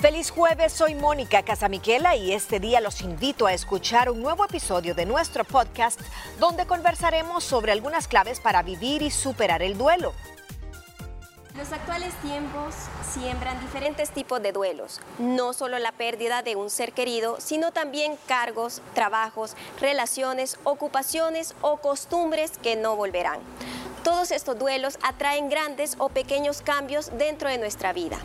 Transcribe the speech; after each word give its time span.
Feliz 0.00 0.30
jueves, 0.30 0.72
soy 0.72 0.94
Mónica 0.94 1.42
Casamiquela 1.42 2.14
y 2.14 2.32
este 2.32 2.60
día 2.60 2.80
los 2.80 3.00
invito 3.00 3.48
a 3.48 3.52
escuchar 3.52 4.08
un 4.10 4.22
nuevo 4.22 4.44
episodio 4.44 4.94
de 4.94 5.06
nuestro 5.06 5.42
podcast 5.42 6.00
donde 6.38 6.66
conversaremos 6.66 7.42
sobre 7.42 7.72
algunas 7.72 8.06
claves 8.06 8.38
para 8.38 8.62
vivir 8.62 9.02
y 9.02 9.10
superar 9.10 9.60
el 9.60 9.76
duelo. 9.76 10.12
Los 11.56 11.72
actuales 11.72 12.14
tiempos 12.22 12.76
siembran 13.12 13.60
diferentes 13.60 14.10
tipos 14.10 14.40
de 14.40 14.52
duelos, 14.52 15.00
no 15.18 15.52
solo 15.52 15.80
la 15.80 15.90
pérdida 15.90 16.42
de 16.42 16.54
un 16.54 16.70
ser 16.70 16.92
querido, 16.92 17.40
sino 17.40 17.72
también 17.72 18.16
cargos, 18.28 18.80
trabajos, 18.94 19.56
relaciones, 19.80 20.58
ocupaciones 20.62 21.56
o 21.60 21.78
costumbres 21.78 22.52
que 22.58 22.76
no 22.76 22.94
volverán. 22.94 23.40
Todos 24.08 24.30
estos 24.30 24.58
duelos 24.58 24.98
atraen 25.02 25.50
grandes 25.50 25.94
o 25.98 26.08
pequeños 26.08 26.62
cambios 26.62 27.10
dentro 27.18 27.50
de 27.50 27.58
nuestra 27.58 27.92
vida. 27.92 28.18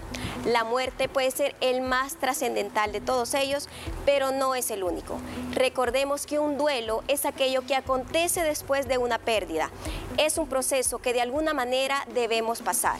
La 0.46 0.64
muerte 0.64 1.10
puede 1.10 1.30
ser 1.30 1.58
el 1.60 1.82
más 1.82 2.16
trascendental 2.16 2.94
de 2.94 3.02
todos 3.02 3.34
ellos, 3.34 3.68
pero 4.06 4.32
no 4.32 4.56
es 4.56 4.72
el 4.72 4.86
único. 4.86 5.18
Recordemos 5.52 6.26
que 6.26 6.40
un 6.40 6.58
duelo 6.58 7.04
es 7.10 7.26
aquello 7.26 7.64
que 7.64 7.76
acontece 7.76 8.44
después 8.44 8.88
de 8.88 8.98
una 8.98 9.18
pérdida. 9.20 9.72
Es 10.16 10.38
un 10.38 10.48
proceso 10.48 11.00
que 11.00 11.12
de 11.12 11.20
alguna 11.20 11.54
manera 11.54 12.08
debemos 12.14 12.62
pasar. 12.62 12.98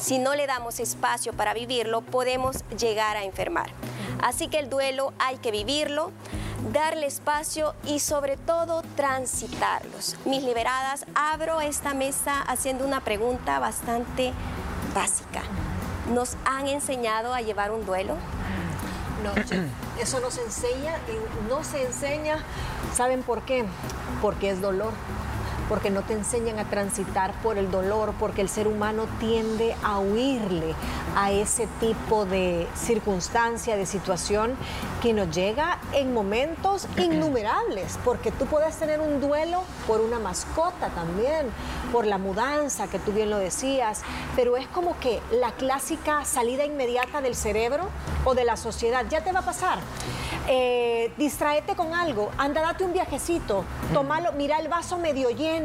Si 0.00 0.20
no 0.20 0.36
le 0.36 0.46
damos 0.46 0.78
espacio 0.78 1.32
para 1.32 1.52
vivirlo, 1.52 2.00
podemos 2.00 2.58
llegar 2.78 3.16
a 3.16 3.24
enfermar. 3.24 3.70
Así 4.22 4.46
que 4.46 4.60
el 4.60 4.70
duelo 4.70 5.12
hay 5.18 5.38
que 5.38 5.50
vivirlo, 5.50 6.12
darle 6.72 7.06
espacio 7.06 7.74
y 7.86 8.00
sobre 8.00 8.36
todo 8.36 8.82
transitarlos. 8.96 10.16
Mis 10.24 10.42
liberadas, 10.42 11.06
abro 11.14 11.60
esta 11.60 11.94
mesa 11.94 12.40
haciendo 12.42 12.86
una 12.86 13.00
pregunta 13.00 13.58
bastante 13.58 14.32
básica 14.94 15.42
nos 16.10 16.36
han 16.44 16.68
enseñado 16.68 17.32
a 17.32 17.40
llevar 17.40 17.70
un 17.70 17.86
duelo? 17.86 18.16
No, 19.22 19.32
eso 20.00 20.20
no 20.20 20.30
se 20.30 20.42
enseña, 20.42 20.96
no 21.48 21.62
se 21.62 21.84
enseña, 21.84 22.38
¿saben 22.94 23.22
por 23.22 23.42
qué? 23.42 23.64
Porque 24.22 24.50
es 24.50 24.60
dolor 24.60 24.92
porque 25.70 25.88
no 25.88 26.02
te 26.02 26.14
enseñan 26.14 26.58
a 26.58 26.64
transitar 26.64 27.32
por 27.42 27.56
el 27.56 27.70
dolor, 27.70 28.12
porque 28.18 28.42
el 28.42 28.48
ser 28.48 28.66
humano 28.66 29.06
tiende 29.20 29.76
a 29.84 30.00
huirle 30.00 30.74
a 31.16 31.30
ese 31.30 31.68
tipo 31.78 32.26
de 32.26 32.66
circunstancia, 32.74 33.76
de 33.76 33.86
situación 33.86 34.56
que 35.00 35.12
nos 35.12 35.30
llega 35.30 35.78
en 35.92 36.12
momentos 36.12 36.88
innumerables, 36.96 38.00
porque 38.04 38.32
tú 38.32 38.46
puedes 38.46 38.76
tener 38.76 39.00
un 39.00 39.20
duelo 39.20 39.62
por 39.86 40.00
una 40.00 40.18
mascota 40.18 40.88
también, 40.88 41.46
por 41.92 42.04
la 42.04 42.18
mudanza, 42.18 42.88
que 42.88 42.98
tú 42.98 43.12
bien 43.12 43.30
lo 43.30 43.38
decías, 43.38 44.02
pero 44.34 44.56
es 44.56 44.66
como 44.66 44.98
que 44.98 45.20
la 45.30 45.52
clásica 45.52 46.24
salida 46.24 46.64
inmediata 46.64 47.20
del 47.20 47.36
cerebro 47.36 47.88
o 48.24 48.34
de 48.34 48.44
la 48.44 48.56
sociedad, 48.56 49.06
ya 49.08 49.22
te 49.22 49.30
va 49.30 49.38
a 49.38 49.44
pasar. 49.44 49.78
Eh, 50.48 51.12
distraete 51.16 51.76
con 51.76 51.94
algo, 51.94 52.30
anda, 52.36 52.60
date 52.60 52.82
un 52.82 52.92
viajecito, 52.92 53.64
tomalo, 53.94 54.32
mira 54.32 54.58
el 54.58 54.66
vaso 54.66 54.98
medio 54.98 55.30
lleno. 55.30 55.59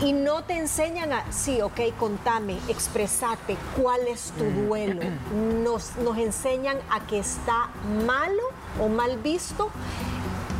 Y 0.00 0.12
no 0.12 0.42
te 0.44 0.56
enseñan 0.56 1.12
a, 1.12 1.32
sí, 1.32 1.60
ok, 1.60 1.80
contame, 1.98 2.56
expresate 2.68 3.56
cuál 3.80 4.06
es 4.06 4.32
tu 4.38 4.44
duelo. 4.44 5.02
Nos, 5.62 5.96
nos 5.96 6.16
enseñan 6.18 6.78
a 6.90 7.00
que 7.06 7.18
está 7.18 7.70
malo 8.06 8.42
o 8.80 8.88
mal 8.88 9.18
visto 9.18 9.70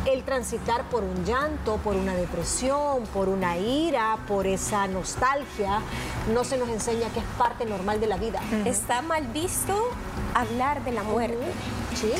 el 0.05 0.23
transitar 0.23 0.83
por 0.89 1.03
un 1.03 1.23
llanto, 1.25 1.77
por 1.77 1.95
una 1.95 2.15
depresión, 2.15 3.03
por 3.13 3.29
una 3.29 3.57
ira, 3.57 4.17
por 4.27 4.47
esa 4.47 4.87
nostalgia, 4.87 5.81
no 6.33 6.43
se 6.43 6.57
nos 6.57 6.69
enseña 6.69 7.09
que 7.09 7.19
es 7.19 7.25
parte 7.37 7.65
normal 7.65 7.99
de 7.99 8.07
la 8.07 8.17
vida. 8.17 8.41
Está 8.65 9.01
mal 9.01 9.27
visto 9.27 9.75
hablar 10.33 10.83
de 10.83 10.91
la 10.91 11.03
muerte. 11.03 11.37
¿Sí? 11.95 12.13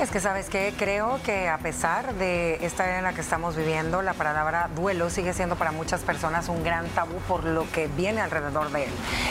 Es 0.00 0.10
que, 0.10 0.20
¿sabes 0.20 0.48
qué? 0.48 0.72
Creo 0.78 1.18
que 1.24 1.48
a 1.48 1.58
pesar 1.58 2.14
de 2.14 2.64
esta 2.64 2.86
era 2.86 2.98
en 2.98 3.04
la 3.04 3.14
que 3.14 3.20
estamos 3.20 3.56
viviendo, 3.56 4.02
la 4.02 4.12
palabra 4.12 4.68
duelo 4.76 5.10
sigue 5.10 5.32
siendo 5.32 5.56
para 5.56 5.72
muchas 5.72 6.02
personas 6.02 6.48
un 6.48 6.62
gran 6.62 6.86
tabú 6.88 7.16
por 7.26 7.44
lo 7.44 7.68
que 7.72 7.88
viene 7.88 8.20
alrededor 8.20 8.70
de 8.70 8.84
él. 8.84 8.90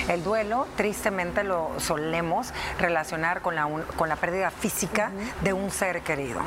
El 0.10 0.24
duelo, 0.24 0.68
tristemente, 0.76 1.44
lo 1.44 1.72
solemos 1.78 2.54
relacionar 2.80 3.42
con 3.42 3.56
la, 3.56 3.70
con 3.96 4.10
la 4.10 4.16
pérdida 4.16 4.50
física 4.50 5.12
de 5.42 5.54
un 5.54 5.72
ser 5.72 6.02
querido. 6.02 6.42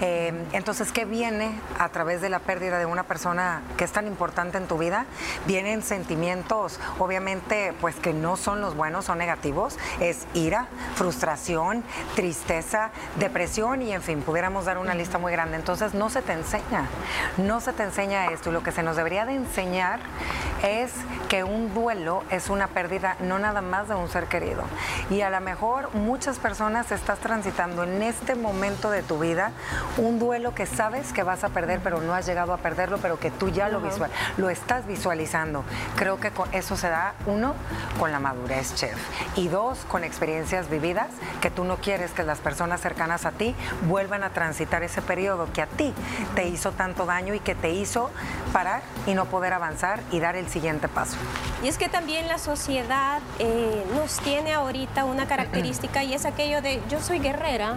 Eh, 0.00 0.32
entonces, 0.52 0.90
¿qué 0.90 1.04
viene 1.04 1.60
a 1.78 1.90
través 1.90 2.20
de 2.22 2.28
la 2.28 2.40
pérdida 2.40 2.78
de 2.78 2.86
una 2.86 3.04
persona 3.04 3.62
que 3.76 3.84
es 3.84 3.92
tan 3.92 4.06
importante 4.06 4.58
en 4.58 4.66
tu 4.66 4.78
vida? 4.78 5.06
Vienen 5.46 5.82
sentimientos, 5.82 6.80
obviamente, 6.98 7.74
pues 7.80 7.94
que 7.96 8.14
no 8.14 8.36
son 8.36 8.60
los 8.60 8.74
buenos, 8.74 9.04
son 9.04 9.18
negativos. 9.18 9.78
Es 10.00 10.26
ira, 10.34 10.66
frustración, 10.96 11.09
tristeza, 12.14 12.90
depresión 13.16 13.82
y 13.82 13.92
en 13.92 14.02
fin, 14.02 14.22
pudiéramos 14.22 14.64
dar 14.64 14.78
una 14.78 14.94
lista 14.94 15.18
muy 15.18 15.32
grande. 15.32 15.56
Entonces 15.56 15.94
no 15.94 16.10
se 16.10 16.22
te 16.22 16.32
enseña, 16.32 16.86
no 17.38 17.60
se 17.60 17.72
te 17.72 17.82
enseña 17.82 18.26
esto 18.26 18.50
y 18.50 18.52
lo 18.52 18.62
que 18.62 18.72
se 18.72 18.82
nos 18.82 18.96
debería 18.96 19.26
de 19.26 19.34
enseñar 19.34 20.00
es 20.62 20.92
que 21.28 21.44
un 21.44 21.72
duelo 21.74 22.22
es 22.30 22.50
una 22.50 22.66
pérdida 22.68 23.16
no 23.20 23.38
nada 23.38 23.62
más 23.62 23.88
de 23.88 23.94
un 23.94 24.08
ser 24.08 24.26
querido. 24.26 24.62
Y 25.10 25.22
a 25.22 25.30
lo 25.30 25.40
mejor 25.40 25.94
muchas 25.94 26.38
personas 26.38 26.92
estás 26.92 27.18
transitando 27.18 27.84
en 27.84 28.02
este 28.02 28.34
momento 28.34 28.90
de 28.90 29.02
tu 29.02 29.18
vida 29.18 29.52
un 29.96 30.18
duelo 30.18 30.54
que 30.54 30.66
sabes 30.66 31.12
que 31.12 31.22
vas 31.22 31.44
a 31.44 31.48
perder, 31.50 31.80
pero 31.82 32.00
no 32.00 32.14
has 32.14 32.26
llegado 32.26 32.52
a 32.52 32.58
perderlo, 32.58 32.98
pero 32.98 33.18
que 33.18 33.30
tú 33.30 33.48
ya 33.48 33.68
lo 33.68 33.80
visual, 33.80 34.10
lo 34.36 34.50
estás 34.50 34.86
visualizando. 34.86 35.64
Creo 35.96 36.18
que 36.18 36.32
eso 36.52 36.76
se 36.76 36.88
da 36.88 37.14
uno 37.26 37.54
con 37.98 38.12
la 38.12 38.20
madurez, 38.20 38.74
chef, 38.74 38.98
y 39.36 39.48
dos 39.48 39.78
con 39.88 40.04
experiencias 40.04 40.68
vividas 40.68 40.99
que 41.40 41.50
tú 41.50 41.64
no 41.64 41.76
quieres 41.76 42.10
que 42.12 42.22
las 42.22 42.38
personas 42.38 42.80
cercanas 42.80 43.26
a 43.26 43.32
ti 43.32 43.54
vuelvan 43.88 44.22
a 44.22 44.30
transitar 44.30 44.82
ese 44.82 45.02
periodo 45.02 45.48
que 45.52 45.62
a 45.62 45.66
ti 45.66 45.92
te 46.34 46.48
hizo 46.48 46.72
tanto 46.72 47.06
daño 47.06 47.34
y 47.34 47.40
que 47.40 47.54
te 47.54 47.70
hizo 47.70 48.10
parar 48.52 48.82
y 49.06 49.14
no 49.14 49.26
poder 49.26 49.52
avanzar 49.52 50.00
y 50.10 50.20
dar 50.20 50.36
el 50.36 50.48
siguiente 50.48 50.88
paso. 50.88 51.16
Y 51.62 51.68
es 51.68 51.78
que 51.78 51.88
también 51.88 52.28
la 52.28 52.38
sociedad 52.38 53.20
eh, 53.38 53.84
nos 53.94 54.18
tiene 54.18 54.52
ahorita 54.52 55.04
una 55.04 55.26
característica 55.26 56.02
y 56.02 56.14
es 56.14 56.24
aquello 56.24 56.62
de 56.62 56.82
yo 56.88 57.00
soy 57.00 57.18
guerrera, 57.18 57.76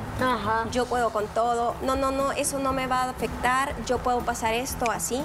yo 0.71 0.85
puedo 0.85 1.09
con 1.11 1.27
todo, 1.27 1.75
no, 1.83 1.95
no, 1.95 2.11
no, 2.11 2.31
eso 2.31 2.59
no 2.59 2.73
me 2.73 2.87
va 2.87 3.03
a 3.03 3.09
afectar, 3.09 3.73
yo 3.85 3.97
puedo 3.99 4.19
pasar 4.21 4.53
esto 4.53 4.91
así. 4.91 5.21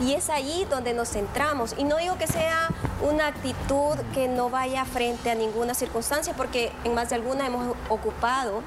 Y 0.00 0.14
es 0.14 0.30
ahí 0.30 0.66
donde 0.70 0.94
nos 0.94 1.10
centramos. 1.10 1.74
Y 1.78 1.84
no 1.84 1.96
digo 1.96 2.16
que 2.18 2.26
sea 2.26 2.68
una 3.02 3.26
actitud 3.28 3.96
que 4.14 4.28
no 4.28 4.50
vaya 4.50 4.84
frente 4.84 5.30
a 5.30 5.34
ninguna 5.34 5.74
circunstancia, 5.74 6.34
porque 6.34 6.72
en 6.84 6.94
más 6.94 7.10
de 7.10 7.16
alguna 7.16 7.46
hemos 7.46 7.74
ocupado 7.88 8.62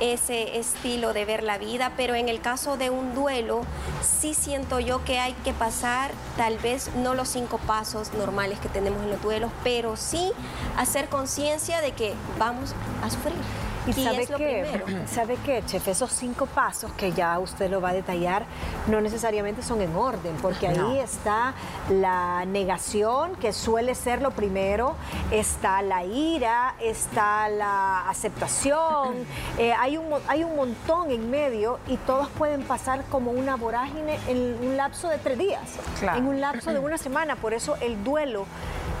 ese 0.00 0.58
estilo 0.58 1.12
de 1.12 1.24
ver 1.24 1.42
la 1.42 1.58
vida, 1.58 1.92
pero 1.96 2.14
en 2.14 2.28
el 2.28 2.40
caso 2.40 2.76
de 2.76 2.90
un 2.90 3.14
duelo, 3.14 3.62
sí 4.02 4.34
siento 4.34 4.80
yo 4.80 5.04
que 5.04 5.18
hay 5.18 5.32
que 5.44 5.52
pasar 5.52 6.10
tal 6.36 6.58
vez 6.58 6.90
no 6.96 7.14
los 7.14 7.28
cinco 7.28 7.58
pasos 7.58 8.12
normales 8.14 8.58
que 8.58 8.68
tenemos 8.68 9.02
en 9.02 9.10
los 9.10 9.22
duelos, 9.22 9.50
pero 9.64 9.96
sí 9.96 10.32
hacer 10.76 11.08
conciencia 11.08 11.80
de 11.80 11.92
que 11.92 12.14
vamos 12.38 12.74
a 13.02 13.10
sufrir. 13.10 13.65
Y, 13.86 13.92
sabe 13.92 14.26
que, 14.26 14.82
sabe 15.06 15.36
que, 15.36 15.64
chef, 15.64 15.86
esos 15.88 16.12
cinco 16.12 16.46
pasos 16.46 16.90
que 16.92 17.12
ya 17.12 17.38
usted 17.38 17.70
lo 17.70 17.80
va 17.80 17.90
a 17.90 17.92
detallar, 17.92 18.44
no 18.88 19.00
necesariamente 19.00 19.62
son 19.62 19.80
en 19.80 19.94
orden, 19.94 20.34
porque 20.42 20.68
ahí 20.68 20.98
está 20.98 21.54
la 21.90 22.44
negación, 22.46 23.36
que 23.36 23.52
suele 23.52 23.94
ser 23.94 24.22
lo 24.22 24.32
primero, 24.32 24.96
está 25.30 25.82
la 25.82 26.04
ira, 26.04 26.74
está 26.80 27.48
la 27.48 28.08
aceptación, 28.08 29.14
eh, 29.58 29.72
hay, 29.78 29.96
un, 29.96 30.06
hay 30.28 30.44
un 30.44 30.56
montón 30.56 31.10
en 31.10 31.30
medio 31.30 31.78
y 31.86 31.96
todos 31.98 32.28
pueden 32.30 32.62
pasar 32.62 33.04
como 33.04 33.30
una 33.30 33.56
vorágine 33.56 34.18
en 34.26 34.58
un 34.62 34.76
lapso 34.76 35.08
de 35.08 35.18
tres 35.18 35.38
días, 35.38 35.78
en 36.16 36.26
un 36.26 36.40
lapso 36.40 36.72
de 36.72 36.78
una 36.78 36.98
semana. 36.98 37.36
Por 37.36 37.54
eso 37.54 37.76
el 37.80 38.02
duelo 38.02 38.46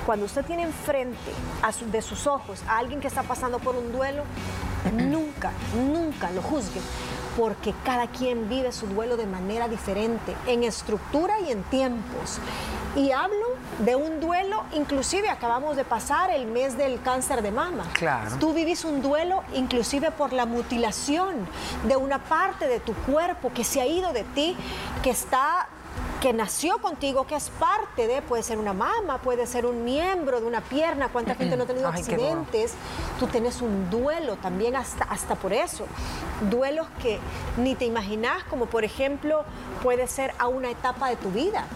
cuando 0.06 0.26
usted 0.26 0.44
tiene 0.44 0.62
enfrente 0.62 1.18
de 1.90 2.02
sus 2.02 2.26
ojos 2.28 2.62
a 2.68 2.78
alguien 2.78 3.00
que 3.00 3.08
está 3.08 3.24
pasando 3.24 3.58
por 3.58 3.74
un 3.74 3.92
duelo, 3.92 4.22
nunca, 4.90 5.52
nunca 5.74 6.30
lo 6.30 6.42
juzgue, 6.42 6.80
porque 7.36 7.74
cada 7.84 8.06
quien 8.06 8.48
vive 8.48 8.72
su 8.72 8.86
duelo 8.86 9.16
de 9.16 9.26
manera 9.26 9.68
diferente, 9.68 10.34
en 10.46 10.62
estructura 10.62 11.40
y 11.40 11.52
en 11.52 11.62
tiempos. 11.64 12.38
Y 12.96 13.12
hablo 13.12 13.46
de 13.84 13.94
un 13.94 14.20
duelo, 14.20 14.64
inclusive 14.74 15.28
acabamos 15.28 15.76
de 15.76 15.84
pasar 15.84 16.30
el 16.30 16.46
mes 16.46 16.78
del 16.78 17.00
cáncer 17.02 17.42
de 17.42 17.50
mama. 17.50 17.84
Claro. 17.92 18.36
Tú 18.38 18.54
vivís 18.54 18.84
un 18.86 19.02
duelo 19.02 19.42
inclusive 19.54 20.10
por 20.10 20.32
la 20.32 20.46
mutilación 20.46 21.34
de 21.86 21.96
una 21.96 22.18
parte 22.18 22.68
de 22.68 22.80
tu 22.80 22.94
cuerpo 22.94 23.52
que 23.52 23.64
se 23.64 23.82
ha 23.82 23.86
ido 23.86 24.14
de 24.14 24.24
ti, 24.24 24.56
que 25.02 25.10
está 25.10 25.68
que 26.20 26.32
nació 26.32 26.78
contigo, 26.78 27.26
que 27.26 27.36
es 27.36 27.50
parte 27.50 28.06
de, 28.06 28.22
puede 28.22 28.42
ser 28.42 28.58
una 28.58 28.72
mama, 28.72 29.18
puede 29.18 29.46
ser 29.46 29.66
un 29.66 29.84
miembro 29.84 30.40
de 30.40 30.46
una 30.46 30.60
pierna, 30.60 31.08
cuánta 31.08 31.34
gente 31.34 31.56
no 31.56 31.64
ha 31.64 31.66
tenido 31.66 31.88
accidentes, 31.88 32.74
tú 33.18 33.26
tienes 33.26 33.60
un 33.60 33.90
duelo 33.90 34.36
también 34.36 34.76
hasta, 34.76 35.04
hasta 35.04 35.34
por 35.34 35.52
eso, 35.52 35.86
duelos 36.50 36.86
que 37.02 37.18
ni 37.56 37.74
te 37.74 37.84
imaginas, 37.84 38.44
como 38.44 38.66
por 38.66 38.84
ejemplo 38.84 39.44
puede 39.82 40.06
ser 40.06 40.32
a 40.38 40.48
una 40.48 40.70
etapa 40.70 41.08
de 41.08 41.16
tu 41.16 41.30
vida. 41.30 41.66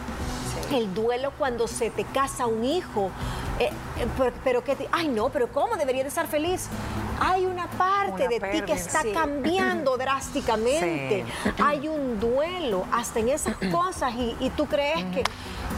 El 0.70 0.94
duelo 0.94 1.32
cuando 1.36 1.66
se 1.66 1.90
te 1.90 2.04
casa 2.04 2.46
un 2.46 2.64
hijo, 2.64 3.10
eh, 3.58 3.70
pero, 4.16 4.32
pero 4.44 4.64
que, 4.64 4.88
ay 4.92 5.08
no, 5.08 5.28
pero 5.28 5.48
¿cómo 5.48 5.76
debería 5.76 6.02
de 6.02 6.08
estar 6.08 6.26
feliz? 6.26 6.68
Hay 7.20 7.44
una 7.44 7.66
parte 7.66 8.28
de 8.28 8.40
ti 8.40 8.62
que 8.62 8.72
está 8.72 9.02
cambiando 9.12 9.98
drásticamente. 9.98 11.26
Hay 11.62 11.86
un 11.86 12.18
duelo 12.18 12.86
hasta 12.92 13.20
en 13.20 13.28
esas 13.28 13.56
cosas 13.70 14.14
y, 14.14 14.50
tú 14.56 14.66
crees 14.66 15.04
que 15.14 15.22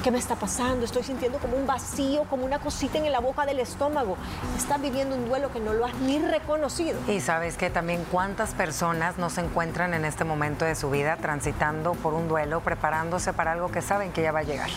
¿Qué 0.02 0.10
me 0.10 0.18
está 0.18 0.34
pasando? 0.34 0.84
Estoy 0.84 1.04
sintiendo 1.04 1.38
como 1.38 1.56
un 1.56 1.64
vacío, 1.64 2.24
como 2.24 2.44
una 2.44 2.58
cosita 2.58 2.98
en 2.98 3.12
la 3.12 3.20
boca 3.20 3.46
del 3.46 3.60
estómago. 3.60 4.16
Estás 4.56 4.82
viviendo 4.82 5.14
un 5.14 5.28
duelo 5.28 5.52
que 5.52 5.60
no 5.60 5.74
lo 5.74 5.86
has 5.86 5.94
ni 5.94 6.18
reconocido. 6.18 6.98
Y 7.06 7.20
sabes 7.20 7.56
que 7.56 7.70
también 7.70 8.04
cuántas 8.10 8.52
personas 8.52 9.16
no 9.16 9.30
se 9.30 9.42
encuentran 9.42 9.94
en 9.94 10.04
este 10.04 10.24
momento 10.24 10.64
de 10.64 10.74
su 10.74 10.90
vida 10.90 11.18
transitando 11.18 11.92
por 11.92 12.14
un 12.14 12.26
duelo, 12.26 12.62
preparándose 12.62 13.32
para 13.32 13.52
algo 13.52 13.70
que 13.70 13.80
saben 13.80 14.10
que 14.10 14.22
ya 14.22 14.32
va 14.32 14.40
a 14.40 14.42
llegar. 14.42 14.70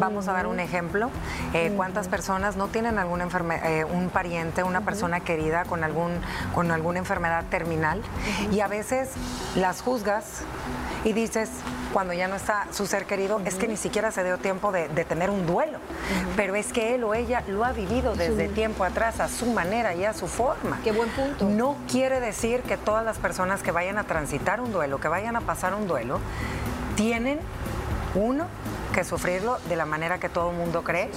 Vamos 0.00 0.26
a 0.26 0.32
dar 0.32 0.48
un 0.48 0.58
ejemplo. 0.58 1.08
Eh, 1.52 1.72
¿Cuántas 1.76 2.08
personas 2.08 2.56
no 2.56 2.66
tienen 2.66 2.98
algún 2.98 3.20
eh, 3.20 3.84
un 3.84 4.10
pariente, 4.10 4.64
una 4.64 4.80
persona 4.80 5.20
querida 5.20 5.62
con, 5.66 5.84
algún, 5.84 6.20
con 6.52 6.72
alguna 6.72 6.98
enfermedad 6.98 7.44
terminal? 7.48 8.02
Y 8.50 8.58
a 8.58 8.66
veces 8.66 9.10
las 9.54 9.82
juzgas 9.82 10.40
y 11.04 11.12
dices, 11.12 11.50
cuando 11.94 12.12
ya 12.12 12.26
no 12.26 12.34
está 12.34 12.66
su 12.72 12.86
ser 12.86 13.06
querido, 13.06 13.40
es 13.44 13.54
que 13.54 13.68
ni 13.68 13.76
siquiera 13.76 14.10
se 14.10 14.24
dio 14.24 14.36
tiempo 14.36 14.72
de, 14.72 14.88
tener 15.04 15.30
un 15.30 15.46
duelo. 15.46 15.78
Pero 16.34 16.56
es 16.56 16.72
que 16.72 16.96
él 16.96 17.04
o 17.04 17.14
ella 17.14 17.44
lo 17.46 17.64
ha 17.64 17.70
vivido 17.70 18.16
desde 18.16 18.48
tiempo 18.48 18.82
atrás, 18.82 19.20
a 19.20 19.28
su 19.28 19.46
manera 19.46 19.94
y 19.94 20.04
a 20.04 20.12
su 20.12 20.26
forma. 20.26 20.80
Qué 20.82 20.90
buen 20.90 21.08
punto. 21.10 21.44
No 21.44 21.76
quiere 21.88 22.18
decir 22.18 22.62
que 22.62 22.76
todas 22.76 23.04
las 23.04 23.18
personas 23.18 23.62
que 23.62 23.70
vayan 23.70 23.96
a 23.96 24.04
transitar 24.04 24.60
un 24.60 24.72
duelo, 24.72 24.98
que 24.98 25.06
vayan 25.06 25.36
a 25.36 25.42
pasar 25.42 25.72
un 25.72 25.86
duelo, 25.86 26.18
tienen 26.96 27.38
uno 28.16 28.48
que 28.92 29.04
sufrirlo 29.04 29.58
de 29.68 29.76
la 29.76 29.86
manera 29.86 30.18
que 30.18 30.28
todo 30.28 30.50
el 30.50 30.56
mundo 30.56 30.82
cree, 30.82 31.12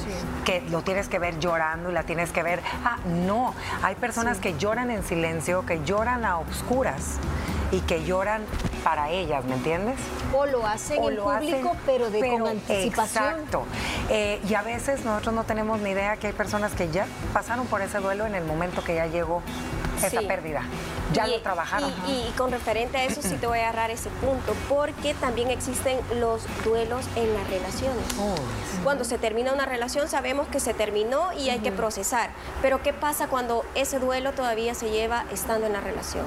que 0.46 0.62
lo 0.70 0.84
tienes 0.84 1.08
que 1.08 1.18
ver 1.18 1.40
llorando 1.40 1.90
y 1.90 1.94
la 1.94 2.04
tienes 2.04 2.32
que 2.32 2.44
ver. 2.44 2.62
Ah, 2.86 2.98
no, 3.08 3.56
hay 3.82 3.96
personas 3.96 4.38
que 4.38 4.56
lloran 4.60 4.92
en 4.92 5.04
silencio, 5.04 5.66
que 5.66 5.84
lloran 5.84 6.24
a 6.24 6.38
obscuras 6.38 7.18
y 7.72 7.80
que 7.82 8.04
lloran 8.04 8.44
para 8.88 9.10
ellas, 9.10 9.44
¿me 9.44 9.56
entiendes? 9.56 10.00
O 10.34 10.46
lo 10.46 10.66
hacen 10.66 11.04
en 11.04 11.18
público, 11.18 11.76
pero 11.86 12.10
de 12.10 12.22
con 12.22 12.48
anticipación. 12.48 13.26
Exacto. 13.26 13.66
Eh, 14.10 14.40
y 14.48 14.54
a 14.54 14.62
veces 14.62 15.04
nosotros 15.04 15.36
no 15.36 15.44
tenemos 15.44 15.82
ni 15.82 15.90
idea 15.90 16.16
que 16.16 16.28
hay 16.28 16.34
personas 16.34 16.72
que 16.72 16.90
ya 16.90 17.06
pasaron 17.34 17.66
por 17.66 17.82
ese 17.82 18.00
duelo 18.00 18.26
en 18.26 18.34
el 18.34 18.46
momento 18.46 18.86
que 18.86 18.96
ya 18.96 19.06
llegó 19.08 19.42
esa 20.02 20.22
pérdida. 20.22 20.62
Ya 21.12 21.28
lo 21.28 21.42
trabajaron. 21.42 21.92
Y, 22.08 22.32
con 22.38 22.50
referente 22.50 22.98
a 22.98 23.04
eso 23.04 23.22
sí 23.22 23.36
te 23.36 23.46
voy 23.46 23.60
a 23.60 23.64
agarrar 23.64 23.92
ese 23.92 24.10
punto, 24.10 24.56
porque 24.70 25.14
también 25.16 25.50
existen 25.50 26.00
los 26.22 26.44
duelos 26.64 27.06
en 27.18 27.34
las 27.34 27.46
relaciones. 27.50 28.06
Cuando 28.86 29.04
se 29.04 29.18
termina 29.18 29.52
una 29.52 29.66
relación 29.66 30.08
sabemos 30.08 30.48
que 30.48 30.62
se 30.62 30.74
terminó 30.74 31.34
y 31.34 31.50
hay 31.50 31.60
que 31.60 31.74
procesar, 31.74 32.30
pero 32.62 32.82
¿qué 32.84 32.94
pasa 32.94 33.28
cuando 33.28 33.66
ese 33.76 34.00
duelo 34.00 34.32
todavía 34.32 34.74
se 34.76 34.92
lleva 34.92 35.26
estando 35.30 35.68
en 35.68 35.74
la 35.74 35.82
relación? 35.82 36.26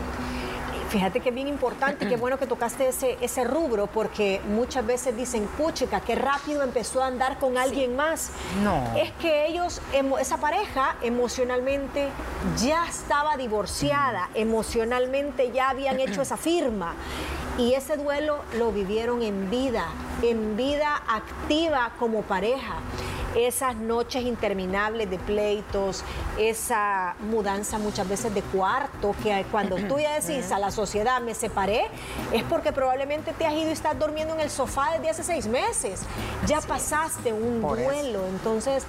Fíjate 0.91 1.21
que 1.21 1.29
es 1.29 1.35
bien 1.35 1.47
importante 1.47 2.05
y 2.05 2.09
qué 2.09 2.17
bueno 2.17 2.37
que 2.37 2.49
tocaste 2.49 2.89
ese, 2.89 3.17
ese 3.21 3.45
rubro, 3.45 3.87
porque 3.87 4.41
muchas 4.49 4.85
veces 4.85 5.17
dicen, 5.17 5.47
puchica, 5.57 6.01
qué 6.01 6.17
rápido 6.17 6.65
empezó 6.65 7.01
a 7.01 7.07
andar 7.07 7.39
con 7.39 7.57
alguien 7.57 7.95
más. 7.95 8.31
No. 8.65 8.97
Es 8.97 9.13
que 9.13 9.47
ellos, 9.47 9.81
esa 10.21 10.39
pareja 10.39 10.97
emocionalmente 11.01 12.09
ya 12.61 12.89
estaba 12.89 13.37
divorciada, 13.37 14.31
emocionalmente 14.35 15.53
ya 15.53 15.71
habían 15.71 16.01
hecho 16.01 16.23
esa 16.23 16.37
firma. 16.37 16.95
Y 17.57 17.75
ese 17.75 17.97
duelo 17.97 18.41
lo 18.59 18.73
vivieron 18.73 19.23
en 19.23 19.49
vida, 19.49 19.87
en 20.23 20.57
vida 20.57 21.03
activa 21.07 21.93
como 22.01 22.23
pareja 22.23 22.79
esas 23.35 23.77
noches 23.77 24.25
interminables 24.25 25.09
de 25.11 25.19
pleitos, 25.19 26.05
esa 26.39 27.15
mudanza 27.21 27.79
muchas 27.79 28.09
veces 28.09 28.35
de 28.35 28.43
cuarto, 28.43 29.15
que 29.23 29.45
cuando 29.51 29.77
tú 29.77 29.99
ya 29.99 30.19
decís 30.19 30.51
a 30.53 30.59
la 30.59 30.71
sociedad 30.71 31.21
me 31.21 31.35
separé, 31.35 31.87
es 32.33 32.43
porque 32.45 32.73
probablemente 32.73 33.33
te 33.33 33.47
has 33.47 33.55
ido 33.55 33.69
y 33.69 33.73
estás 33.73 33.99
durmiendo 33.99 34.35
en 34.35 34.41
el 34.41 34.51
sofá 34.51 34.93
desde 34.93 35.11
hace 35.11 35.25
seis 35.25 35.47
meses. 35.47 36.03
Ya 36.47 36.61
pasaste 36.61 37.33
un 37.33 37.61
duelo, 37.61 38.27
entonces 38.27 38.85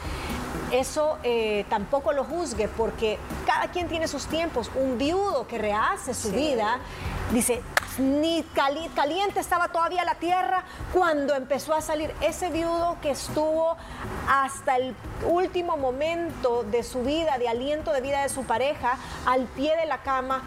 eso 0.71 1.17
eh, 1.23 1.65
tampoco 1.69 2.13
lo 2.13 2.23
juzgue 2.23 2.67
porque 2.69 3.19
cada 3.45 3.67
quien 3.71 3.87
tiene 3.87 4.07
sus 4.07 4.25
tiempos. 4.27 4.71
Un 4.75 4.97
viudo 4.97 5.47
que 5.47 5.57
rehace 5.57 6.13
su 6.13 6.31
vida 6.31 6.79
dice, 7.31 7.61
ni 7.99 8.43
caliente 8.43 9.39
estaba 9.39 9.69
todavía 9.69 10.03
la 10.05 10.15
tierra 10.15 10.63
cuando 10.93 11.35
empezó 11.35 11.73
a 11.73 11.81
salir 11.81 12.13
ese 12.21 12.49
viudo 12.49 12.97
que 13.01 13.11
estuvo 13.11 13.75
hasta 14.29 14.77
el 14.77 14.95
último 15.25 15.77
momento 15.77 16.63
de 16.63 16.83
su 16.83 17.03
vida, 17.03 17.37
de 17.37 17.49
aliento 17.49 17.91
de 17.91 18.01
vida 18.01 18.21
de 18.23 18.29
su 18.29 18.43
pareja, 18.43 18.97
al 19.25 19.45
pie 19.45 19.75
de 19.77 19.85
la 19.85 19.99
cama 19.99 20.43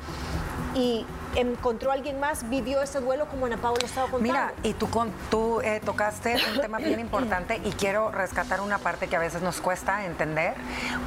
y 0.74 1.06
encontró 1.36 1.90
a 1.90 1.94
alguien 1.94 2.20
más, 2.20 2.48
vivió 2.48 2.80
ese 2.82 3.00
duelo 3.00 3.26
como 3.26 3.46
Ana 3.46 3.56
Paula 3.56 3.84
estaba 3.84 4.08
contando. 4.08 4.32
Mira, 4.32 4.52
y 4.62 4.72
tú, 4.74 4.88
con, 4.88 5.10
tú 5.30 5.60
eh, 5.62 5.80
tocaste 5.84 6.36
un 6.54 6.60
tema 6.60 6.78
bien 6.78 7.00
importante 7.00 7.60
y 7.64 7.72
quiero 7.72 8.10
rescatar 8.10 8.60
una 8.60 8.78
parte 8.78 9.08
que 9.08 9.16
a 9.16 9.20
veces 9.20 9.42
nos 9.42 9.60
cuesta 9.60 10.04
entender. 10.04 10.54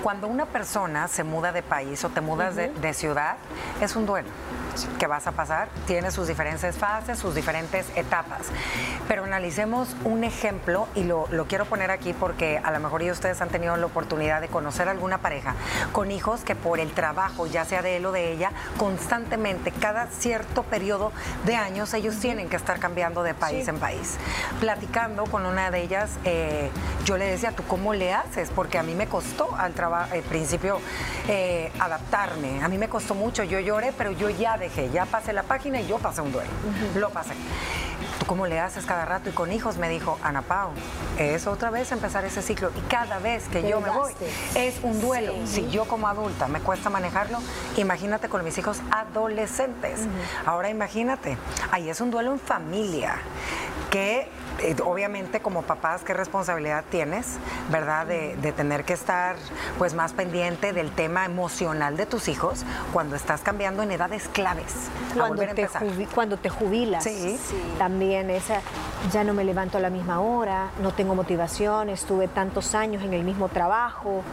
Cuando 0.03 0.27
una 0.27 0.45
persona 0.45 1.07
se 1.07 1.23
muda 1.23 1.51
de 1.51 1.63
país 1.63 2.03
o 2.03 2.09
te 2.09 2.21
mudas 2.21 2.55
de 2.55 2.93
ciudad, 2.93 3.37
es 3.81 3.95
un 3.95 4.05
duelo 4.05 4.29
que 4.99 5.07
vas 5.07 5.27
a 5.27 5.31
pasar, 5.31 5.69
tiene 5.85 6.11
sus 6.11 6.27
diferentes 6.27 6.77
fases, 6.77 7.17
sus 7.17 7.35
diferentes 7.35 7.85
etapas. 7.95 8.47
Pero 9.07 9.23
analicemos 9.23 9.95
un 10.03 10.23
ejemplo 10.23 10.87
y 10.95 11.03
lo, 11.03 11.27
quiero 11.47 11.65
poner 11.65 11.91
aquí 11.91 12.13
porque 12.13 12.59
a 12.63 12.71
lo 12.71 12.79
mejor 12.79 13.01
ustedes 13.03 13.41
han 13.41 13.49
tenido 13.49 13.77
la 13.77 13.85
oportunidad 13.85 14.41
de 14.41 14.47
conocer 14.47 14.89
alguna 14.89 15.19
pareja 15.19 15.55
con 15.91 16.11
hijos 16.11 16.41
que 16.41 16.55
por 16.55 16.79
el 16.79 16.91
trabajo, 16.91 17.47
ya 17.47 17.63
sea 17.65 17.81
de 17.81 17.97
él 17.97 18.05
o 18.05 18.11
de 18.11 18.31
ella, 18.31 18.51
constantemente, 18.77 19.71
cada 19.71 20.07
cierto 20.07 20.63
periodo 20.63 21.11
de 21.45 21.55
años, 21.55 21.93
ellos 21.93 22.17
tienen 22.19 22.49
que 22.49 22.55
estar 22.55 22.79
cambiando 22.79 23.23
de 23.23 23.33
país 23.33 23.67
en 23.67 23.79
país. 23.79 24.17
Platicando 24.59 25.25
con 25.25 25.45
una 25.45 25.71
de 25.71 25.81
ellas, 25.81 26.11
eh, 26.25 26.69
yo 27.05 27.17
le 27.17 27.25
decía, 27.25 27.51
¿tú 27.51 27.63
cómo 27.63 27.93
le 27.93 28.13
haces? 28.13 28.49
Porque 28.53 28.77
a 28.77 28.83
mí 28.83 28.95
me 28.95 29.07
costó 29.07 29.55
al, 29.55 29.73
al 29.79 30.23
principio 30.23 30.79
eh, 31.27 31.71
adaptarme, 31.79 32.63
a 32.63 32.67
mí 32.67 32.77
me 32.77 32.89
costó 32.89 33.15
mucho, 33.15 33.43
yo 33.43 33.59
lloré, 33.59 33.93
pero 33.97 34.11
yo 34.11 34.29
ya 34.29 34.57
de 34.57 34.66
dije, 34.69 34.89
ya 34.91 35.05
pasé 35.05 35.33
la 35.33 35.43
página 35.43 35.81
y 35.81 35.87
yo 35.87 35.97
pasé 35.97 36.21
un 36.21 36.31
duelo. 36.31 36.49
Lo 36.95 37.09
pasé. 37.09 37.33
¿Tú 38.19 38.25
cómo 38.25 38.47
le 38.47 38.59
haces 38.59 38.85
cada 38.85 39.05
rato? 39.05 39.29
Y 39.29 39.33
con 39.33 39.51
hijos 39.51 39.77
me 39.77 39.89
dijo, 39.89 40.17
Ana 40.23 40.41
Pau, 40.41 40.71
es 41.17 41.47
otra 41.47 41.69
vez 41.69 41.91
empezar 41.91 42.25
ese 42.25 42.41
ciclo. 42.41 42.71
Y 42.75 42.81
cada 42.89 43.19
vez 43.19 43.47
que 43.47 43.67
yo 43.67 43.79
me 43.81 43.89
voy, 43.89 44.13
es 44.55 44.79
un 44.83 44.99
duelo. 45.01 45.33
Si 45.45 45.69
yo 45.69 45.85
como 45.85 46.07
adulta 46.07 46.47
me 46.47 46.59
cuesta 46.59 46.89
manejarlo, 46.89 47.39
imagínate 47.77 48.29
con 48.29 48.43
mis 48.43 48.57
hijos 48.57 48.79
adolescentes. 48.91 50.01
Ahora 50.45 50.69
imagínate, 50.69 51.37
ahí 51.71 51.89
es 51.89 52.01
un 52.01 52.11
duelo 52.11 52.31
en 52.31 52.39
familia 52.39 53.15
que 53.89 54.29
eh, 54.59 54.75
obviamente 54.83 55.39
como 55.39 55.61
papás, 55.61 56.03
¿qué 56.03 56.13
responsabilidad 56.13 56.83
tienes, 56.89 57.37
verdad? 57.69 58.07
De, 58.07 58.35
tener 58.57 58.85
que 58.85 58.93
estar 58.93 59.35
pues 59.77 59.93
más 59.93 60.13
pendiente 60.13 60.73
del 60.73 60.91
tema 60.91 61.25
emocional 61.25 61.97
de 61.97 62.05
tus 62.05 62.27
hijos 62.27 62.63
cuando 62.93 63.15
estás 63.15 63.41
cambiando 63.41 63.83
en 63.83 63.91
edades 63.91 64.27
claves. 64.29 64.73
Cuando, 65.13 65.43
te, 65.45 65.67
cuando 66.13 66.37
te 66.37 66.49
jubilas. 66.49 67.03
Sí. 67.03 67.37
También 67.77 68.29
esa, 68.29 68.61
ya 69.11 69.23
no 69.23 69.33
me 69.33 69.43
levanto 69.43 69.77
a 69.77 69.81
la 69.81 69.89
misma 69.89 70.21
hora, 70.21 70.69
no 70.81 70.91
tengo 70.91 71.13
motivación, 71.13 71.89
estuve 71.89 72.27
tantos 72.27 72.73
años 72.73 73.03
en 73.03 73.13
el 73.13 73.23
mismo 73.23 73.49
trabajo, 73.49 74.23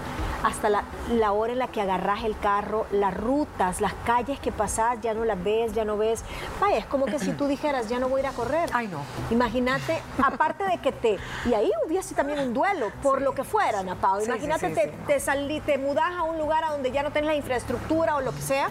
hasta 0.44 0.68
la, 0.68 0.84
la 1.10 1.32
hora 1.32 1.52
en 1.52 1.58
la 1.58 1.68
que 1.68 1.80
agarras 1.80 2.22
el 2.24 2.38
carro, 2.38 2.86
las 2.92 3.14
rutas, 3.14 3.80
las 3.80 3.94
calles 4.04 4.38
que 4.38 4.52
pasas, 4.52 5.00
ya 5.00 5.14
no 5.14 5.24
las 5.24 5.42
ves, 5.42 5.72
ya 5.72 5.84
no 5.84 5.96
ves. 5.96 6.22
Vaya, 6.60 6.78
es 6.78 6.86
como 6.86 7.06
que 7.06 7.18
si 7.18 7.32
tú 7.32 7.46
dijeras, 7.46 7.88
ya 7.88 7.98
no 7.98 8.08
voy 8.08 8.20
a 8.20 8.24
ir 8.24 8.26
a 8.28 8.32
correr. 8.32 8.70
Ay, 8.72 8.88
no. 8.88 8.98
Imagínate 9.30 10.02
aparte 10.22 10.64
de 10.64 10.78
que 10.78 10.92
te... 10.92 11.18
Y 11.46 11.54
ahí 11.54 11.70
hubiese 11.86 12.14
también 12.14 12.38
un 12.38 12.54
duelo, 12.54 12.90
por 13.02 13.22
lo 13.22 13.34
que 13.34 13.44
fuera, 13.44 13.80
Ana 13.80 13.96
Imagínate, 14.24 14.70
te, 14.70 14.92
te, 15.06 15.20
salí, 15.20 15.60
te 15.60 15.78
mudas 15.78 16.12
a 16.16 16.22
un 16.22 16.38
lugar 16.38 16.64
a 16.64 16.70
donde 16.70 16.90
ya 16.92 17.02
no 17.02 17.10
tienes 17.10 17.28
la 17.28 17.36
infraestructura 17.36 18.16
o 18.16 18.20
lo 18.20 18.32
que 18.32 18.42
sea 18.42 18.68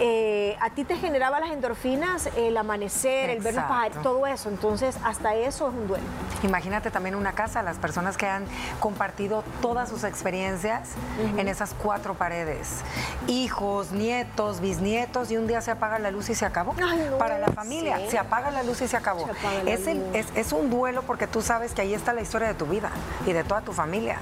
eh, 0.00 0.56
a 0.60 0.70
ti 0.70 0.84
te 0.84 0.96
generaba 0.96 1.38
las 1.38 1.50
endorfinas, 1.50 2.28
el 2.36 2.56
amanecer, 2.56 3.30
el 3.30 3.40
ver 3.40 3.54
los 3.54 4.02
todo 4.02 4.26
eso. 4.26 4.48
Entonces, 4.48 4.96
hasta 5.04 5.34
eso 5.34 5.68
es 5.68 5.74
un 5.74 5.86
duelo. 5.86 6.04
Imagínate 6.42 6.90
también 6.90 7.14
una 7.14 7.32
casa, 7.32 7.62
las 7.62 7.78
personas 7.78 8.16
que 8.16 8.26
han 8.26 8.44
compartido 8.80 9.44
todas 9.60 9.88
sus 9.88 10.04
experiencias 10.04 10.90
en 11.36 11.48
esas 11.48 11.74
cuatro 11.74 12.14
paredes. 12.14 12.80
Hijos, 13.28 13.92
nietos, 13.92 14.60
bisnietos, 14.60 15.30
y 15.30 15.36
un 15.36 15.46
día 15.46 15.60
se 15.60 15.70
apaga 15.70 15.98
la 15.98 16.10
luz 16.10 16.30
y 16.30 16.34
se 16.34 16.44
acabó. 16.44 16.74
Para 17.18 17.38
la 17.38 17.48
familia, 17.48 18.00
se 18.10 18.18
apaga 18.18 18.50
la 18.50 18.62
luz 18.62 18.80
y 18.82 18.88
se 18.88 18.96
acabó. 18.96 19.28
es, 19.66 20.26
es 20.34 20.52
un 20.52 20.70
duelo 20.70 21.02
porque 21.02 21.26
tú 21.26 21.42
sabes 21.42 21.72
que 21.72 21.82
ahí 21.82 21.94
está 21.94 22.12
la 22.12 22.22
historia 22.22 22.48
de 22.48 22.54
tu 22.54 22.66
vida 22.66 22.90
y 23.26 23.32
de 23.32 23.44
toda 23.44 23.60
tu 23.60 23.72
familia. 23.72 24.18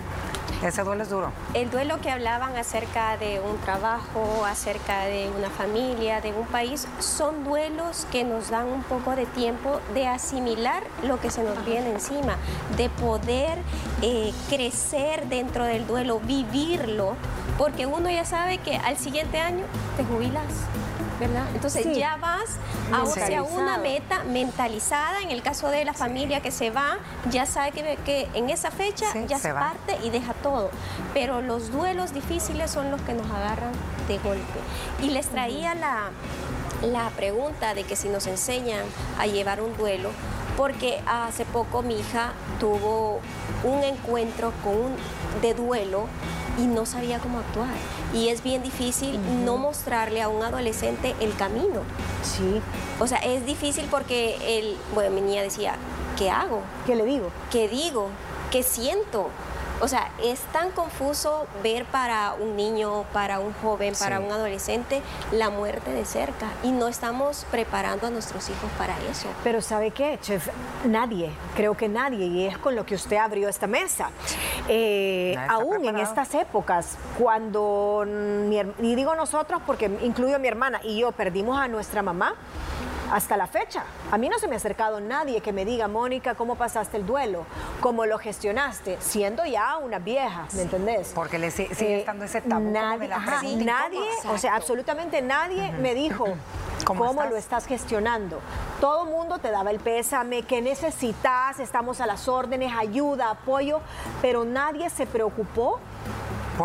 Ese 0.63 0.83
duelo 0.83 1.03
es 1.03 1.09
duro. 1.09 1.33
El 1.55 1.71
duelo 1.71 2.01
que 2.03 2.11
hablaban 2.11 2.55
acerca 2.57 3.17
de 3.17 3.41
un 3.41 3.59
trabajo, 3.61 4.45
acerca 4.45 5.05
de 5.07 5.31
una 5.37 5.49
familia, 5.49 6.21
de 6.21 6.35
un 6.35 6.47
país, 6.47 6.87
son 6.99 7.45
duelos 7.45 8.07
que 8.13 8.25
nos 8.25 8.51
dan 8.51 8.67
un 8.67 8.83
poco 8.83 9.17
de 9.17 9.25
tiempo 9.25 9.81
de 9.95 10.07
asimilar 10.07 10.83
lo 11.03 11.19
que 11.19 11.31
se 11.31 11.43
nos 11.43 11.65
viene 11.65 11.91
encima, 11.91 12.37
de 12.77 12.91
poder 12.91 13.57
eh, 14.03 14.35
crecer 14.51 15.29
dentro 15.29 15.65
del 15.65 15.87
duelo, 15.87 16.21
vivirlo, 16.21 17.15
porque 17.57 17.87
uno 17.87 18.11
ya 18.11 18.27
sabe 18.27 18.59
que 18.59 18.77
al 18.77 18.99
siguiente 18.99 19.39
año 19.39 19.65
te 19.97 20.05
jubilas. 20.05 20.45
¿Verdad? 21.21 21.45
Entonces 21.55 21.87
ya 21.97 22.17
vas 22.17 22.57
hacia 22.93 23.43
una 23.43 23.77
meta 23.79 24.25
mentalizada, 24.25 25.21
en 25.21 25.31
el 25.31 25.43
caso 25.43 25.69
de 25.69 25.85
la 25.85 25.93
familia 25.93 26.41
que 26.41 26.51
se 26.51 26.71
va, 26.71 26.97
ya 27.31 27.45
sabe 27.45 27.73
que, 27.73 27.99
que 28.05 28.29
en 28.35 28.49
esa 28.49 28.71
fecha 28.71 29.07
ya 29.29 29.39
se 29.39 29.53
parte 29.53 29.99
y 30.03 30.09
deja 30.09 30.33
todo, 30.33 30.71
pero 31.13 31.43
los 31.43 31.71
duelos 31.71 32.15
difíciles 32.15 32.71
son 32.71 32.91
los 32.91 33.01
que 33.03 33.13
nos 33.13 33.31
agarran 33.31 33.73
de 34.09 34.19
golpe. 34.19 34.59
Y 35.03 35.11
les 35.11 35.27
traía 35.29 35.75
la, 35.75 36.11
la 36.83 37.11
pregunta 37.11 37.75
de 37.75 37.85
que 37.85 37.97
si 37.97 38.09
nos 38.09 38.27
enseñan 38.27 38.85
a 39.19 39.27
llevar 39.27 39.61
un 39.61 39.77
duelo, 39.77 40.11
porque 40.57 41.01
hace 41.07 41.45
poco 41.45 41.83
mi 41.83 42.01
hija 42.01 42.33
tuvo 42.59 43.21
un 43.63 43.85
encuentro 43.85 44.53
con 44.65 44.75
un, 44.75 44.97
de 45.43 45.55
duelo 45.55 46.07
y 46.59 46.67
no 46.67 46.87
sabía 46.87 47.19
cómo 47.19 47.39
actuar. 47.39 47.75
Y 48.15 48.29
es 48.29 48.43
bien 48.43 48.63
difícil 48.63 49.19
no 49.45 49.57
mostrarle 49.57 50.23
a 50.23 50.29
un 50.29 50.43
adolescente 50.43 51.15
el 51.21 51.35
camino. 51.37 51.83
Sí. 52.23 52.61
O 52.99 53.07
sea, 53.07 53.19
es 53.19 53.47
difícil 53.47 53.87
porque 53.91 54.59
el, 54.59 54.77
bueno, 54.95 55.11
mi 55.11 55.21
niña 55.21 55.43
decía, 55.43 55.75
¿qué 56.19 56.31
hago? 56.31 56.63
¿Qué 56.87 56.97
le 56.97 57.05
digo? 57.05 57.31
¿Qué 57.51 57.69
digo? 57.69 58.09
¿Qué 58.51 58.63
siento? 58.63 59.31
O 59.81 59.89
sea, 59.89 60.11
es 60.23 60.41
tan 60.53 60.71
confuso 60.71 61.47
ver 61.63 61.85
para 61.87 62.35
un 62.35 62.57
niño, 62.57 63.05
para 63.13 63.41
un 63.41 63.53
joven, 63.55 63.95
para 63.99 64.21
un 64.21 64.31
adolescente 64.31 65.03
la 65.33 65.49
muerte 65.51 65.91
de 65.93 66.05
cerca 66.05 66.49
y 66.63 66.71
no 66.71 66.89
estamos 66.89 67.47
preparando 67.51 68.07
a 68.07 68.11
nuestros 68.11 68.49
hijos 68.51 68.71
para 68.77 68.95
eso. 69.11 69.29
Pero 69.43 69.63
¿sabe 69.63 69.91
qué, 69.91 70.19
chef? 70.21 70.49
Nadie, 70.85 71.31
creo 71.57 71.77
que 71.77 71.89
nadie, 71.89 72.27
y 72.27 72.47
es 72.47 72.59
con 72.59 72.77
lo 72.77 72.85
que 72.85 72.95
usted 72.95 73.17
abrió 73.17 73.49
esta 73.49 73.67
mesa. 73.67 74.11
Eh, 74.69 75.37
aún 75.49 75.85
en 75.85 75.99
estas 75.99 76.35
épocas, 76.35 76.99
cuando, 77.19 78.05
y 78.07 78.95
digo 78.95 79.15
nosotros 79.15 79.63
porque 79.67 79.91
incluyo 80.03 80.37
a 80.37 80.39
mi 80.39 80.49
hermana 80.49 80.81
y 80.85 81.01
yo 81.01 81.13
perdimos 81.13 81.59
a 81.59 81.69
nuestra 81.69 82.03
mamá, 82.03 82.35
hasta 83.11 83.37
la 83.37 83.47
fecha. 83.47 83.85
A 84.11 84.19
mí 84.19 84.29
no 84.29 84.39
se 84.39 84.49
me 84.49 84.55
ha 84.55 84.59
acercado 84.59 85.01
nadie 85.01 85.41
que 85.41 85.53
me 85.53 85.65
diga, 85.65 85.89
Mónica, 85.89 86.35
¿cómo 86.35 86.55
pasaste 86.55 86.97
el 86.97 87.07
duelo? 87.07 87.45
¿Cómo 87.81 88.07
lo 88.07 88.19
gestionaste? 88.19 88.99
Siendo 89.01 89.45
ya 89.45 89.77
una 89.79 89.99
vieja, 89.99 90.47
¿me 90.55 90.63
entendés? 90.63 91.13
Porque 91.15 91.39
le 91.39 91.51
sigue 91.51 91.75
eh, 91.81 91.99
estando 92.01 92.25
ese 92.25 92.41
tabú. 92.41 92.71
Nadie, 92.71 93.09
nadie 93.65 94.01
o 94.29 94.39
sea, 94.39 94.55
absolutamente 94.55 95.23
nadie 95.23 95.73
me 95.73 95.95
dijo, 95.95 96.27
¿Cómo, 96.85 97.25
lo 97.25 97.37
estás 97.37 97.67
gestionando? 97.67 98.41
Todo 98.81 99.05
mundo 99.05 99.39
te 99.39 99.51
daba 99.51 99.71
el 99.71 99.81
pésame, 99.81 100.43
¿qué 100.43 100.63
necesitas? 100.63 101.61
Estamos 101.61 102.01
a 102.01 102.07
las 102.07 102.29
órdenes, 102.29 102.73
ayuda, 102.77 103.31
apoyo, 103.31 103.81
pero 104.23 104.45
nadie 104.45 104.89
se 104.91 105.07
preocupó 105.07 105.79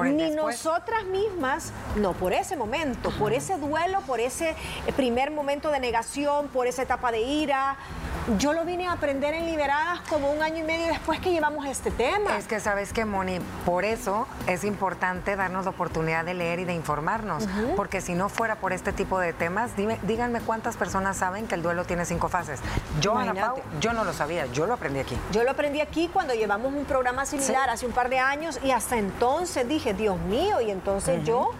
ni 0.04 0.32
nosotras 0.32 1.06
mismas, 1.06 1.72
no, 1.96 2.14
por 2.14 2.34
ese 2.34 2.56
momento, 2.56 3.12
por 3.12 3.34
ese 3.34 3.58
duelo, 3.58 4.02
por 4.02 4.20
ese 4.20 4.56
primer 4.96 5.32
momento 5.32 5.72
de 5.72 5.80
negación, 5.80 6.48
por 6.50 6.68
esa 6.68 6.82
etapa 6.82 7.12
de 7.12 7.22
ira, 7.22 7.78
yo 8.40 8.54
lo 8.54 8.66
vine 8.66 8.88
a 8.88 8.94
aprender 8.94 9.34
en 9.36 9.46
Liberadas 9.46 10.02
como 10.10 10.32
un 10.32 10.42
año 10.42 10.58
y 10.58 10.64
medio 10.64 10.88
después 10.88 11.20
que 11.20 11.32
llevamos 11.32 11.66
este 11.68 11.92
tema. 11.92 12.38
Es 12.38 12.48
que 12.48 12.60
sabes 12.60 12.92
que, 12.92 13.06
Moni, 13.06 13.40
por 13.66 13.86
eso 13.86 14.28
es 14.48 14.64
importante 14.64 15.36
darnos 15.36 15.66
la 15.66 15.72
oportunidad 15.72 16.26
de 16.26 16.34
leer 16.34 16.60
y 16.60 16.66
de 16.66 16.74
informarnos, 16.74 17.48
porque 17.76 18.02
si 18.02 18.14
no 18.16 18.30
fuera 18.30 18.56
por 18.56 18.74
este 18.74 18.94
tipo 18.94 19.20
de 19.20 19.34
temas, 19.34 19.76
dime, 19.76 20.00
díganme 20.04 20.42
cuántas 20.42 20.76
personas 20.76 21.18
saben 21.18 21.48
que 21.48 21.56
el 21.56 21.62
duelo 21.62 21.86
tiene 21.86 22.06
cinco 22.06 22.28
fases. 22.28 22.60
Yo, 23.00 23.16
Ana 23.16 23.34
Pau, 23.34 23.58
yo 23.80 23.94
no 23.94 24.04
lo 24.04 24.14
sabía, 24.14 24.48
yo 24.48 24.66
lo 24.66 24.74
aprendí 24.74 25.00
aquí. 25.00 25.18
Yo 25.32 25.44
lo 25.44 25.52
aprendí 25.52 25.82
aquí 25.82 26.10
cuando 26.12 26.34
llevamos 26.34 26.74
un 26.74 26.86
programa 26.86 27.26
similar 27.26 27.70
hace 27.70 27.86
un 27.86 27.92
par 27.92 28.10
de 28.10 28.20
años 28.20 28.60
y 28.64 28.72
hasta 28.72 28.98
entonces 28.98 29.68
dije, 29.68 29.94
Dios 29.94 30.18
mío, 30.20 30.62
y 30.62 30.72
entonces 30.72 31.24
yo 31.24 31.52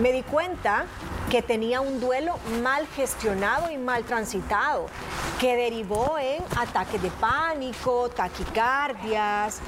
me 0.00 0.12
di 0.12 0.22
cuenta 0.22 0.84
que 1.32 1.40
tenía 1.40 1.80
un 1.80 1.98
duelo 1.98 2.34
mal 2.62 2.86
gestionado 2.88 3.70
y 3.70 3.78
mal 3.78 4.04
transitado, 4.04 4.84
que 5.40 5.56
derivó 5.56 6.18
en 6.18 6.44
ataques 6.58 7.00
de 7.00 7.10
pánico, 7.10 8.10
taquicardias, 8.10 9.62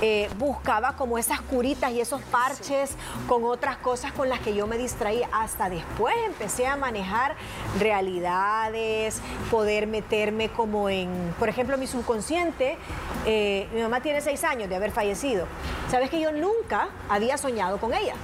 eh, 0.00 0.30
buscaba 0.38 0.96
como 0.96 1.18
esas 1.18 1.42
curitas 1.42 1.92
y 1.92 2.00
esos 2.00 2.22
parches 2.22 2.92
con 3.28 3.44
otras 3.44 3.76
cosas 3.76 4.12
con 4.12 4.30
las 4.30 4.40
que 4.40 4.54
yo 4.54 4.66
me 4.66 4.78
distraía. 4.78 5.28
Hasta 5.30 5.68
después 5.68 6.14
empecé 6.24 6.66
a 6.66 6.76
manejar 6.76 7.36
realidades, 7.78 9.20
poder 9.50 9.86
meterme 9.86 10.48
como 10.48 10.88
en, 10.88 11.34
por 11.38 11.50
ejemplo, 11.50 11.76
mi 11.76 11.86
subconsciente. 11.86 12.78
Eh, 13.26 13.68
mi 13.74 13.82
mamá 13.82 14.00
tiene 14.00 14.22
seis 14.22 14.42
años 14.42 14.70
de 14.70 14.76
haber 14.76 14.90
fallecido. 14.90 15.46
Sabes 15.90 16.08
que 16.08 16.18
yo 16.18 16.32
nunca 16.32 16.88
había 17.10 17.36
soñado 17.36 17.76
con 17.76 17.92
ella. 17.92 18.14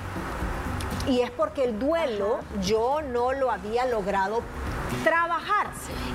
Y 1.09 1.21
es 1.21 1.31
porque 1.31 1.65
el 1.65 1.79
duelo 1.79 2.41
yo 2.63 3.01
no 3.03 3.33
lo 3.33 3.51
había 3.51 3.87
logrado 3.87 4.43
trabajar. 5.05 5.69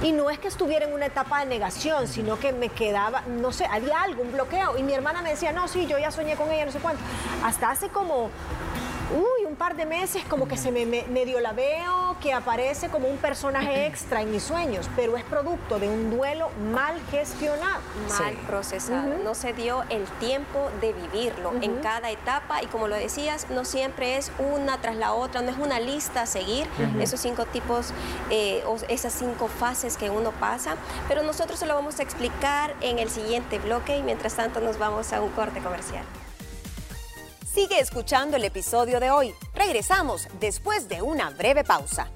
Y 0.03 0.11
no 0.11 0.29
es 0.29 0.39
que 0.39 0.47
estuviera 0.47 0.85
en 0.85 0.93
una 0.93 1.05
etapa 1.05 1.39
de 1.39 1.45
negación, 1.45 2.07
sino 2.07 2.39
que 2.39 2.51
me 2.51 2.69
quedaba, 2.69 3.21
no 3.21 3.51
sé, 3.51 3.65
había 3.65 4.01
algo, 4.01 4.23
un 4.23 4.31
bloqueo. 4.31 4.77
Y 4.77 4.83
mi 4.83 4.93
hermana 4.93 5.21
me 5.21 5.29
decía, 5.29 5.51
no, 5.51 5.67
sí, 5.67 5.85
yo 5.87 5.97
ya 5.97 6.11
soñé 6.11 6.35
con 6.35 6.51
ella, 6.51 6.65
no 6.65 6.71
sé 6.71 6.79
cuánto. 6.79 7.01
Hasta 7.43 7.69
hace 7.69 7.89
como 7.89 8.29
uy, 9.11 9.45
un 9.45 9.55
par 9.55 9.75
de 9.75 9.85
meses 9.85 10.23
como 10.25 10.47
que 10.47 10.57
se 10.57 10.71
me, 10.71 10.85
medio 10.85 11.39
la 11.39 11.51
veo, 11.51 12.00
que 12.21 12.33
aparece 12.33 12.89
como 12.89 13.07
un 13.07 13.17
personaje 13.17 13.85
extra 13.87 14.21
en 14.21 14.31
mis 14.31 14.43
sueños, 14.43 14.89
pero 14.95 15.17
es 15.17 15.23
producto 15.23 15.79
de 15.79 15.89
un 15.89 16.15
duelo 16.15 16.49
mal 16.71 16.95
gestionado. 17.11 17.81
Mal 18.19 18.35
procesado. 18.47 19.17
No 19.23 19.35
se 19.35 19.53
dio 19.53 19.83
el 19.89 20.05
tiempo 20.19 20.69
de 20.79 20.93
vivirlo 20.93 21.53
en 21.61 21.77
cada 21.77 22.09
etapa 22.11 22.61
y 22.63 22.67
como 22.67 22.87
lo 22.87 22.95
decías, 22.95 23.49
no 23.49 23.65
siempre 23.65 24.17
es 24.17 24.31
una 24.39 24.79
tras 24.79 24.95
la 24.95 25.13
otra, 25.13 25.41
no 25.41 25.51
es 25.51 25.57
una 25.57 25.79
lista 25.79 26.21
a 26.23 26.25
seguir, 26.25 26.67
esos 26.99 27.19
cinco 27.19 27.45
tipos 27.45 27.91
eh, 28.29 28.63
o 28.65 28.77
esas 28.87 29.13
cinco 29.13 29.47
fases 29.47 29.97
que 29.97 30.09
uno 30.09 30.31
pasa, 30.31 30.75
pero 31.07 31.23
nosotros 31.23 31.59
se 31.59 31.65
lo 31.65 31.75
vamos 31.75 31.99
a 31.99 32.03
explicar 32.03 32.75
en 32.81 32.99
el 32.99 33.09
siguiente 33.09 33.59
bloque 33.59 33.97
y 33.97 34.03
mientras 34.03 34.35
tanto 34.35 34.59
nos 34.61 34.77
vamos 34.77 35.11
a 35.13 35.21
un 35.21 35.29
corte 35.29 35.59
comercial. 35.59 36.05
Sigue 37.53 37.81
escuchando 37.81 38.37
el 38.37 38.45
episodio 38.45 39.01
de 39.01 39.11
hoy. 39.11 39.35
Regresamos 39.53 40.29
después 40.39 40.87
de 40.87 41.01
una 41.01 41.31
breve 41.31 41.65
pausa. 41.65 42.07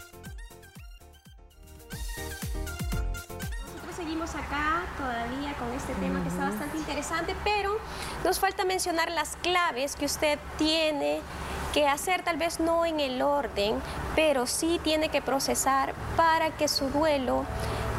Nosotros 3.65 3.96
seguimos 3.98 4.34
acá 4.34 4.86
todavía 4.98 5.54
con 5.56 5.74
este 5.74 5.94
tema 5.96 6.24
que 6.24 6.30
está 6.30 6.46
bastante 6.46 6.77
interesante, 6.77 7.36
pero 7.44 7.77
nos 8.24 8.39
falta 8.39 8.63
mencionar 8.63 9.12
las 9.12 9.36
claves 9.36 9.98
que 9.98 10.06
usted 10.06 10.39
tiene 10.58 11.20
que 11.74 11.86
hacer 11.86 12.24
tal 12.24 12.38
vez 12.38 12.62
no 12.62 12.86
en 12.86 13.01
el 13.01 13.22
orden, 13.22 13.82
pero 14.15 14.48
sí 14.48 14.80
tiene 14.86 15.10
que 15.10 15.22
procesar 15.22 15.94
para 16.15 16.51
que 16.51 16.70
su 16.70 16.88
duelo 16.92 17.44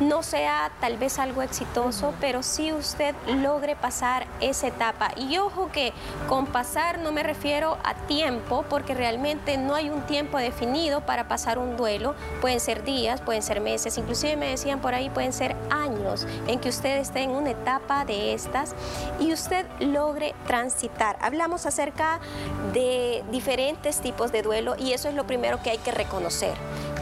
no 0.01 0.23
sea 0.23 0.71
tal 0.81 0.99
vez 0.99 1.19
algo 1.19 1.43
exitoso, 1.43 2.13
pero 2.21 2.43
sí 2.43 2.73
usted 2.73 3.15
logre 3.27 3.77
pasar 3.77 4.27
esa 4.41 4.69
etapa. 4.69 5.11
Y 5.17 5.39
ojo 5.39 5.71
que 5.73 5.93
con 6.29 6.47
pasar 6.47 6.99
no 6.99 7.13
me 7.13 7.23
refiero 7.23 7.79
a 7.85 7.95
tiempo, 7.95 8.65
porque 8.69 8.95
realmente 8.95 9.57
no 9.57 9.75
hay 9.75 9.91
un 9.91 10.03
tiempo 10.03 10.39
definido 10.39 11.01
para 11.01 11.29
pasar 11.29 11.59
un 11.59 11.77
duelo. 11.77 12.15
Pueden 12.41 12.61
ser 12.61 12.85
días, 12.85 13.21
pueden 13.21 13.43
ser 13.43 13.61
meses, 13.61 13.97
inclusive 13.99 14.37
me 14.37 14.49
decían 14.49 14.81
por 14.81 14.95
ahí, 14.95 15.11
pueden 15.11 15.33
ser 15.33 15.57
años 15.71 16.27
en 16.47 16.61
que 16.61 16.69
usted 16.69 16.99
esté 16.99 17.23
en 17.23 17.31
una 17.31 17.51
etapa 17.51 18.05
de 18.05 18.35
estas 18.35 18.75
y 19.19 19.33
usted 19.33 19.67
logre 19.81 20.35
transitar. 20.47 21.17
Hablamos 21.21 21.67
acerca 21.67 22.21
de 22.73 23.25
diferentes 23.31 24.01
tipos 24.01 24.33
de 24.33 24.43
duelo 24.43 24.77
y 24.79 24.93
eso 24.93 25.09
es 25.09 25.15
lo 25.15 25.27
primero 25.27 25.63
que 25.63 25.71
hay 25.71 25.79
que 25.79 25.91
reconocer 25.91 26.55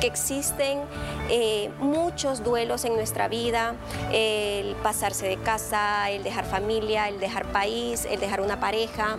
existen 0.06 0.80
eh, 1.28 1.70
muchos 1.78 2.42
duelos 2.42 2.84
en 2.84 2.94
nuestra 2.94 3.28
vida, 3.28 3.75
el 4.12 4.75
pasarse 4.76 5.26
de 5.26 5.37
casa, 5.38 6.11
el 6.11 6.23
dejar 6.23 6.44
familia, 6.44 7.08
el 7.08 7.20
dejar 7.20 7.46
país, 7.46 8.06
el 8.11 8.20
dejar 8.20 8.40
una 8.40 8.61
pareja, 8.61 9.16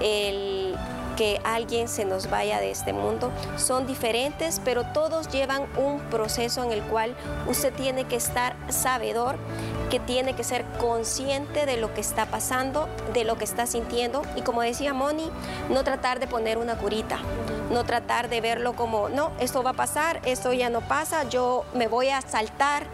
el 0.00 0.74
que 1.16 1.40
alguien 1.44 1.88
se 1.88 2.04
nos 2.04 2.28
vaya 2.28 2.60
de 2.60 2.70
este 2.70 2.92
mundo. 2.92 3.30
Son 3.56 3.86
diferentes, 3.86 4.60
pero 4.64 4.84
todos 4.92 5.28
llevan 5.28 5.66
un 5.76 6.00
proceso 6.10 6.62
en 6.62 6.72
el 6.72 6.82
cual 6.82 7.14
usted 7.48 7.72
tiene 7.72 8.04
que 8.04 8.16
estar 8.16 8.56
sabedor, 8.68 9.36
que 9.90 10.00
tiene 10.00 10.34
que 10.34 10.44
ser 10.44 10.64
consciente 10.78 11.66
de 11.66 11.76
lo 11.76 11.94
que 11.94 12.00
está 12.00 12.26
pasando, 12.26 12.88
de 13.12 13.24
lo 13.24 13.36
que 13.36 13.44
está 13.44 13.66
sintiendo 13.66 14.22
y 14.36 14.42
como 14.42 14.62
decía 14.62 14.92
Moni, 14.92 15.30
no 15.70 15.84
tratar 15.84 16.20
de 16.20 16.26
poner 16.26 16.58
una 16.58 16.76
curita 16.76 17.18
no 17.70 17.84
tratar 17.84 18.28
de 18.28 18.40
verlo 18.40 18.74
como, 18.74 19.08
no, 19.08 19.32
esto 19.40 19.62
va 19.62 19.70
a 19.70 19.74
pasar, 19.74 20.20
esto 20.24 20.52
ya 20.52 20.70
no 20.70 20.80
pasa, 20.80 21.28
yo 21.28 21.64
me 21.74 21.88
voy 21.88 22.10
a 22.10 22.20
saltar 22.20 22.84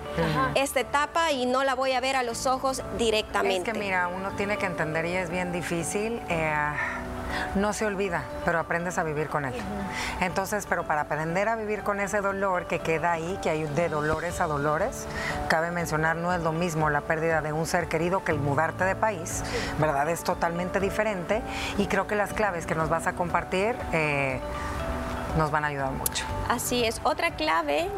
esta 0.54 0.80
etapa 0.80 1.32
y 1.32 1.46
no 1.46 1.64
la 1.64 1.74
voy 1.74 1.92
a 1.92 2.00
ver 2.00 2.16
a 2.16 2.22
los 2.22 2.46
ojos 2.46 2.82
directamente. 2.98 3.70
Es 3.70 3.74
que 3.74 3.78
mira, 3.78 4.08
uno 4.08 4.30
tiene 4.32 4.56
que 4.56 4.66
entender 4.66 5.04
y 5.06 5.16
es 5.16 5.30
bien 5.30 5.52
difícil. 5.52 6.20
Eh, 6.28 6.54
no 7.54 7.72
se 7.72 7.86
olvida, 7.86 8.22
pero 8.44 8.58
aprendes 8.58 8.98
a 8.98 9.02
vivir 9.02 9.28
con 9.28 9.44
él. 9.44 9.54
Entonces, 10.20 10.66
pero 10.68 10.84
para 10.84 11.02
aprender 11.02 11.48
a 11.48 11.56
vivir 11.56 11.82
con 11.82 12.00
ese 12.00 12.20
dolor 12.20 12.66
que 12.66 12.80
queda 12.80 13.12
ahí, 13.12 13.38
que 13.42 13.50
hay 13.50 13.64
de 13.64 13.88
dolores 13.88 14.40
a 14.40 14.46
dolores, 14.46 15.06
cabe 15.48 15.70
mencionar, 15.70 16.16
no 16.16 16.32
es 16.32 16.42
lo 16.42 16.52
mismo 16.52 16.90
la 16.90 17.00
pérdida 17.02 17.40
de 17.40 17.52
un 17.52 17.66
ser 17.66 17.88
querido 17.88 18.24
que 18.24 18.32
el 18.32 18.38
mudarte 18.38 18.84
de 18.84 18.96
país, 18.96 19.42
¿verdad? 19.78 20.08
Es 20.08 20.22
totalmente 20.22 20.80
diferente 20.80 21.42
y 21.78 21.86
creo 21.86 22.06
que 22.06 22.14
las 22.14 22.32
claves 22.32 22.66
que 22.66 22.74
nos 22.74 22.88
vas 22.88 23.06
a 23.06 23.12
compartir 23.14 23.76
eh, 23.92 24.40
nos 25.36 25.50
van 25.50 25.64
a 25.64 25.68
ayudar 25.68 25.92
mucho. 25.92 26.24
Así 26.48 26.84
es. 26.84 27.00
Otra 27.04 27.36
clave 27.36 27.88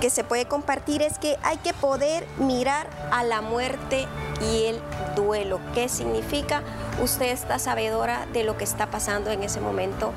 que 0.00 0.10
se 0.10 0.24
puede 0.24 0.46
compartir 0.46 1.00
es 1.02 1.18
que 1.18 1.38
hay 1.42 1.58
que 1.58 1.72
poder 1.72 2.26
mirar 2.38 2.88
a 3.12 3.22
la 3.22 3.40
muerte 3.40 4.08
y 4.40 4.64
el 4.64 4.80
duelo. 5.14 5.60
¿Qué 5.74 5.88
significa? 5.88 6.62
Usted 7.00 7.26
está 7.26 7.58
sabedora 7.58 8.26
de 8.32 8.44
lo 8.44 8.56
que 8.56 8.64
está 8.64 8.88
pasando 8.88 9.30
en 9.30 9.42
ese 9.42 9.60
momento. 9.60 10.12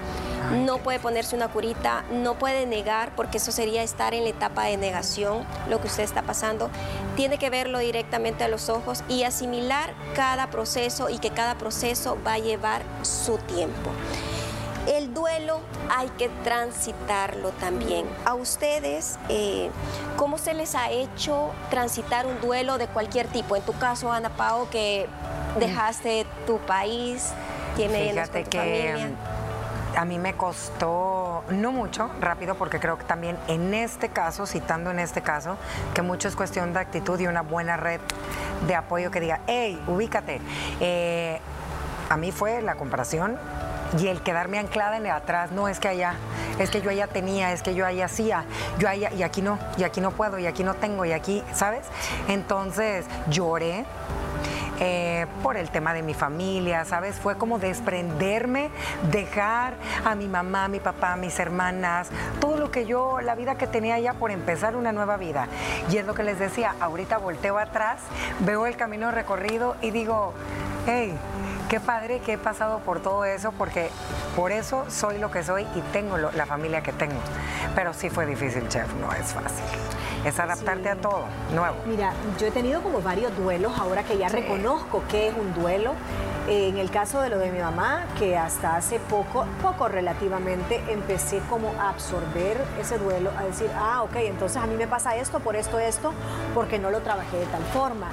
No 0.65 0.77
puede 0.79 0.99
ponerse 0.99 1.35
una 1.35 1.47
curita, 1.47 2.03
no 2.11 2.35
puede 2.35 2.65
negar, 2.65 3.11
porque 3.15 3.37
eso 3.37 3.51
sería 3.51 3.83
estar 3.83 4.13
en 4.13 4.23
la 4.23 4.29
etapa 4.29 4.65
de 4.65 4.77
negación, 4.77 5.45
lo 5.69 5.81
que 5.81 5.87
usted 5.87 6.03
está 6.03 6.21
pasando. 6.21 6.69
Tiene 7.15 7.37
que 7.37 7.49
verlo 7.49 7.79
directamente 7.79 8.43
a 8.43 8.47
los 8.47 8.69
ojos 8.69 9.03
y 9.07 9.23
asimilar 9.23 9.93
cada 10.15 10.47
proceso 10.47 11.09
y 11.09 11.19
que 11.19 11.31
cada 11.31 11.55
proceso 11.55 12.17
va 12.25 12.33
a 12.33 12.39
llevar 12.39 12.83
su 13.03 13.37
tiempo. 13.37 13.91
El 14.87 15.13
duelo 15.13 15.61
hay 15.89 16.09
que 16.09 16.29
transitarlo 16.43 17.49
también. 17.51 18.05
A 18.23 18.35
ustedes, 18.35 19.17
eh, 19.29 19.71
¿cómo 20.15 20.37
se 20.37 20.53
les 20.53 20.75
ha 20.75 20.91
hecho 20.91 21.51
transitar 21.71 22.27
un 22.27 22.39
duelo 22.39 22.77
de 22.77 22.87
cualquier 22.87 23.27
tipo? 23.27 23.55
En 23.55 23.63
tu 23.63 23.73
caso, 23.73 24.11
Ana 24.11 24.29
Pao, 24.29 24.69
que 24.69 25.07
dejaste 25.59 26.25
tu 26.45 26.59
país, 26.59 27.31
tiene 27.75 28.11
Fíjate 28.11 28.43
tu 28.43 28.49
que 28.51 28.57
familia. 28.59 29.09
a 29.97 30.05
mí 30.05 30.19
me 30.19 30.35
costó, 30.35 31.43
no 31.49 31.71
mucho, 31.71 32.11
rápido, 32.21 32.55
porque 32.55 32.79
creo 32.79 32.97
que 32.99 33.05
también 33.05 33.37
en 33.47 33.73
este 33.73 34.09
caso, 34.09 34.45
citando 34.45 34.91
en 34.91 34.99
este 34.99 35.21
caso, 35.21 35.57
que 35.95 36.03
mucho 36.03 36.27
es 36.27 36.35
cuestión 36.35 36.73
de 36.73 36.79
actitud 36.79 37.19
y 37.19 37.25
una 37.25 37.41
buena 37.41 37.75
red 37.75 38.01
de 38.67 38.75
apoyo 38.75 39.09
que 39.09 39.19
diga, 39.19 39.39
hey, 39.47 39.81
ubícate. 39.87 40.41
Eh, 40.79 41.39
a 42.07 42.17
mí 42.17 42.31
fue 42.31 42.61
la 42.61 42.75
comparación 42.75 43.39
y 43.99 44.07
el 44.07 44.21
quedarme 44.21 44.59
anclada 44.59 44.97
en 44.97 45.05
el 45.05 45.11
atrás, 45.11 45.51
no 45.51 45.67
es 45.67 45.79
que 45.79 45.87
allá, 45.87 46.15
es 46.59 46.69
que 46.69 46.81
yo 46.81 46.89
allá 46.89 47.07
tenía, 47.07 47.53
es 47.53 47.61
que 47.61 47.75
yo 47.75 47.85
allá 47.85 48.05
hacía, 48.05 48.45
yo 48.79 48.89
allá, 48.89 49.11
y 49.13 49.23
aquí 49.23 49.41
no, 49.41 49.59
y 49.77 49.83
aquí 49.83 50.01
no 50.01 50.11
puedo, 50.11 50.39
y 50.39 50.47
aquí 50.47 50.63
no 50.63 50.73
tengo, 50.73 51.05
y 51.05 51.11
aquí, 51.11 51.43
¿sabes? 51.53 51.85
Entonces 52.27 53.05
lloré, 53.29 53.85
eh, 54.79 55.25
por 55.41 55.55
el 55.55 55.69
tema 55.69 55.93
de 55.93 56.03
mi 56.03 56.13
familia, 56.13 56.83
¿sabes? 56.83 57.15
Fue 57.15 57.37
como 57.37 57.59
desprenderme, 57.59 58.69
dejar 59.09 59.75
a 60.03 60.15
mi 60.15 60.27
mamá, 60.27 60.67
mi 60.67 60.81
papá, 60.81 61.15
mis 61.15 61.39
hermanas, 61.39 62.09
todo 62.41 62.57
lo 62.57 62.71
que 62.71 62.85
yo, 62.85 63.21
la 63.21 63.35
vida 63.35 63.55
que 63.55 63.67
tenía 63.67 63.97
ya 63.99 64.15
por 64.15 64.31
empezar 64.31 64.75
una 64.75 64.91
nueva 64.91 65.15
vida. 65.15 65.47
Y 65.89 65.97
es 65.97 66.05
lo 66.05 66.13
que 66.13 66.23
les 66.23 66.39
decía, 66.39 66.75
ahorita 66.81 67.19
volteo 67.19 67.57
atrás, 67.57 67.99
veo 68.39 68.65
el 68.65 68.75
camino 68.75 69.11
recorrido 69.11 69.77
y 69.81 69.91
digo, 69.91 70.33
hey, 70.87 71.17
qué 71.75 71.81
padre 71.81 72.19
que 72.21 72.33
he 72.33 72.37
pasado 72.37 72.79
por 72.79 73.01
todo 73.01 73.25
eso, 73.25 73.51
porque 73.51 73.89
por 74.33 74.53
eso 74.53 74.85
soy 74.87 75.17
lo 75.17 75.29
que 75.29 75.43
soy 75.43 75.63
y 75.75 75.81
tengo 75.91 76.17
lo- 76.17 76.31
la 76.31 76.45
familia 76.45 76.81
que 76.81 76.93
tengo. 76.93 77.19
Pero 77.75 77.93
sí 77.93 78.09
fue 78.09 78.25
difícil, 78.25 78.65
chef, 78.69 78.87
no 78.93 79.11
es 79.11 79.33
fácil. 79.33 79.65
Es 80.23 80.39
adaptarte 80.39 80.87
a 80.89 80.95
todo, 80.95 81.25
nuevo. 81.53 81.75
Mira, 81.85 82.13
yo 82.39 82.47
he 82.47 82.51
tenido 82.51 82.81
como 82.81 83.01
varios 83.01 83.35
duelos 83.35 83.77
ahora 83.77 84.03
que 84.03 84.17
ya 84.17 84.29
Sí. 84.29 84.37
reconozco 84.37 85.03
qué 85.09 85.27
es 85.27 85.35
un 85.35 85.53
duelo. 85.53 85.91
En 86.47 86.77
el 86.77 86.89
caso 86.91 87.19
de 87.21 87.29
lo 87.29 87.39
de 87.39 87.51
mi 87.51 87.59
mamá, 87.59 88.05
que 88.17 88.37
hasta 88.37 88.77
hace 88.77 88.97
poco, 88.99 89.45
poco 89.61 89.89
relativamente, 89.89 90.81
empecé 90.87 91.39
como 91.49 91.73
a 91.77 91.89
absorber 91.89 92.55
ese 92.79 92.97
duelo, 92.99 93.31
a 93.37 93.43
decir, 93.43 93.69
ah, 93.77 94.01
ok, 94.03 94.15
entonces 94.17 94.63
a 94.63 94.65
mí 94.65 94.75
me 94.77 94.87
pasa 94.87 95.17
esto, 95.17 95.41
por 95.41 95.57
esto, 95.57 95.77
esto, 95.77 96.13
porque 96.53 96.79
no 96.79 96.89
lo 96.89 97.01
trabajé 97.01 97.35
de 97.37 97.45
tal 97.47 97.63
forma. 97.73 98.07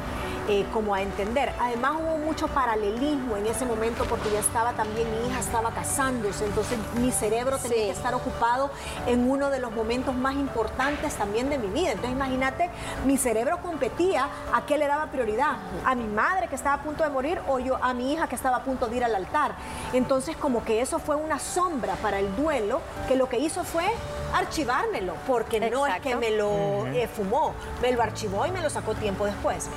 Eh, 0.48 0.66
como 0.72 0.92
a 0.92 1.02
entender. 1.02 1.52
Además 1.60 1.92
hubo 2.00 2.18
mucho 2.18 2.48
paralelismo 2.48 3.36
en 3.36 3.46
ese 3.46 3.64
momento 3.64 4.04
porque 4.06 4.28
ya 4.32 4.40
estaba 4.40 4.72
también, 4.72 5.06
mi 5.22 5.28
hija 5.28 5.38
estaba 5.38 5.70
casándose, 5.70 6.44
entonces 6.44 6.78
mi 6.96 7.12
cerebro 7.12 7.58
tenía 7.58 7.76
Sí. 7.78 7.84
que 7.84 7.90
estar 7.90 8.12
ocupado 8.12 8.68
en 9.06 9.30
uno 9.30 9.50
de 9.50 9.60
los 9.60 9.70
momentos 9.70 10.16
más 10.16 10.34
importantes 10.34 11.14
también 11.14 11.48
de 11.48 11.58
mi 11.58 11.68
vida. 11.68 11.92
Entonces 11.92 12.10
imagínate, 12.10 12.70
mi 13.06 13.18
cerebro 13.18 13.58
competía 13.62 14.28
a 14.52 14.66
qué 14.66 14.78
le 14.78 14.88
daba 14.88 15.06
prioridad, 15.06 15.58
a 15.86 15.94
mi 15.94 16.08
madre 16.08 16.48
que 16.48 16.56
estaba 16.56 16.74
a 16.74 16.82
punto 16.82 17.04
de 17.04 17.10
morir 17.10 17.40
o 17.46 17.60
yo 17.60 17.76
a 17.80 17.94
mi 17.94 18.12
hija 18.12 18.26
que 18.26 18.34
estaba 18.34 18.56
a 18.56 18.62
punto 18.64 18.88
de 18.88 18.96
ir 18.96 19.04
al 19.04 19.14
altar. 19.14 19.52
Entonces 19.92 20.36
como 20.36 20.64
que 20.64 20.80
eso 20.80 20.98
fue 20.98 21.14
una 21.14 21.38
sombra 21.38 21.94
para 22.02 22.18
el 22.18 22.34
duelo 22.34 22.80
que 23.06 23.14
lo 23.14 23.28
que 23.28 23.38
hizo 23.38 23.62
fue 23.62 23.86
archivármelo, 24.34 25.14
porque 25.26 25.60
no 25.70 25.86
es 25.86 26.00
que 26.00 26.16
me 26.16 26.30
lo 26.32 26.86
eh, 26.88 27.06
fumó, 27.06 27.54
me 27.80 27.92
lo 27.92 28.02
archivó 28.02 28.44
y 28.46 28.50
me 28.50 28.60
lo 28.60 28.70
sacó 28.70 28.94
tiempo 28.94 29.24
después. 29.26 29.68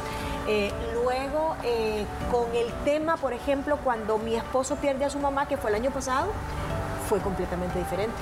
Eh, 0.47 0.71
luego, 0.93 1.55
eh, 1.63 2.05
con 2.31 2.55
el 2.55 2.71
tema, 2.83 3.17
por 3.17 3.33
ejemplo, 3.33 3.77
cuando 3.83 4.17
mi 4.17 4.35
esposo 4.35 4.75
pierde 4.75 5.05
a 5.05 5.09
su 5.09 5.19
mamá, 5.19 5.47
que 5.47 5.57
fue 5.57 5.71
el 5.71 5.75
año 5.77 5.91
pasado, 5.91 6.27
fue 7.09 7.19
completamente 7.19 7.79
diferente. 7.79 8.15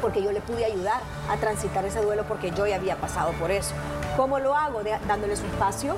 Porque 0.00 0.22
yo 0.22 0.30
le 0.30 0.40
pude 0.40 0.64
ayudar 0.64 1.00
a 1.28 1.36
transitar 1.38 1.84
ese 1.84 2.00
duelo 2.00 2.22
porque 2.24 2.52
yo 2.52 2.66
ya 2.66 2.76
había 2.76 2.96
pasado 2.96 3.32
por 3.32 3.50
eso. 3.50 3.74
¿Cómo 4.16 4.38
lo 4.38 4.54
hago? 4.56 4.80
Dándole 5.08 5.34
su 5.36 5.44
espacio. 5.44 5.96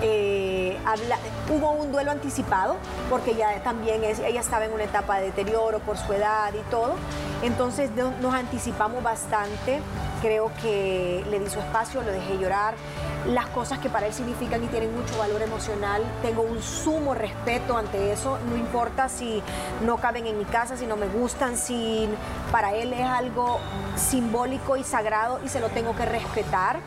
Eh, 0.00 0.78
hubo 1.50 1.72
un 1.72 1.90
duelo 1.92 2.10
anticipado 2.12 2.76
porque 3.10 3.34
ya 3.34 3.60
también 3.62 4.02
ella 4.04 4.40
estaba 4.40 4.64
en 4.64 4.72
una 4.72 4.84
etapa 4.84 5.16
de 5.18 5.26
deterioro 5.26 5.80
por 5.80 5.96
su 5.96 6.12
edad 6.12 6.52
y 6.54 6.62
todo. 6.70 6.94
Entonces 7.42 7.90
no- 7.96 8.12
nos 8.20 8.32
anticipamos 8.34 9.02
bastante. 9.02 9.80
Creo 10.20 10.52
que 10.62 11.24
le 11.28 11.40
di 11.40 11.50
su 11.50 11.58
espacio, 11.58 12.02
lo 12.02 12.12
dejé 12.12 12.38
llorar. 12.38 12.74
Las 13.26 13.46
cosas 13.48 13.78
que 13.78 13.88
para 13.88 14.06
él 14.08 14.12
significan 14.12 14.64
y 14.64 14.66
tienen 14.66 14.92
mucho 14.94 15.16
valor 15.16 15.42
emocional, 15.42 16.02
tengo 16.22 16.42
un 16.42 16.60
sumo 16.60 17.14
respeto 17.14 17.76
ante 17.76 18.12
eso. 18.12 18.38
No 18.50 18.56
importa 18.56 19.08
si 19.08 19.40
no 19.84 19.96
caben 19.98 20.26
en 20.26 20.38
mi 20.38 20.44
casa, 20.44 20.76
si 20.76 20.86
no 20.86 20.96
me 20.96 21.06
gustan, 21.06 21.56
si 21.56 22.08
para 22.50 22.74
él 22.74 22.92
es 22.92 23.06
algo 23.06 23.60
simbólico 23.96 24.76
y 24.76 24.82
sagrado 24.82 25.38
y 25.44 25.48
se 25.48 25.60
lo 25.60 25.68
tengo 25.68 25.94
que 25.94 26.04
respetar 26.04 26.80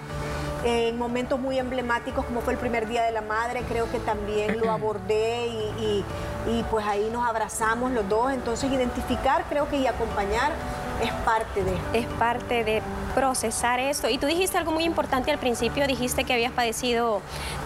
en 0.65 0.97
momentos 0.97 1.39
muy 1.39 1.59
emblemáticos 1.59 2.25
como 2.25 2.41
fue 2.41 2.53
el 2.53 2.59
primer 2.59 2.87
día 2.87 3.03
de 3.03 3.11
la 3.11 3.21
madre, 3.21 3.61
creo 3.69 3.89
que 3.91 3.99
también 3.99 4.59
lo 4.59 4.71
abordé 4.71 5.47
y, 5.47 5.51
y- 5.83 6.05
y, 6.47 6.63
pues 6.69 6.85
ahí 6.85 7.09
nos 7.11 7.27
abrazamos 7.27 7.91
los 7.91 8.07
dos. 8.07 8.31
Entonces 8.31 8.71
identificar 8.71 9.45
creo 9.49 9.67
que 9.67 9.77
y 9.77 9.87
acompañar 9.87 10.51
es 11.03 11.11
parte 11.25 11.63
de... 11.63 11.77
es 11.93 12.05
parte 12.19 12.63
de 12.63 12.81
procesar 13.13 13.79
esto. 13.79 14.09
Y 14.09 14.17
tú 14.17 14.27
dijiste 14.27 14.57
algo 14.57 14.71
muy 14.71 14.83
importante 14.83 15.31
al 15.31 15.37
principio, 15.39 15.87
dijiste 15.87 16.23
que 16.25 16.33
habías 16.33 16.51
padecido 16.51 17.21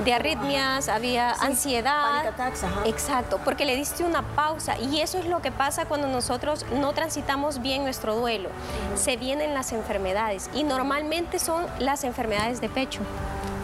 de 0.06 0.14
arritmias, 0.14 0.90
había 0.90 1.34
Sí, 1.36 1.46
ansiedad. 1.46 2.02
panic 2.04 2.34
attacks, 2.34 2.64
ajá. 2.64 2.82
Exacto, 2.86 3.40
porque 3.44 3.66
le 3.66 3.76
diste 3.76 4.04
una 4.04 4.22
pausa 4.36 4.78
y 4.78 5.02
eso 5.02 5.18
es 5.18 5.26
lo 5.26 5.42
que 5.42 5.52
pasa 5.52 5.86
cuando 5.86 6.08
nosotros 6.08 6.66
no 6.74 6.94
transitamos 6.94 7.62
bien 7.62 7.84
nuestro 7.84 8.16
duelo. 8.16 8.50
Se 8.96 9.18
vienen 9.18 9.54
las 9.54 9.72
enfermedades 9.72 10.50
y 10.54 10.64
normalmente 10.64 11.40
son 11.40 11.66
las 11.80 12.04
enfermedades 12.04 12.62
de 12.62 12.70
pecho. 12.70 13.02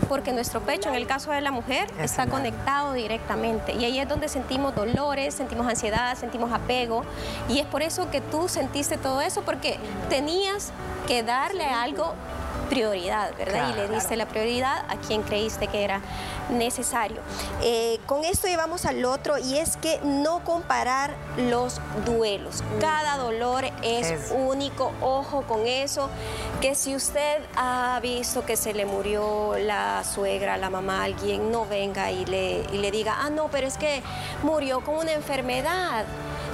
Porque 0.08 0.34
nuestro 0.34 0.62
pecho, 0.62 0.89
en 0.89 0.95
el 0.95 1.08
caso 1.08 1.31
de 1.31 1.41
la 1.41 1.51
mujer, 1.51 1.89
Es 1.99 2.12
está 2.12 2.27
conectado 2.27 2.93
directamente. 2.93 3.73
Y 3.73 3.86
ahí 3.86 3.99
es 3.99 4.08
donde 4.08 4.29
sentimos 4.29 4.75
dolores, 4.75 5.34
sentimos 5.34 5.67
ansiedad, 5.67 6.15
sentimos 6.17 6.51
apego. 6.51 7.03
Y 7.49 7.60
es 7.60 7.65
por 7.65 7.81
eso 7.81 8.10
que 8.12 8.21
tú 8.21 8.47
sentiste 8.47 8.97
todo 8.97 9.21
eso, 9.21 9.41
porque 9.41 9.77
tenías 10.10 10.71
que 11.08 11.23
darle 11.23 11.65
algo 11.65 12.13
prioridad, 12.69 13.36
¿verdad? 13.38 13.69
Y 13.69 13.73
le 13.73 13.82
Claro. 13.84 13.93
diste 13.93 14.15
la 14.15 14.25
prioridad 14.28 14.86
a 14.89 14.97
quien 14.97 15.21
creíste 15.23 15.67
que 15.67 15.84
era 15.84 16.01
necesario. 16.49 17.17
Eh, 17.62 17.99
con 18.06 18.23
esto 18.23 18.47
llevamos 18.47 18.86
al 18.86 19.04
otro 19.06 19.38
y 19.38 19.58
es 19.58 19.78
que 19.78 19.99
no 20.04 20.43
comparar 20.43 21.13
los 21.38 21.80
duelos. 22.06 22.63
Cada 22.80 23.17
dolor 23.17 23.65
es, 23.82 24.08
Es- 24.12 24.32
único, 24.36 24.91
ojo 25.01 25.43
con 25.43 25.65
eso, 25.67 26.10
que 26.62 26.75
si 26.75 26.95
usted 26.95 27.41
ha 27.56 27.99
visto 28.01 28.45
que 28.45 28.58
se 28.58 28.73
le 28.73 28.86
murió 28.86 29.56
la 29.58 30.04
suegra, 30.04 30.58
la 30.58 30.69
mamá, 30.69 31.04
alguien, 31.04 31.51
no 31.51 31.65
venga 31.65 32.12
y 32.12 32.25
le, 32.25 32.65
y 32.71 32.78
le 32.78 32.91
diga, 32.91 33.17
ah, 33.21 33.30
no, 33.30 33.47
pero 33.49 33.67
es 33.67 33.78
que 33.78 34.01
murió 34.43 34.84
con 34.84 34.95
una 34.97 35.13
enfermedad. 35.13 36.06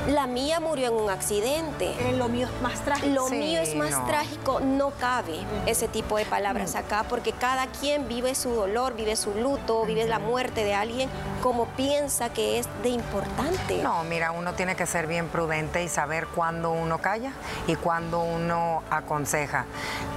La 0.08 0.26
mía 0.26 0.60
murió 0.60 0.88
en 0.88 0.94
un 0.96 1.10
accidente. 1.10 1.92
Eh, 2.10 2.14
lo 2.18 2.28
mío 2.28 2.48
es 2.54 2.62
más 2.62 2.80
trágico. 2.82 3.08
Lo 3.14 3.28
Sí, 3.28 3.36
mío 3.36 3.62
es 3.62 3.76
más 3.76 3.92
no. 3.92 4.06
trágico, 4.06 4.60
no 4.60 4.90
cabe 4.92 5.36
ese 5.68 5.88
tipo 5.88 6.18
de 6.18 6.26
palabras 6.26 6.76
acá, 6.76 7.06
porque 7.08 7.34
cada 7.34 7.68
quien 7.68 8.08
vive 8.08 8.34
su 8.34 8.50
dolor, 8.50 8.96
vive 8.96 9.16
su 9.16 9.34
luto, 9.36 9.86
vive 9.86 10.06
la 10.08 10.18
muerte 10.20 10.64
de 10.64 10.74
alguien 10.74 11.10
como 11.44 11.66
piensa 11.68 12.30
que 12.30 12.58
es 12.60 12.68
de 12.84 12.90
importante. 12.90 13.82
No, 13.84 14.04
mira, 14.04 14.32
uno 14.32 14.54
tiene 14.54 14.76
que 14.76 14.86
ser 14.86 15.06
bien 15.08 15.28
prudente 15.28 15.84
y 15.84 15.88
saber 15.88 16.28
cuándo 16.28 16.72
uno 16.72 16.98
calla 16.98 17.32
y 17.68 17.76
cuándo 17.76 18.22
uno 18.22 18.84
aconseja. 18.90 19.66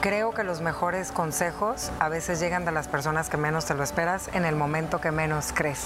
Creo 0.01 0.33
que 0.33 0.45
los 0.45 0.61
mejores 0.61 1.13
consejos 1.13 1.91
a 2.01 2.09
veces 2.09 2.41
llegan 2.41 2.65
de 2.65 2.73
las 2.73 2.89
personas 2.89 3.29
que 3.29 3.37
menos 3.37 3.67
te 3.67 3.75
lo 3.75 3.85
esperas 3.85 4.29
en 4.33 4.45
el 4.45 4.57
momento 4.57 5.01
que 5.01 5.11
menos 5.11 5.51
crees. 5.55 5.81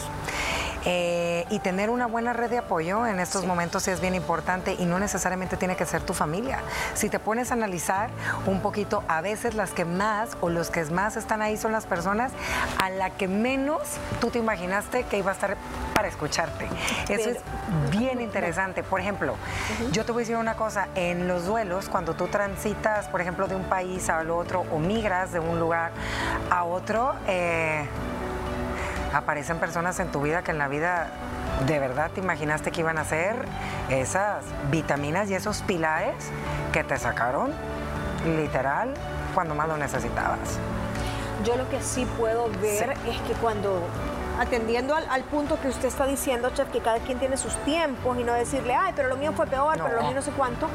Eh, 0.91 1.45
y 1.51 1.59
tener 1.59 1.91
una 1.91 2.07
buena 2.07 2.33
red 2.33 2.49
de 2.49 2.57
apoyo 2.57 3.07
en 3.07 3.21
estos 3.21 3.45
momentos 3.45 3.87
es 3.89 4.01
bien 4.01 4.15
importante 4.15 4.75
y 4.79 4.87
no 4.87 4.99
necesariamente 4.99 5.59
tiene 5.59 5.77
que 5.77 5.85
ser 5.85 6.01
tu 6.01 6.15
familia. 6.15 6.61
Si 6.95 7.11
te 7.11 7.19
pones 7.19 7.51
a 7.51 7.55
analizar 7.55 8.09
un 8.47 8.63
poquito, 8.63 9.05
a 9.07 9.21
veces 9.21 9.55
las 9.55 9.73
que 9.73 9.85
más 9.85 10.31
o 10.41 10.49
los 10.49 10.71
que 10.71 10.83
más 10.87 11.19
están 11.19 11.43
ahí 11.43 11.59
son 11.59 11.73
las 11.73 11.85
personas 11.85 12.33
a 12.83 12.89
la 12.89 13.11
que 13.11 13.29
menos 13.29 13.83
tú 14.19 14.31
te 14.31 14.39
imaginaste 14.39 15.03
que 15.03 15.19
iba 15.19 15.31
a 15.31 15.35
estar 15.35 15.59
para 15.95 16.09
escucharte. 16.09 16.67
Eso 17.11 17.31
es 17.31 17.39
bien 17.91 18.23
interesante. 18.23 18.83
Por 18.83 19.01
ejemplo, 19.01 19.35
yo 19.93 20.07
te 20.07 20.13
voy 20.13 20.21
a 20.21 20.23
decir 20.23 20.37
una 20.37 20.55
cosa, 20.55 20.89
en 20.95 21.29
los 21.29 21.45
duelos, 21.45 21.91
cuando 21.91 22.15
tú 22.15 22.29
transitas, 22.29 23.09
por 23.09 23.21
ejemplo, 23.21 23.47
de 23.47 23.57
un 23.57 23.65
país 23.65 24.09
al 24.09 24.31
otro 24.31 24.65
o 24.73 24.79
migras 24.79 25.33
de 25.33 25.41
un 25.41 25.61
lugar 25.61 25.91
a 26.51 26.65
otro, 26.65 27.15
eh, 27.27 27.87
aparecen 29.13 29.59
personas 29.59 29.99
en 30.01 30.09
tu 30.09 30.23
vida 30.23 30.43
que 30.43 30.51
en 30.51 30.59
la 30.59 30.69
vida 30.69 31.09
de 31.67 31.79
verdad 31.79 32.11
te 32.15 32.21
imaginaste 32.21 32.71
que 32.71 32.81
iban 32.81 32.99
a 32.99 33.05
ser 33.05 33.37
esas 33.89 34.45
vitaminas 34.71 35.31
y 35.31 35.35
esos 35.35 35.63
pilares 35.63 36.15
que 36.73 36.85
te 36.85 36.97
sacaron 36.99 37.53
literal 38.25 38.95
cuando 39.35 39.55
más 39.55 39.69
lo 39.69 39.77
necesitabas. 39.77 40.59
Yo 41.45 41.57
lo 41.57 41.69
que 41.69 41.81
sí 41.83 42.07
puedo 42.19 42.49
ver 42.61 42.97
es 43.07 43.21
que 43.27 43.33
cuando 43.41 43.83
atendiendo 44.39 44.95
al, 44.95 45.23
punto 45.25 45.61
que 45.61 45.69
usted 45.69 45.89
está 45.89 46.07
diciendo, 46.07 46.51
chef, 46.55 46.71
que 46.71 46.81
cada 46.81 46.99
quien 46.99 47.19
tiene 47.19 47.37
sus 47.37 47.55
tiempos 47.65 48.19
y 48.19 48.25
no 48.25 48.33
decirle, 48.33 48.75
ay, 48.75 48.93
pero 48.95 49.09
lo 49.09 49.17
mío 49.17 49.33
fue 49.33 49.47
peor, 49.47 49.77
pero 49.77 49.97
lo 49.97 50.03
mío 50.03 50.15
no 50.15 50.23
sé 50.23 50.31
cuánto. 50.33 50.69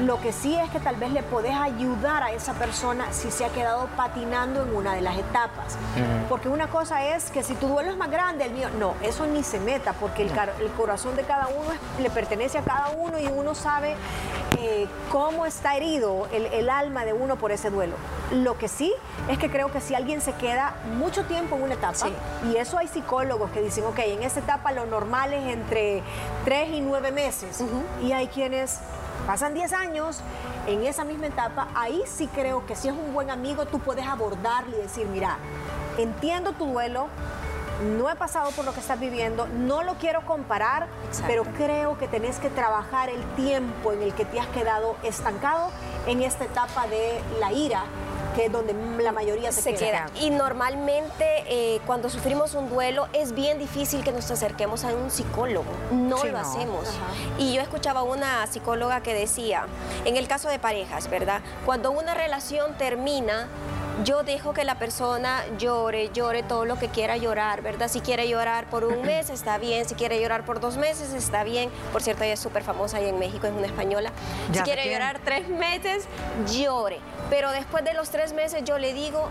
Lo 0.00 0.20
que 0.20 0.32
sí 0.32 0.54
es 0.54 0.70
que 0.70 0.78
tal 0.78 0.94
vez 0.94 1.10
le 1.10 1.24
podés 1.24 1.54
ayudar 1.54 2.22
a 2.22 2.30
esa 2.30 2.52
persona 2.54 3.12
si 3.12 3.32
se 3.32 3.44
ha 3.44 3.48
quedado 3.48 3.88
patinando 3.96 4.62
en 4.62 4.74
una 4.74 4.94
de 4.94 5.00
las 5.00 5.16
etapas. 5.16 5.76
Porque 6.28 6.48
una 6.48 6.68
cosa 6.68 7.04
es 7.04 7.30
que 7.32 7.42
si 7.42 7.54
tu 7.54 7.66
duelo 7.66 7.90
es 7.90 7.96
más 7.96 8.10
grande, 8.10 8.44
el 8.44 8.52
mío, 8.52 8.68
no, 8.78 8.94
eso 9.02 9.26
ni 9.26 9.42
se 9.42 9.58
meta, 9.58 9.94
porque 9.94 10.22
el, 10.22 10.30
corazón 10.76 11.16
de 11.16 11.24
cada 11.24 11.48
uno 11.48 11.70
le 12.00 12.10
pertenece 12.10 12.58
a 12.58 12.62
cada 12.62 12.90
uno 12.90 13.18
y 13.18 13.26
uno 13.26 13.56
sabe 13.56 13.96
eh, 14.56 14.86
cómo 15.10 15.46
está 15.46 15.76
herido 15.76 16.28
el, 16.32 16.70
alma 16.70 17.04
de 17.04 17.12
uno 17.12 17.34
por 17.34 17.50
ese 17.50 17.70
duelo. 17.70 17.96
Lo 18.32 18.58
que 18.58 18.68
sí 18.68 18.92
es 19.28 19.38
que 19.38 19.50
creo 19.50 19.72
que 19.72 19.80
si 19.80 19.94
alguien 19.94 20.20
se 20.20 20.34
queda 20.34 20.74
mucho 20.98 21.24
tiempo 21.24 21.56
en 21.56 21.62
una 21.62 21.74
etapa, 21.74 22.08
y 22.44 22.56
eso 22.56 22.76
hay 22.76 22.86
psicólogos 22.86 23.50
que 23.52 23.62
dicen, 23.62 23.84
ok, 23.84 23.98
en 24.00 24.22
esa 24.22 24.40
etapa 24.40 24.70
lo 24.72 24.84
normal 24.84 25.32
es 25.32 25.50
entre 25.50 26.02
tres 26.44 26.68
y 26.70 26.80
nueve 26.82 27.10
meses, 27.10 27.62
y 28.02 28.12
hay 28.12 28.28
quienes 28.28 28.80
pasan 29.26 29.54
10 29.54 29.72
años 29.72 30.20
en 30.66 30.84
esa 30.84 31.04
misma 31.04 31.26
etapa, 31.26 31.68
ahí 31.74 32.02
sí 32.06 32.28
creo 32.34 32.66
que 32.66 32.76
si 32.76 32.88
es 32.88 32.94
un 32.94 33.14
buen 33.14 33.30
amigo, 33.30 33.64
tú 33.64 33.78
puedes 33.78 34.06
abordarle 34.06 34.76
y 34.76 34.82
decir, 34.82 35.06
mira, 35.06 35.38
entiendo 35.96 36.52
tu 36.52 36.66
duelo, 36.66 37.08
no 37.96 38.10
he 38.10 38.16
pasado 38.16 38.50
por 38.50 38.64
lo 38.64 38.74
que 38.74 38.80
estás 38.80 38.98
viviendo, 39.00 39.46
no 39.46 39.82
lo 39.82 39.94
quiero 39.94 40.22
comparar, 40.26 40.88
pero 41.26 41.44
creo 41.44 41.96
que 41.96 42.08
tenés 42.08 42.38
que 42.38 42.50
trabajar 42.50 43.08
el 43.08 43.22
tiempo 43.36 43.92
en 43.92 44.02
el 44.02 44.12
que 44.12 44.24
te 44.24 44.38
has 44.38 44.48
quedado 44.48 44.96
estancado 45.02 45.70
en 46.06 46.22
esta 46.22 46.44
etapa 46.44 46.86
de 46.88 47.20
la 47.40 47.52
ira 47.52 47.84
que 48.38 48.46
es 48.46 48.52
donde 48.52 48.72
la 49.02 49.10
mayoría 49.10 49.50
se, 49.50 49.74
queda. 49.74 50.06
Y 50.20 50.30
normalmente 50.30 51.24
eh, 51.48 51.80
cuando 51.86 52.08
sufrimos 52.08 52.54
un 52.54 52.70
duelo 52.70 53.08
es 53.12 53.34
bien 53.34 53.58
difícil 53.58 54.04
que 54.04 54.12
nos 54.12 54.30
acerquemos 54.30 54.84
a 54.84 54.94
un 54.94 55.10
psicólogo. 55.10 55.66
No 55.90 56.22
lo 56.22 56.38
hacemos. 56.38 56.86
Y 57.36 57.52
yo 57.52 57.60
escuchaba 57.60 58.04
una 58.04 58.46
psicóloga 58.46 59.00
que 59.00 59.12
decía, 59.12 59.66
en 60.04 60.16
el 60.16 60.28
caso 60.28 60.48
de 60.48 60.60
parejas, 60.60 61.10
¿verdad? 61.10 61.40
Cuando 61.66 61.90
una 61.90 62.14
relación 62.14 62.78
termina, 62.78 63.48
yo 64.04 64.22
dejo 64.22 64.52
que 64.52 64.64
la 64.64 64.76
persona 64.76 65.44
llore, 65.58 66.10
llore 66.12 66.42
todo 66.42 66.64
lo 66.64 66.78
que 66.78 66.88
quiera 66.88 67.16
llorar, 67.16 67.62
¿verdad? 67.62 67.88
Si 67.88 68.00
quiere 68.00 68.28
llorar 68.28 68.68
por 68.70 68.84
un 68.84 69.02
mes, 69.02 69.30
está 69.30 69.58
bien. 69.58 69.88
Si 69.88 69.94
quiere 69.94 70.20
llorar 70.20 70.44
por 70.44 70.60
dos 70.60 70.76
meses, 70.76 71.12
está 71.12 71.44
bien. 71.44 71.70
Por 71.92 72.02
cierto, 72.02 72.24
ella 72.24 72.34
es 72.34 72.40
súper 72.40 72.62
famosa 72.62 72.98
ahí 72.98 73.08
en 73.08 73.18
México, 73.18 73.46
es 73.46 73.52
una 73.52 73.66
española. 73.66 74.12
si 74.52 74.60
quiere 74.60 74.90
llorar 74.90 75.20
tres 75.24 75.48
meses, 75.48 76.06
llore. 76.52 77.00
Pero 77.30 77.50
después 77.50 77.84
de 77.84 77.94
los 77.94 78.10
tres 78.10 78.32
meses 78.32 78.62
yo 78.64 78.78
le 78.78 78.92
digo, 78.92 79.28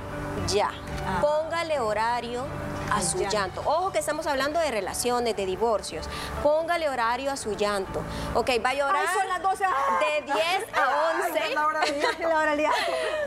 ya, 0.47 0.71
ah. 1.05 1.19
póngale 1.21 1.79
horario 1.79 2.45
a 2.91 3.01
su 3.01 3.19
llanto. 3.19 3.61
Ojo 3.65 3.91
que 3.91 3.99
estamos 3.99 4.27
hablando 4.27 4.59
de 4.59 4.71
relaciones, 4.71 5.35
de 5.35 5.45
divorcios. 5.45 6.05
Póngale 6.43 6.89
horario 6.89 7.31
a 7.31 7.37
su 7.37 7.55
llanto. 7.55 8.01
Ok, 8.35 8.49
va 8.63 8.69
a 8.69 8.73
llorar 8.73 9.07
son 9.13 9.27
las 9.27 9.41
12. 9.41 9.63
de 9.63 10.21
10 10.25 10.37
a 10.73 11.27
11. 11.27 11.53
la 11.53 11.67
hora 11.67 11.79
de 11.81 12.27
la 12.27 12.37
hora 12.37 12.55
de 12.55 12.67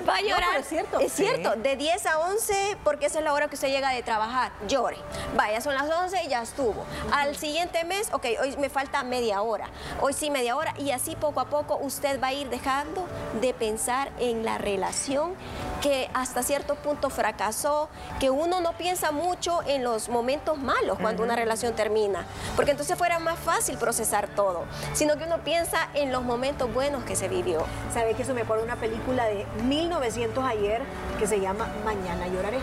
Va 0.09 0.17
a 0.17 0.21
llorar. 0.21 0.57
es 0.59 0.69
cierto. 0.69 0.99
Es 1.01 1.13
cierto, 1.13 1.57
de 1.57 1.77
10 1.77 2.07
a 2.07 2.19
11 2.19 2.79
porque 2.85 3.07
esa 3.07 3.19
es 3.19 3.25
la 3.25 3.33
hora 3.33 3.49
que 3.49 3.55
usted 3.55 3.69
llega 3.69 3.91
de 3.91 4.03
trabajar. 4.03 4.53
Llore. 4.69 4.99
Vaya, 5.37 5.61
son 5.61 5.75
las 5.75 5.91
11 5.91 6.25
y 6.25 6.29
ya 6.29 6.43
estuvo. 6.43 6.85
Al 7.13 7.37
siguiente 7.37 7.85
mes, 7.85 8.09
ok, 8.13 8.27
hoy 8.43 8.57
me 8.57 8.69
falta 8.69 9.03
media 9.03 9.43
hora. 9.43 9.69
Hoy 10.01 10.13
sí 10.13 10.31
media 10.31 10.57
hora 10.57 10.75
y 10.79 10.91
así 10.91 11.17
poco 11.17 11.41
a 11.41 11.47
poco 11.47 11.77
usted 11.77 12.21
va 12.23 12.29
a 12.29 12.33
ir 12.33 12.49
dejando 12.49 13.07
de 13.41 13.55
pensar 13.55 14.11
en 14.19 14.45
la 14.45 14.59
relación 14.59 15.35
que 15.81 16.11
hasta 16.15 16.43
cierto 16.43 16.75
punto 16.77 17.11
fracasó, 17.11 17.89
que 18.19 18.31
uno 18.31 18.61
no 18.61 18.73
piensa 18.73 19.13
mucho 19.13 19.61
en 19.67 19.83
los 19.83 20.09
momentos 20.09 20.59
malos 20.59 20.99
cuando 21.01 21.23
una 21.23 21.37
relación 21.37 21.75
termina, 21.75 22.27
porque 22.57 22.73
entonces 22.73 22.97
fuera 22.97 23.19
más 23.19 23.39
fácil 23.39 23.79
procesar 23.79 24.29
todo, 24.29 24.65
sino 24.93 25.17
que 25.17 25.25
uno 25.25 25.39
piensa 25.39 25.89
en 25.95 26.13
los 26.13 26.23
momentos 26.23 26.73
buenos 26.73 27.05
que 27.05 27.17
se 27.17 27.29
vivió. 27.29 27.65
¿Sabe 27.93 28.15
que 28.15 28.23
eso 28.23 28.35
me 28.35 28.43
acuerdo 28.43 28.65
de 28.65 28.73
una 28.73 28.81
película 28.81 29.25
de 29.25 29.47
1900 29.65 30.45
ayer 30.45 30.83
que 31.19 31.27
se 31.27 31.41
llama 31.41 31.69
Mañana 31.85 32.27
lloraré? 32.29 32.59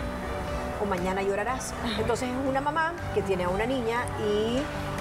o 0.80 0.86
mañana 0.86 1.22
llorarás. 1.22 1.74
Entonces 1.98 2.28
es 2.28 2.48
una 2.48 2.60
mamá 2.60 2.92
que 3.14 3.22
tiene 3.22 3.44
a 3.44 3.48
una 3.48 3.66
niña 3.66 4.04
y 4.20 4.58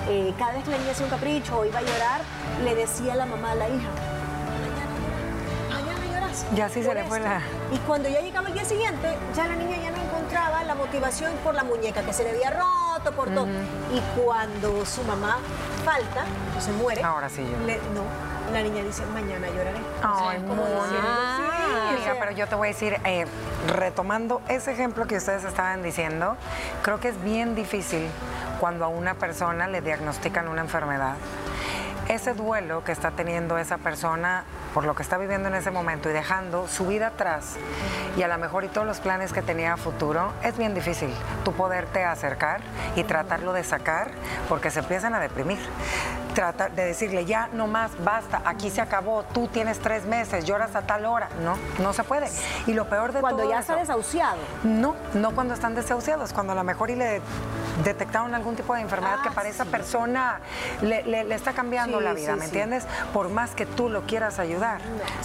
eh, 0.09 0.33
cada 0.37 0.53
vez 0.53 0.63
que 0.63 0.71
la 0.71 0.77
niña 0.77 0.91
hacía 0.91 1.05
un 1.05 1.11
capricho 1.11 1.59
o 1.59 1.65
iba 1.65 1.79
a 1.79 1.81
llorar, 1.81 2.21
le 2.63 2.75
decía 2.75 3.13
a 3.13 3.15
la 3.15 3.25
mamá 3.25 3.51
a 3.51 3.55
la 3.55 3.69
hija, 3.69 3.89
Ya 6.55 6.69
sí 6.69 6.83
se 6.83 6.93
le 6.93 7.03
fue 7.05 7.19
la... 7.19 7.41
Y 7.71 7.77
cuando 7.79 8.09
ya 8.09 8.21
llegaba 8.21 8.47
el 8.47 8.53
día 8.53 8.65
siguiente, 8.65 9.15
ya 9.35 9.47
la 9.47 9.55
niña 9.55 9.77
ya 9.77 9.91
no 9.91 9.97
encontraba 9.97 10.63
la 10.63 10.75
motivación 10.75 11.33
por 11.43 11.55
la 11.55 11.63
muñeca, 11.63 12.01
que 12.03 12.13
se 12.13 12.23
le 12.23 12.31
había 12.31 12.51
roto, 12.51 13.11
por 13.11 13.29
todo. 13.29 13.47
Y 13.93 13.99
cuando 14.19 14.85
su 14.85 15.03
mamá 15.03 15.37
falta, 15.83 16.25
o 16.57 16.61
se 16.61 16.71
muere, 16.71 17.03
ahora 17.03 17.29
sí 17.29 17.43
yo. 17.43 17.57
no, 17.93 18.03
la 18.51 18.61
niña 18.61 18.83
dice, 18.83 19.05
mañana 19.07 19.47
lloraré. 19.47 19.79
Ay, 20.01 20.39
muy 20.39 20.55
sí, 20.55 22.09
pero 22.19 22.31
yo 22.31 22.47
te 22.47 22.55
voy 22.55 22.69
a 22.69 22.71
decir, 22.71 22.97
eh, 23.03 23.25
retomando 23.67 24.41
ese 24.47 24.71
ejemplo 24.71 25.05
que 25.07 25.17
ustedes 25.17 25.43
estaban 25.43 25.83
diciendo, 25.83 26.37
creo 26.81 26.99
que 26.99 27.09
es 27.09 27.23
bien 27.23 27.55
difícil 27.55 28.07
cuando 28.59 28.85
a 28.85 28.87
una 28.87 29.15
persona 29.15 29.67
le 29.67 29.81
diagnostican 29.81 30.47
una 30.47 30.61
enfermedad. 30.61 31.15
Ese 32.07 32.33
duelo 32.33 32.83
que 32.83 32.91
está 32.91 33.11
teniendo 33.11 33.57
esa 33.57 33.77
persona 33.77 34.45
por 34.73 34.85
lo 34.85 34.95
que 34.95 35.03
está 35.03 35.17
viviendo 35.17 35.47
en 35.47 35.55
ese 35.55 35.71
momento 35.71 36.09
y 36.09 36.13
dejando 36.13 36.67
su 36.67 36.87
vida 36.87 37.07
atrás 37.07 37.55
y 38.17 38.23
a 38.23 38.27
lo 38.27 38.37
mejor 38.37 38.63
y 38.63 38.67
todos 38.67 38.87
los 38.87 38.99
planes 38.99 39.31
que 39.31 39.41
tenía 39.41 39.73
a 39.73 39.77
futuro, 39.77 40.33
es 40.43 40.57
bien 40.57 40.73
difícil 40.73 41.13
tú 41.43 41.53
poderte 41.53 42.03
acercar 42.03 42.61
y 42.95 43.03
tratarlo 43.03 43.53
de 43.53 43.63
sacar 43.63 44.11
porque 44.49 44.71
se 44.71 44.79
empiezan 44.79 45.13
a 45.13 45.19
deprimir. 45.19 45.59
Tratar 46.33 46.71
de 46.71 46.85
decirle, 46.85 47.25
ya 47.25 47.49
no 47.53 47.65
más, 47.65 47.91
basta, 48.03 48.41
aquí 48.45 48.69
se 48.69 48.79
acabó, 48.81 49.23
tú 49.23 49.47
tienes 49.47 49.79
tres 49.79 50.05
meses, 50.05 50.45
lloras 50.45 50.75
a 50.75 50.83
tal 50.83 51.05
hora. 51.05 51.29
No, 51.43 51.57
no 51.79 51.93
se 51.93 52.03
puede. 52.03 52.27
Y 52.67 52.73
lo 52.73 52.87
peor 52.89 53.11
de 53.11 53.21
cuando 53.21 53.41
todo 53.41 53.51
ya 53.51 53.59
está 53.59 53.75
desahuciado. 53.75 54.37
No, 54.63 54.95
no 55.15 55.31
cuando 55.31 55.55
están 55.55 55.73
desahuciados, 55.73 56.33
cuando 56.33 56.53
a 56.53 56.55
lo 56.55 56.63
mejor 56.63 56.91
y 56.91 56.95
le 56.95 57.21
detectaron 57.83 58.33
algún 58.35 58.55
tipo 58.55 58.73
de 58.73 58.81
enfermedad 58.81 59.21
que 59.21 59.29
ah, 59.29 59.33
para 59.33 59.49
esa 59.49 59.65
persona 59.65 60.39
le, 60.81 61.33
está 61.33 61.53
cambiando 61.53 61.99
la 62.01 62.13
vida, 62.13 62.35
¿me 62.35 62.45
entiendes? 62.45 62.85
Por 63.13 63.29
más 63.29 63.51
que 63.51 63.65
tú 63.65 63.89
lo 63.89 64.03
quieras 64.03 64.39
ayudar, 64.39 64.56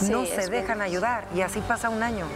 no 0.09 0.27
se 0.27 0.49
dejan 0.49 0.83
ayudar. 0.83 1.25
Y 1.35 1.43
así 1.43 1.61
pasa 1.61 1.89
un 1.89 2.03
año, 2.03 2.27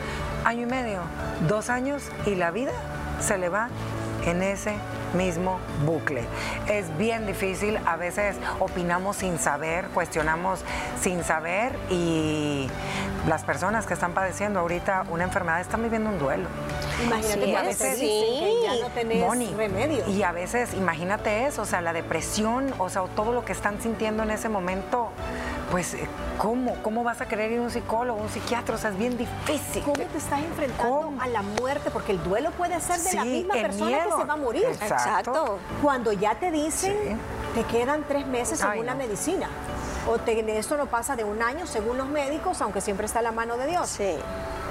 año 0.44 0.62
y 0.62 0.66
medio, 0.66 1.00
dos 1.48 1.70
años 1.70 2.02
y 2.26 2.34
la 2.34 2.50
vida 2.50 2.72
se 3.20 3.38
le 3.38 3.48
va 3.48 3.68
en 4.24 4.42
ese 4.42 4.74
mismo 5.14 5.58
bucle. 5.84 6.24
Es 6.68 6.96
bien 6.98 7.26
difícil, 7.26 7.78
a 7.86 7.96
veces 7.96 8.36
opinamos 8.60 9.16
sin 9.16 9.38
saber, 9.38 9.86
cuestionamos 9.88 10.60
sin 11.00 11.24
saber 11.24 11.76
y 11.90 12.68
las 13.26 13.42
personas 13.42 13.86
que 13.86 13.94
están 13.94 14.12
padeciendo 14.12 14.60
ahorita 14.60 15.04
una 15.10 15.24
enfermedad 15.24 15.60
están 15.60 15.82
viviendo 15.82 16.10
un 16.10 16.18
duelo. 16.18 16.48
Imagínate 17.04 17.44
que 17.44 17.56
a 17.56 17.62
veces 17.62 17.98
que 17.98 18.62
ya 18.64 18.82
no 18.82 18.88
tenés 18.90 19.56
remedio. 19.56 20.08
Y 20.08 20.22
a 20.22 20.32
veces, 20.32 20.74
imagínate 20.74 21.46
eso, 21.46 21.62
o 21.62 21.66
sea, 21.66 21.80
la 21.80 21.92
depresión, 21.92 22.72
o 22.78 22.88
sea, 22.88 23.02
todo 23.14 23.32
lo 23.32 23.44
que 23.44 23.52
están 23.52 23.80
sintiendo 23.80 24.22
en 24.22 24.30
ese 24.30 24.48
momento 24.48 25.10
pues, 25.70 25.94
eh, 25.94 26.06
¿cómo? 26.38 26.76
¿Cómo 26.82 27.02
vas 27.02 27.20
a 27.20 27.26
querer 27.26 27.50
ir 27.52 27.58
a 27.58 27.62
un 27.62 27.70
psicólogo, 27.70 28.20
un 28.20 28.28
psiquiatra? 28.28 28.76
O 28.76 28.78
sea, 28.78 28.90
es 28.90 28.98
bien 28.98 29.16
difícil. 29.18 29.82
¿Cómo 29.82 29.94
te 29.94 30.18
estás 30.18 30.40
enfrentando 30.40 31.14
a 31.20 31.26
la 31.26 31.42
muerte? 31.42 31.90
Porque 31.90 32.12
el 32.12 32.22
duelo 32.22 32.50
puede 32.52 32.80
ser 32.80 33.00
de 33.00 33.12
la 33.14 33.24
misma 33.24 33.54
persona 33.54 34.04
que 34.04 34.10
se 34.10 34.24
va 34.24 34.34
a 34.34 34.36
morir. 34.36 34.64
Exacto. 34.64 35.58
Cuando 35.82 36.12
ya 36.12 36.34
te 36.36 36.50
dicen, 36.50 37.18
te 37.54 37.64
quedan 37.64 38.04
tres 38.06 38.26
meses 38.26 38.60
en 38.62 38.80
una 38.80 38.94
medicina. 38.94 39.48
o 40.08 40.18
te, 40.18 40.58
esto 40.58 40.76
no 40.76 40.86
pasa 40.86 41.16
de 41.16 41.24
un 41.24 41.42
año 41.42 41.66
según 41.66 41.98
los 41.98 42.08
médicos, 42.08 42.60
aunque 42.62 42.80
siempre 42.80 43.06
está 43.06 43.22
la 43.22 43.32
mano 43.32 43.56
de 43.56 43.66
Dios. 43.66 43.88
Sí. 43.88 44.16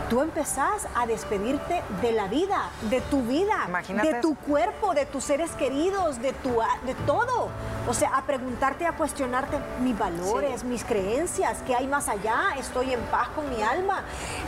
Tú 0.10 0.22
empezás 0.22 0.88
a 0.96 1.08
despedirte 1.08 1.82
de 2.02 2.12
la 2.12 2.28
vida, 2.28 2.70
de 2.92 3.02
tu 3.02 3.24
vida, 3.24 3.64
Imagínate 3.68 4.14
de 4.14 4.22
tu 4.22 4.36
cuerpo, 4.36 4.94
de 4.94 5.08
tus 5.08 5.24
seres 5.24 5.50
queridos, 5.52 6.22
de, 6.22 6.32
tu, 6.34 6.60
de 6.86 6.94
todo. 7.08 7.50
O 7.88 7.94
sea, 7.94 8.16
a 8.16 8.22
preguntarte, 8.24 8.86
a 8.86 8.92
cuestionarte 8.92 9.58
mis 9.82 9.98
valores, 9.98 10.64
mis 10.64 10.84
creencias, 10.84 11.58
qué 11.66 11.76
hay 11.76 11.88
más 11.88 12.08
allá, 12.08 12.54
estoy 12.60 12.94
en 12.94 13.00
paz 13.06 13.30
con 13.30 13.50
mi 13.50 13.64
alma, 13.64 14.04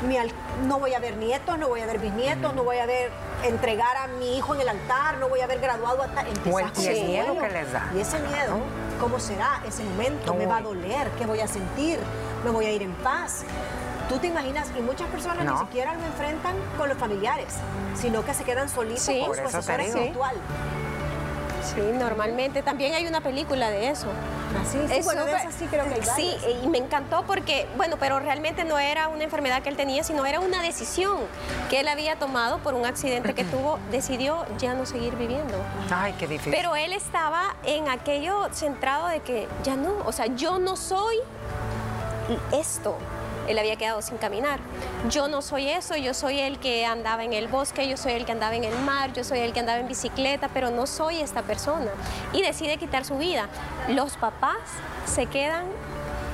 mi 0.07 0.17
al- 0.17 0.31
no 0.67 0.77
voy 0.79 0.93
a 0.93 0.99
ver 0.99 1.17
nietos, 1.17 1.57
no 1.57 1.67
voy 1.69 1.81
a 1.81 1.87
ver 1.87 1.97
bisnietos, 1.99 2.53
no 2.53 2.63
voy 2.63 2.77
a 2.77 2.85
ver 2.85 3.11
entregar 3.43 3.97
a 3.97 4.07
mi 4.07 4.37
hijo 4.37 4.53
en 4.53 4.61
el 4.61 4.69
altar, 4.69 5.17
no 5.17 5.27
voy 5.27 5.41
a 5.41 5.47
ver 5.47 5.59
graduado 5.59 6.03
hasta 6.03 6.21
O 6.21 6.25
el- 6.25 6.37
empezás 6.37 6.71
con 6.71 6.83
y 6.83 6.87
ese 6.87 7.03
miedo 7.03 7.39
que 7.39 7.49
les 7.49 7.71
da. 7.73 7.91
Y 7.95 7.99
ese 7.99 8.19
miedo, 8.19 8.59
¿cómo 8.99 9.19
será 9.19 9.61
ese 9.67 9.83
momento? 9.83 10.35
¿Me 10.35 10.45
va 10.45 10.57
a 10.57 10.61
doler? 10.61 11.09
¿Qué 11.17 11.25
voy 11.25 11.39
a 11.39 11.47
sentir? 11.47 11.99
¿Me 12.43 12.51
voy 12.51 12.65
a 12.65 12.71
ir 12.71 12.83
en 12.83 12.93
paz? 12.95 13.43
Tú 14.09 14.17
te 14.19 14.27
imaginas, 14.27 14.67
y 14.77 14.81
muchas 14.81 15.07
personas 15.09 15.43
No. 15.45 15.53
ni 15.53 15.59
siquiera 15.67 15.93
lo 15.93 16.03
enfrentan 16.05 16.55
con 16.77 16.87
los 16.89 16.97
familiares, 16.97 17.47
sino 17.95 18.23
que 18.23 18.33
se 18.33 18.43
quedan 18.45 18.69
solitos 18.69 19.03
Sí. 19.03 19.19
con 19.19 19.27
Por 19.27 19.37
su 19.37 19.57
asesor 19.57 19.81
espiritual. 19.81 20.35
Sí, 21.75 21.81
normalmente. 21.99 22.63
También 22.63 22.93
hay 22.93 23.05
una 23.07 23.19
película 23.19 23.69
de 23.69 23.89
eso. 23.89 24.07
Así, 24.61 24.77
sí, 24.87 24.93
Es 24.93 25.03
bueno, 25.05 25.25
de 25.25 25.33
esas 25.35 25.53
sí 25.53 25.65
creo 25.65 25.83
que 25.85 25.95
hay 25.95 26.01
Sí, 26.01 26.33
varias. 26.41 26.63
y 26.63 26.67
me 26.69 26.77
encantó 26.77 27.23
porque, 27.27 27.67
bueno, 27.75 27.97
pero 27.99 28.19
realmente 28.21 28.63
no 28.63 28.79
era 28.79 29.09
una 29.09 29.25
enfermedad 29.25 29.61
que 29.61 29.67
él 29.69 29.75
tenía, 29.75 30.01
sino 30.05 30.25
era 30.25 30.39
una 30.39 30.61
decisión 30.61 31.17
que 31.69 31.81
él 31.81 31.89
había 31.89 32.17
tomado 32.17 32.59
por 32.59 32.73
un 32.73 32.85
accidente 32.85 33.33
que 33.35 33.43
tuvo. 33.43 33.77
Decidió 33.91 34.45
ya 34.57 34.73
no 34.73 34.85
seguir 34.85 35.15
viviendo. 35.17 35.57
Ay, 35.93 36.13
qué 36.17 36.27
difícil. 36.27 36.53
Pero 36.55 36.77
él 36.77 36.93
estaba 36.93 37.57
en 37.65 37.89
aquello 37.89 38.47
centrado 38.53 39.07
de 39.09 39.19
que 39.19 39.49
ya 39.63 39.75
no, 39.75 39.93
o 40.05 40.13
sea, 40.13 40.27
yo 40.27 40.59
no 40.59 40.77
soy 40.77 41.17
esto. 42.53 42.97
Él 43.47 43.57
había 43.57 43.75
quedado 43.75 44.01
sin 44.01 44.17
caminar. 44.17 44.60
Yo 45.10 45.27
no 45.27 45.41
soy 45.41 45.69
eso, 45.69 45.95
yo 45.95 46.13
soy 46.13 46.39
el 46.39 46.60
que 46.60 46.86
andaba 46.86 47.23
en 47.23 47.33
el 47.33 47.47
bosque, 47.47 47.88
yo 47.88 47.97
soy 47.97 48.13
el 48.13 48.25
que 48.25 48.31
andaba 48.31 48.55
en 48.55 48.63
el 48.63 48.77
mar, 48.79 49.13
yo 49.13 49.23
soy 49.23 49.39
el 49.39 49.53
que 49.53 49.60
andaba 49.60 49.79
en 49.79 49.88
bicicleta, 49.88 50.49
pero 50.49 50.71
no 50.71 50.88
soy 50.88 51.19
esta 51.19 51.43
persona. 51.43 51.91
Y 52.33 52.41
decide 52.41 52.77
quitar 52.77 53.05
su 53.05 53.17
vida. 53.17 53.47
Los 53.88 54.17
papás 54.17 54.57
se 55.05 55.25
quedan 55.27 55.65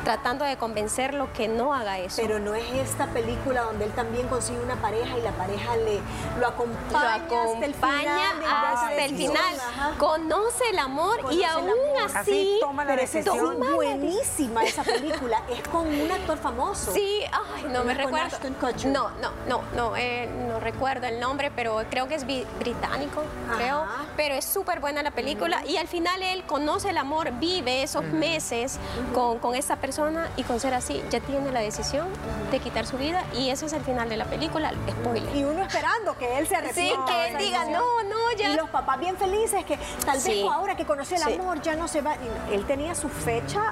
tratando 0.04 0.46
de 0.46 0.58
convencerlo 0.58 1.32
que 1.34 1.48
no 1.48 1.74
haga 1.74 2.00
eso. 2.00 2.22
Pero 2.22 2.40
no 2.40 2.54
es 2.56 2.66
esta 2.74 3.08
película 3.08 3.62
donde 3.64 3.86
él 3.86 3.92
también 3.92 4.28
consigue 4.28 4.60
una 4.60 4.76
pareja 4.76 5.18
y 5.18 5.22
la 5.22 5.32
pareja 5.32 5.76
le 5.78 6.00
lo 6.40 6.40
lo 6.40 6.48
acompaña, 6.48 7.16
hasta 7.52 7.66
el 7.66 7.74
final. 7.74 8.42
esa 8.42 8.74
hasta 8.74 9.06
el. 9.06 9.98
Conoce 9.98 10.64
el 10.72 10.80
amor 10.80 11.18
Conoce 11.18 11.36
y 11.36 11.44
el 11.44 11.50
aún 11.50 11.70
amor. 11.70 12.02
así, 12.06 12.18
Así 12.18 12.58
toma 12.60 12.84
la 12.86 12.92
Pero 12.92 13.02
esa 13.04 13.20
es 13.20 13.26
decisión. 13.26 13.76
buenísima 13.76 14.64
esa 14.64 14.84
película, 14.84 15.42
es 15.50 15.68
con 15.70 15.88
un 15.88 16.12
actor 16.12 16.38
famoso. 16.38 16.92
Sí, 16.92 17.22
ay, 17.32 17.66
no 17.72 17.84
me 17.84 17.94
recuerdo. 17.94 18.38
No, 18.86 19.10
no, 19.22 19.32
no, 19.48 19.62
no, 19.76 19.96
eh, 19.96 20.30
no 20.48 20.60
recuerdo 20.60 21.08
el 21.08 21.20
nombre, 21.20 21.52
pero 21.56 21.82
creo 21.90 22.08
que 22.08 22.16
es 22.16 22.26
británico, 22.26 23.24
Ajá. 23.48 23.56
creo. 23.58 23.86
Pero 24.18 24.36
es 24.36 24.46
súper 24.46 24.80
buena 24.80 25.02
la 25.02 25.12
película 25.12 25.64
y 25.66 25.78
al 25.78 25.88
final 25.88 26.22
él 26.22 26.44
conoce 26.46 26.90
el 26.90 26.98
amor, 26.98 27.32
vive 27.40 27.84
esos 27.84 28.04
meses 28.04 28.78
con, 29.14 29.40
con 29.40 29.56
esta 29.56 29.78
persona 29.78 29.93
y 30.38 30.44
con 30.44 30.60
ser 30.60 30.74
así, 30.74 31.04
ya 31.12 31.20
tiene 31.20 31.52
la 31.52 31.60
decisión 31.60 32.08
de 32.50 32.60
quitar 32.60 32.88
su 32.88 32.98
vida 32.98 33.24
y 33.34 33.52
ese 33.52 33.68
es 33.68 33.74
el 33.74 33.84
final 33.84 34.10
de 34.10 34.18
la 34.18 34.26
película, 34.26 34.72
spoiler. 34.90 35.36
Y 35.36 35.44
uno 35.44 35.62
esperando 35.62 36.18
que 36.18 36.40
él 36.40 36.48
se 36.48 36.56
Sí, 36.56 36.62
arrepienta. 36.62 37.06
que 37.06 37.14
de 37.14 37.28
él 37.30 37.38
diga, 37.38 37.66
no, 37.66 38.04
no, 38.04 38.32
ya. 38.38 38.50
Y 38.54 38.56
los 38.58 38.70
papás 38.72 39.00
bien 39.00 39.16
felices 39.18 39.64
que 39.66 39.78
tal 40.04 40.16
vez 40.16 40.24
Sí. 40.24 40.48
ahora 40.52 40.76
que 40.76 40.86
conoció 40.86 41.16
el 41.18 41.24
Sí. 41.24 41.34
amor 41.34 41.62
ya 41.62 41.76
no 41.76 41.88
se 41.88 42.02
va. 42.02 42.16
Él 42.52 42.66
tenía 42.66 42.96
su 42.96 43.08
fecha 43.08 43.72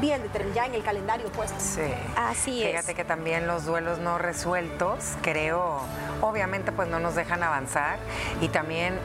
bien 0.00 0.22
determinada 0.22 0.54
ya 0.54 0.66
en 0.66 0.74
el 0.74 0.82
calendario 0.82 1.30
puesto. 1.30 1.54
Sí. 1.58 1.82
Así 2.16 2.62
es. 2.64 2.70
Fíjate 2.70 2.94
que 2.94 3.04
también 3.04 3.46
los 3.46 3.64
duelos 3.64 3.98
no 4.00 4.18
resueltos, 4.18 5.12
creo, 5.22 5.80
obviamente 6.20 6.72
pues 6.72 6.88
no 6.88 6.98
nos 6.98 7.14
dejan 7.14 7.42
avanzar 7.44 7.98
y 8.40 8.48
también 8.48 8.98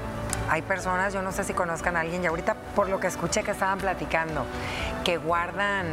hay 0.49 0.63
personas, 0.63 1.13
yo 1.13 1.21
no 1.21 1.31
sé 1.31 1.43
si 1.43 1.53
conozcan 1.53 1.95
a 1.95 1.99
alguien 1.99 2.23
y 2.23 2.27
ahorita 2.27 2.55
por 2.75 2.89
lo 2.89 2.99
que 2.99 3.05
escuché 3.07 3.43
que 3.43 3.51
estaban 3.51 3.77
platicando, 3.77 4.45
que 5.03 5.17
guardan 5.17 5.85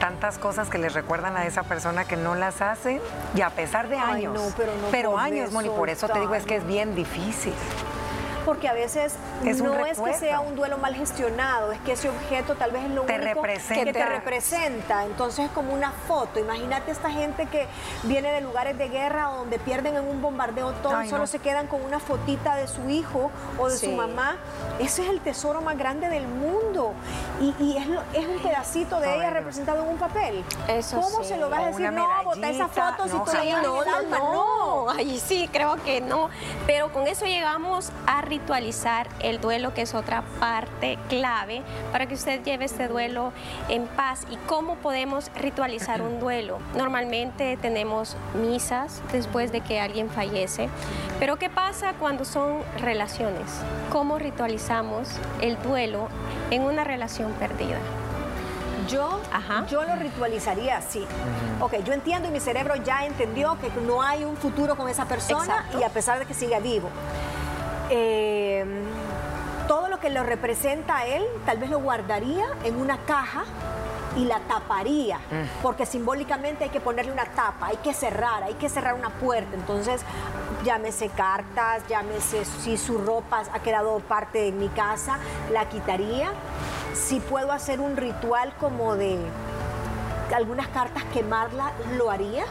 tantas 0.00 0.38
cosas 0.38 0.68
que 0.68 0.78
les 0.78 0.94
recuerdan 0.94 1.36
a 1.36 1.46
esa 1.46 1.62
persona 1.62 2.04
que 2.04 2.16
no 2.16 2.34
las 2.34 2.60
hacen 2.62 3.00
y 3.36 3.42
a 3.42 3.50
pesar 3.50 3.88
de 3.88 3.96
Ay, 3.96 4.26
años, 4.26 4.34
no, 4.34 4.54
pero 4.90 5.12
no 5.12 5.18
años, 5.18 5.52
Moni, 5.52 5.68
por 5.68 5.88
eso 5.88 6.08
te 6.08 6.18
digo 6.18 6.34
es 6.34 6.44
que 6.44 6.56
es 6.56 6.66
bien 6.66 6.96
difícil. 6.96 7.52
Porque 8.44 8.68
a 8.68 8.72
veces 8.72 9.14
Es 9.44 9.60
no 9.62 9.84
es 9.86 9.98
que 10.00 10.14
sea 10.14 10.40
un 10.40 10.56
duelo 10.56 10.78
mal 10.78 10.94
gestionado, 10.94 11.72
es 11.72 11.78
que 11.80 11.92
ese 11.92 12.08
objeto 12.08 12.54
tal 12.54 12.70
vez 12.72 12.84
es 12.84 12.90
lo 12.90 13.02
Te 13.02 13.14
único 13.16 13.42
que 13.42 13.92
te 13.92 14.04
representa. 14.06 15.04
Entonces 15.04 15.46
es 15.46 15.50
como 15.52 15.72
una 15.72 15.90
foto. 15.92 16.40
Imagínate 16.40 16.90
esta 16.90 17.10
gente 17.10 17.46
que 17.46 17.66
viene 18.04 18.32
de 18.32 18.40
lugares 18.40 18.76
de 18.78 18.88
guerra 18.88 19.30
o 19.30 19.36
donde 19.38 19.58
pierden 19.58 19.96
en 19.96 20.08
un 20.08 20.22
bombardeo 20.22 20.72
todo, 20.82 20.96
Ay, 20.96 21.08
solo 21.08 21.22
no. 21.22 21.26
se 21.26 21.38
quedan 21.38 21.66
con 21.66 21.82
una 21.84 22.00
fotita 22.00 22.56
de 22.56 22.66
su 22.68 22.88
hijo 22.88 23.30
o 23.58 23.68
de 23.68 23.76
Sí. 23.76 23.86
su 23.86 23.92
mamá. 23.92 24.36
Ese 24.78 25.02
es 25.02 25.08
el 25.10 25.20
tesoro 25.20 25.60
más 25.60 25.76
grande 25.76 26.08
del 26.08 26.26
mundo. 26.26 26.92
Y, 27.40 27.54
y 27.62 27.76
es, 27.76 27.86
lo- 27.86 28.02
es 28.12 28.26
un 28.26 28.38
pedacito 28.42 29.00
de 29.00 29.08
Ay, 29.08 29.18
ella 29.20 29.30
representado 29.30 29.82
en 29.82 29.88
un 29.90 29.96
papel. 29.98 30.44
Eso 30.68 31.00
¿Cómo 31.00 31.22
sí. 31.22 31.28
se 31.30 31.36
lo 31.36 31.50
vas 31.50 31.60
a 31.60 31.66
decir? 31.66 31.92
No, 31.92 32.06
bota 32.24 32.48
esa 32.50 32.68
foto 32.68 33.04
si 33.08 33.16
No, 33.16 33.24
tú 33.24 33.32
la 33.32 33.62
no, 33.62 33.84
no, 33.84 34.32
no. 34.86 34.90
Ay, 34.90 35.18
sí, 35.18 35.48
creo 35.52 35.76
que 35.84 36.00
no. 36.00 36.30
Pero 36.66 36.92
con 36.92 37.06
eso 37.06 37.24
llegamos 37.26 37.90
a 38.06 38.22
ritualizar 38.30 39.08
el 39.20 39.40
duelo, 39.40 39.74
que 39.74 39.82
es 39.82 39.92
otra 39.94 40.22
parte 40.38 40.98
clave 41.08 41.62
para 41.90 42.06
que 42.06 42.14
usted 42.14 42.42
lleve 42.44 42.64
este 42.64 42.86
duelo 42.86 43.32
en 43.68 43.86
paz. 43.88 44.24
¿Y 44.30 44.36
cómo 44.46 44.76
podemos 44.76 45.30
ritualizar 45.34 46.00
un 46.00 46.20
duelo? 46.20 46.58
Normalmente 46.76 47.58
tenemos 47.60 48.16
misas 48.34 49.02
después 49.12 49.50
de 49.50 49.60
que 49.60 49.80
alguien 49.80 50.08
fallece. 50.08 50.68
Pero 51.18 51.36
¿qué 51.36 51.50
pasa 51.50 51.94
cuando 51.98 52.24
son 52.24 52.60
relaciones? 52.78 53.46
¿Cómo 53.90 54.18
ritualizamos 54.18 55.08
el 55.40 55.60
duelo 55.62 56.08
en 56.52 56.62
una 56.62 56.84
relación 56.84 57.32
perdida? 57.32 57.78
Yo, 58.88 59.20
Ajá. 59.32 59.66
yo 59.66 59.84
lo 59.84 59.94
ritualizaría 59.96 60.76
así. 60.78 61.04
Ok, 61.60 61.82
yo 61.84 61.92
entiendo 61.92 62.28
y 62.28 62.30
mi 62.32 62.40
cerebro 62.40 62.76
ya 62.76 63.04
entendió 63.06 63.56
que 63.60 63.70
no 63.86 64.02
hay 64.02 64.24
un 64.24 64.36
futuro 64.36 64.76
con 64.76 64.88
esa 64.88 65.04
persona 65.06 65.44
Exacto. 65.44 65.80
y 65.80 65.82
a 65.84 65.88
pesar 65.90 66.18
de 66.18 66.26
que 66.26 66.34
siga 66.34 66.58
vivo. 66.60 66.88
Eh, 67.90 68.64
todo 69.68 69.88
lo 69.88 70.00
que 70.00 70.10
lo 70.10 70.22
representa 70.22 70.98
a 70.98 71.06
él, 71.06 71.24
tal 71.46 71.58
vez 71.58 71.70
lo 71.70 71.80
guardaría 71.80 72.46
en 72.64 72.76
una 72.76 72.98
caja 72.98 73.44
y 74.16 74.24
la 74.24 74.40
taparía, 74.40 75.20
porque 75.62 75.86
simbólicamente 75.86 76.64
hay 76.64 76.70
que 76.70 76.80
ponerle 76.80 77.12
una 77.12 77.26
tapa, 77.26 77.66
hay 77.66 77.76
que 77.76 77.94
cerrar, 77.94 78.42
hay 78.42 78.54
que 78.54 78.68
cerrar 78.68 78.94
una 78.94 79.10
puerta. 79.10 79.54
Entonces, 79.54 80.02
llámese 80.64 81.08
cartas, 81.10 81.86
llámese 81.88 82.44
si 82.44 82.76
su 82.76 82.98
ropa 82.98 83.42
ha 83.52 83.60
quedado 83.60 84.00
parte 84.00 84.40
de 84.40 84.52
mi 84.52 84.68
casa, 84.68 85.18
la 85.52 85.68
quitaría. 85.68 86.32
Si 86.92 87.20
puedo 87.20 87.52
hacer 87.52 87.80
un 87.80 87.96
ritual 87.96 88.52
como 88.58 88.96
de 88.96 89.18
algunas 90.34 90.68
cartas 90.68 91.04
quemarla, 91.12 91.72
lo 91.96 92.10
haría 92.10 92.44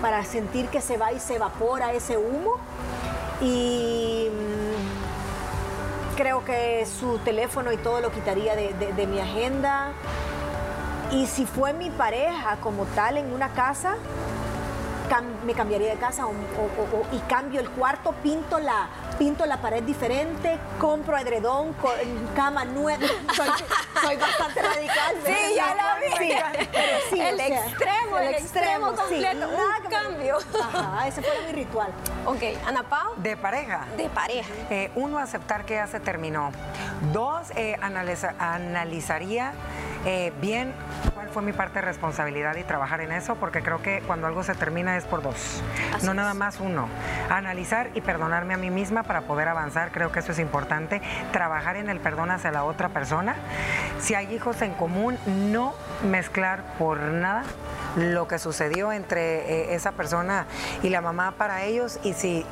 para 0.00 0.24
sentir 0.24 0.68
que 0.68 0.80
se 0.80 0.96
va 0.96 1.12
y 1.12 1.20
se 1.20 1.36
evapora 1.36 1.92
ese 1.92 2.16
humo. 2.16 2.56
Y 3.40 4.28
mm, 4.30 4.73
creo 6.16 6.44
que 6.44 6.86
su 6.86 7.18
teléfono 7.18 7.72
y 7.72 7.76
todo 7.76 8.00
lo 8.00 8.10
quitaría 8.10 8.54
de, 8.56 9.06
mi 9.06 9.20
agenda. 9.20 9.92
Y 11.10 11.26
si 11.26 11.46
fue 11.46 11.72
mi 11.72 11.90
pareja 11.90 12.56
como 12.62 12.84
tal 12.86 13.16
en 13.18 13.32
una 13.32 13.50
casa, 13.50 13.96
me 15.44 15.52
cambiaría 15.54 15.90
de 15.90 15.96
casa 15.98 16.26
o- 16.26 16.30
o- 16.30 16.32
o- 16.32 17.06
y 17.14 17.18
cambio 17.20 17.60
el 17.60 17.68
cuarto, 17.70 18.12
pinto 18.22 18.58
la, 18.58 18.88
pinto 19.18 19.46
la 19.46 19.58
pared 19.58 19.82
diferente, 19.82 20.58
compro 20.80 21.16
edredón, 21.18 21.72
co- 21.74 21.92
cama 22.34 22.64
nueva. 22.64 23.06
Soy, 24.04 24.16
bastante 24.16 24.62
radical. 24.62 25.14
Sí, 25.24 25.32
¿verdad? 25.32 25.48
ya 25.56 25.74
la 25.74 25.96
vi. 25.96 26.16
Sí, 26.18 26.32
pero 26.72 26.98
sí, 27.10 27.20
El 27.20 27.34
o 27.34 27.38
sea, 27.38 27.66
extremo, 27.66 28.18
el 28.18 28.34
extremo 28.34 28.86
completo, 28.94 29.48
un 29.48 29.82
que 29.82 29.88
me- 29.88 29.88
cambio. 29.94 30.38
Ajá, 30.62 31.08
ese 31.08 31.22
fue 31.22 31.32
mi 31.46 31.52
ritual. 31.52 31.92
Ok, 32.26 32.42
Ana 32.66 32.82
Pao, 32.82 33.14
De 33.16 33.36
pareja. 33.36 33.86
de 33.96 34.08
pareja. 34.08 34.48
Eh, 34.70 34.90
uno, 34.94 35.18
aceptar 35.18 35.64
que 35.64 35.74
ya 35.74 35.86
se 35.86 36.00
terminó. 36.00 36.50
Dos, 37.12 37.50
eh, 37.56 37.76
analiza- 37.80 38.34
analizaría 38.38 39.52
eh, 40.04 40.32
bien 40.40 40.72
cuál 41.14 41.28
fue 41.28 41.42
mi 41.42 41.52
parte 41.52 41.80
de 41.80 41.86
responsabilidad 41.86 42.56
y 42.56 42.62
trabajar 42.62 43.00
en 43.00 43.12
eso, 43.12 43.36
porque 43.36 43.62
creo 43.62 43.82
que 43.82 44.02
cuando 44.06 44.26
algo 44.26 44.42
se 44.42 44.54
termina 44.54 44.96
es 44.96 45.04
por 45.04 45.22
dos, 45.22 45.62
Así 45.94 46.04
no 46.04 46.12
es. 46.12 46.16
nada 46.16 46.34
más 46.34 46.60
uno. 46.60 46.88
Analizar 47.30 47.90
y 47.94 48.00
perdonarme 48.00 48.54
a 48.54 48.56
mí 48.56 48.70
misma 48.70 49.02
para 49.02 49.22
poder 49.22 49.48
avanzar, 49.48 49.90
creo 49.92 50.12
que 50.12 50.20
eso 50.20 50.32
es 50.32 50.38
importante. 50.38 51.00
Trabajar 51.32 51.76
en 51.76 51.88
el 51.88 52.00
perdón 52.00 52.30
hacia 52.30 52.50
la 52.50 52.64
otra 52.64 52.90
persona. 52.90 53.34
Si 53.98 54.14
hay 54.14 54.32
hijos 54.34 54.60
en 54.62 54.74
común, 54.74 55.18
no 55.26 55.74
mezclar 56.02 56.62
por 56.78 56.98
nada 57.00 57.44
lo 57.96 58.26
que 58.26 58.38
sucedió 58.38 58.92
entre 58.92 59.70
eh, 59.70 59.74
esa 59.74 59.92
persona 59.92 60.46
y 60.82 60.88
la 60.88 61.00
mamá 61.00 61.32
para 61.38 61.62
ellos 61.62 61.98
y 62.02 62.12
si 62.12 62.44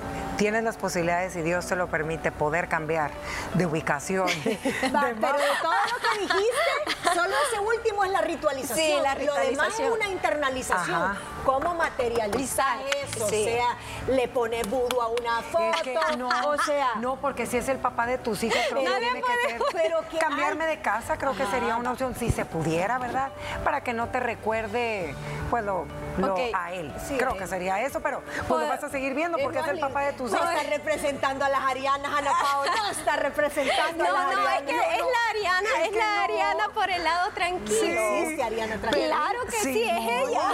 tienes 0.42 0.64
las 0.64 0.76
posibilidades 0.76 1.36
y 1.36 1.42
Dios 1.42 1.68
te 1.68 1.76
lo 1.76 1.86
permite 1.86 2.32
poder 2.32 2.66
cambiar 2.66 3.12
de 3.54 3.64
ubicación. 3.64 4.26
de 4.44 4.90
Va, 4.92 5.12
pero 5.14 5.38
de 5.38 5.52
todo 5.62 5.72
lo 5.92 5.98
que 6.02 6.18
dijiste, 6.18 7.14
Solo 7.14 7.34
ese 7.48 7.60
último 7.60 8.04
es 8.04 8.10
la 8.10 8.22
ritualización. 8.22 8.76
Sí, 8.76 8.94
la 9.02 9.14
Lo 9.14 9.34
demás 9.34 9.78
es 9.78 9.90
una 9.90 10.08
internalización. 10.08 11.02
Ajá. 11.02 11.16
¿Cómo 11.44 11.74
materializar 11.74 12.78
eso? 13.02 13.28
Sí. 13.28 13.42
O 13.42 13.44
sea, 13.44 13.76
le 14.14 14.28
pone 14.28 14.62
vudú 14.64 15.00
a 15.00 15.08
una 15.08 15.42
foto. 15.42 15.70
Es 15.74 15.82
que 15.82 16.16
no, 16.16 16.28
o 16.28 16.56
sea, 16.64 16.92
no, 16.96 17.16
porque 17.16 17.46
si 17.46 17.56
es 17.56 17.68
el 17.68 17.78
papá 17.78 18.06
de 18.06 18.18
tus 18.18 18.42
hijos, 18.44 18.58
creo 18.70 18.82
No 18.82 18.92
que 18.94 18.98
tiene 19.00 19.22
que 19.22 19.48
ser. 19.50 19.62
pero 19.72 20.00
que 20.08 20.18
cambiarme 20.18 20.64
hay- 20.64 20.76
de 20.76 20.82
casa, 20.82 21.16
creo 21.18 21.34
que 21.36 21.46
sería 21.46 21.76
una 21.76 21.92
opción, 21.92 22.14
si 22.14 22.30
se 22.30 22.44
pudiera, 22.44 22.98
¿verdad? 22.98 23.30
Para 23.64 23.82
que 23.82 23.92
no 23.92 24.08
te 24.08 24.20
recuerde, 24.20 25.14
pues, 25.50 25.64
lo, 25.64 25.86
lo- 26.18 26.36
a 26.54 26.72
él. 26.72 26.92
Sí, 27.08 27.16
creo 27.16 27.34
eh. 27.34 27.38
que 27.38 27.46
sería 27.46 27.80
eso, 27.82 28.00
pero 28.00 28.22
pues 28.48 28.60
lo 28.62 28.68
vas 28.68 28.84
a 28.84 28.88
seguir 28.88 29.14
viendo 29.14 29.38
porque 29.38 29.58
es 29.58 29.66
el 29.68 29.78
papá 29.80 30.02
de 30.02 30.12
tus 30.12 30.30
no 30.30 30.38
hijos. 30.38 30.50
está 30.52 30.70
representando 30.70 31.44
a 31.44 31.48
las 31.48 31.60
Arianas, 31.62 32.12
Ana 32.18 32.32
Paola. 32.40 32.72
No 32.76 32.90
está 32.90 33.16
representando 33.16 34.04
a 34.04 34.08
No, 34.08 34.12
las 34.14 34.26
no, 34.34 34.42
es 34.42 34.46
Arianas. 34.48 34.62
que 34.86 34.94
es 34.94 35.00
la 35.00 35.30
Ariana, 35.30 35.68
es 35.78 35.84
es, 35.84 35.90
que 35.90 35.98
la 35.98 36.16
no. 36.16 36.22
Ariana 36.22 36.68
por 36.74 36.90
el 36.90 37.04
lado 37.04 37.30
tranquilo. 37.32 37.80
Sí 37.80 38.18
existe 38.22 38.42
Ariana 38.42 38.76
tranquila. 38.78 39.06
Claro 39.16 39.38
que 39.46 39.56
sí, 39.62 39.82
es 39.82 39.92
no, 40.02 40.28
ella. 40.28 40.52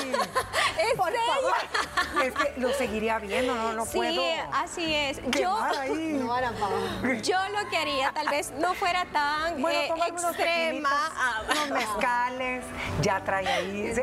Es 0.78 0.94
Por 0.96 1.12
favor. 1.12 2.24
Es 2.24 2.34
que 2.34 2.60
lo 2.60 2.72
seguiría 2.72 3.18
viendo, 3.18 3.54
no, 3.54 3.72
no 3.72 3.84
sí, 3.86 3.98
puedo. 3.98 4.22
así 4.52 4.94
es. 4.94 5.20
Yo. 5.30 5.58
No, 5.58 7.12
yo 7.22 7.36
lo 7.50 7.68
que 7.70 7.76
haría 7.76 8.12
tal 8.12 8.28
vez 8.28 8.52
no 8.52 8.74
fuera 8.74 9.04
tan 9.06 9.60
Bueno, 9.60 9.78
eh, 9.80 9.88
tomarme 9.88 10.18
unos 10.18 10.34
extrema. 10.34 10.90
Ah, 11.16 11.42
unos 11.50 11.70
mezcales, 11.70 12.64
ya 13.02 13.22
trae 13.22 13.46
ahí. 13.46 13.92
Sí. 13.94 14.02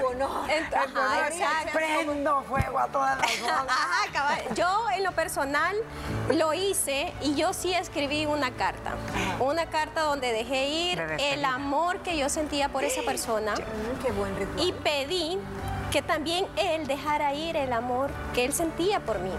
Tu 0.00 0.06
honor. 0.06 0.48
Prendo 1.72 2.42
fuego 2.42 2.78
a 2.78 2.88
todas 2.88 3.18
las. 3.20 3.50
Ajá, 3.68 4.12
cabal. 4.12 4.42
Yo 4.56 4.86
en 4.90 5.04
lo 5.04 5.12
personal 5.12 5.76
lo 6.34 6.52
hice 6.54 7.12
y 7.20 7.36
yo 7.36 7.52
sí 7.52 7.72
escribí 7.72 8.26
una 8.26 8.50
carta. 8.50 8.94
Una 9.38 9.66
carta 9.66 10.02
donde 10.02 10.32
dejé 10.32 10.66
ir 10.68 11.00
el 11.20 11.44
amor 11.44 12.00
que 12.00 12.16
yo 12.16 12.28
sentía 12.28 12.68
por 12.68 12.82
esa 12.82 13.02
persona 13.02 13.54
qué 14.02 14.10
buen 14.10 14.36
ritual. 14.36 14.66
y 14.66 14.72
pedí 14.72 15.38
que 15.90 16.02
también 16.02 16.46
él 16.56 16.86
dejara 16.86 17.34
ir 17.34 17.56
el 17.56 17.72
amor 17.72 18.10
que 18.34 18.44
él 18.44 18.52
sentía 18.52 19.00
por 19.00 19.18
mí. 19.18 19.30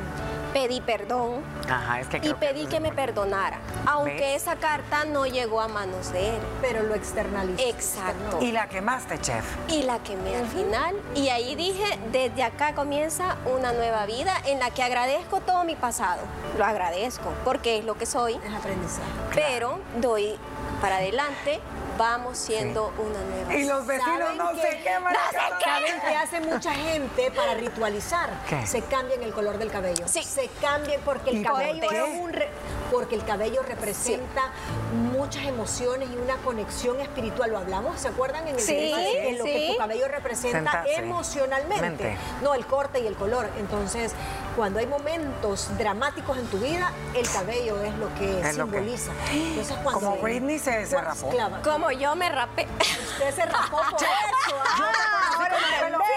Pedí 0.53 0.81
perdón 0.81 1.41
Ajá, 1.69 2.01
es 2.01 2.07
que 2.07 2.17
y 2.17 2.19
que 2.19 2.35
pedí 2.35 2.65
que 2.65 2.81
me 2.81 2.91
perdonara, 2.91 3.59
aunque 3.85 4.15
¿Ves? 4.19 4.41
esa 4.41 4.57
carta 4.57 5.05
no 5.05 5.25
llegó 5.25 5.61
a 5.61 5.69
manos 5.69 6.11
de 6.11 6.31
él. 6.35 6.41
Pero 6.59 6.83
lo 6.83 6.93
externalizó. 6.93 7.63
Exacto. 7.69 8.39
Y 8.41 8.51
la 8.51 8.67
quemaste, 8.67 9.17
chef. 9.21 9.45
Y 9.69 9.83
la 9.83 9.99
quemé 9.99 10.35
al 10.35 10.47
final. 10.47 10.95
Y 11.15 11.29
ahí 11.29 11.55
dije, 11.55 11.97
desde 12.11 12.43
acá 12.43 12.75
comienza 12.75 13.37
una 13.45 13.71
nueva 13.71 14.05
vida 14.05 14.33
en 14.45 14.59
la 14.59 14.71
que 14.71 14.83
agradezco 14.83 15.39
todo 15.39 15.63
mi 15.63 15.75
pasado. 15.77 16.19
Lo 16.57 16.65
agradezco 16.65 17.31
porque 17.45 17.77
es 17.77 17.85
lo 17.85 17.95
que 17.97 18.05
soy, 18.05 18.33
Es 18.45 18.53
aprendizaje. 18.53 19.07
pero 19.33 19.79
doy 20.01 20.37
para 20.81 20.97
adelante, 20.97 21.61
vamos 22.01 22.35
siendo 22.35 22.91
una 22.97 23.19
nueva 23.21 23.53
Y 23.53 23.65
los 23.65 23.85
vecinos 23.85 24.17
¿Saben 24.19 24.37
no 24.37 24.51
qué? 24.53 24.61
se 24.61 24.79
queman. 24.81 25.13
¿Saben 25.63 26.01
qué 26.01 26.15
hace 26.15 26.39
mucha 26.41 26.73
gente 26.73 27.29
para 27.31 27.53
ritualizar? 27.53 28.29
¿Qué? 28.49 28.65
Se 28.65 28.81
cambian 28.81 29.21
el 29.21 29.31
color 29.31 29.59
del 29.59 29.69
cabello. 29.69 30.07
Sí. 30.07 30.23
Se 30.23 30.47
cambian 30.59 30.99
porque 31.05 31.29
el 31.29 31.37
¿Y 31.37 31.43
por 31.43 31.51
cabello 31.53 31.83
es 32.05 32.19
un 32.19 32.33
re- 32.33 32.49
porque 32.91 33.13
el 33.15 33.23
cabello 33.23 33.61
representa 33.61 34.51
muchas 34.91 35.43
emociones 35.45 36.09
y 36.11 36.15
una 36.17 36.35
conexión 36.37 36.99
espiritual. 36.99 37.51
Lo 37.51 37.57
hablamos, 37.57 37.99
¿se 37.99 38.07
acuerdan 38.07 38.47
en 38.47 38.55
el 38.55 38.61
Sí, 38.61 38.73
tema 38.75 38.97
de 38.97 39.29
en 39.29 39.37
lo 39.37 39.43
que 39.45 39.67
tu 39.71 39.77
cabello 39.77 40.07
representa 40.07 40.57
Sentarse. 40.57 40.95
emocionalmente? 40.95 41.81
Mente. 41.81 42.17
No, 42.41 42.53
el 42.53 42.65
corte 42.65 42.99
y 42.99 43.07
el 43.07 43.15
color. 43.15 43.49
Entonces, 43.57 44.13
cuando 44.55 44.79
hay 44.79 44.87
momentos 44.87 45.69
dramáticos 45.77 46.37
en 46.37 46.45
tu 46.47 46.57
vida, 46.59 46.91
el 47.15 47.29
cabello 47.29 47.81
es 47.81 47.93
lo 47.95 48.13
que 48.15 48.39
Es 48.41 48.57
lo 48.57 48.65
que- 48.65 48.71
simboliza. 48.79 49.11
Entonces, 49.31 49.77
cuando 49.83 49.99
Como 50.01 50.17
Britney 50.21 50.59
se- 50.59 50.85
se 50.85 50.99
rapó. 50.99 51.29
clava- 51.29 51.61
Como 51.61 51.91
yo 51.91 52.15
me 52.15 52.29
rapé. 52.29 52.67
Usted 52.79 53.33
se 53.35 53.45
rapó 53.45 53.77
por 53.89 54.01
eso. 54.03 54.55
pelo 55.79 55.97
Entendemos. 55.97 56.07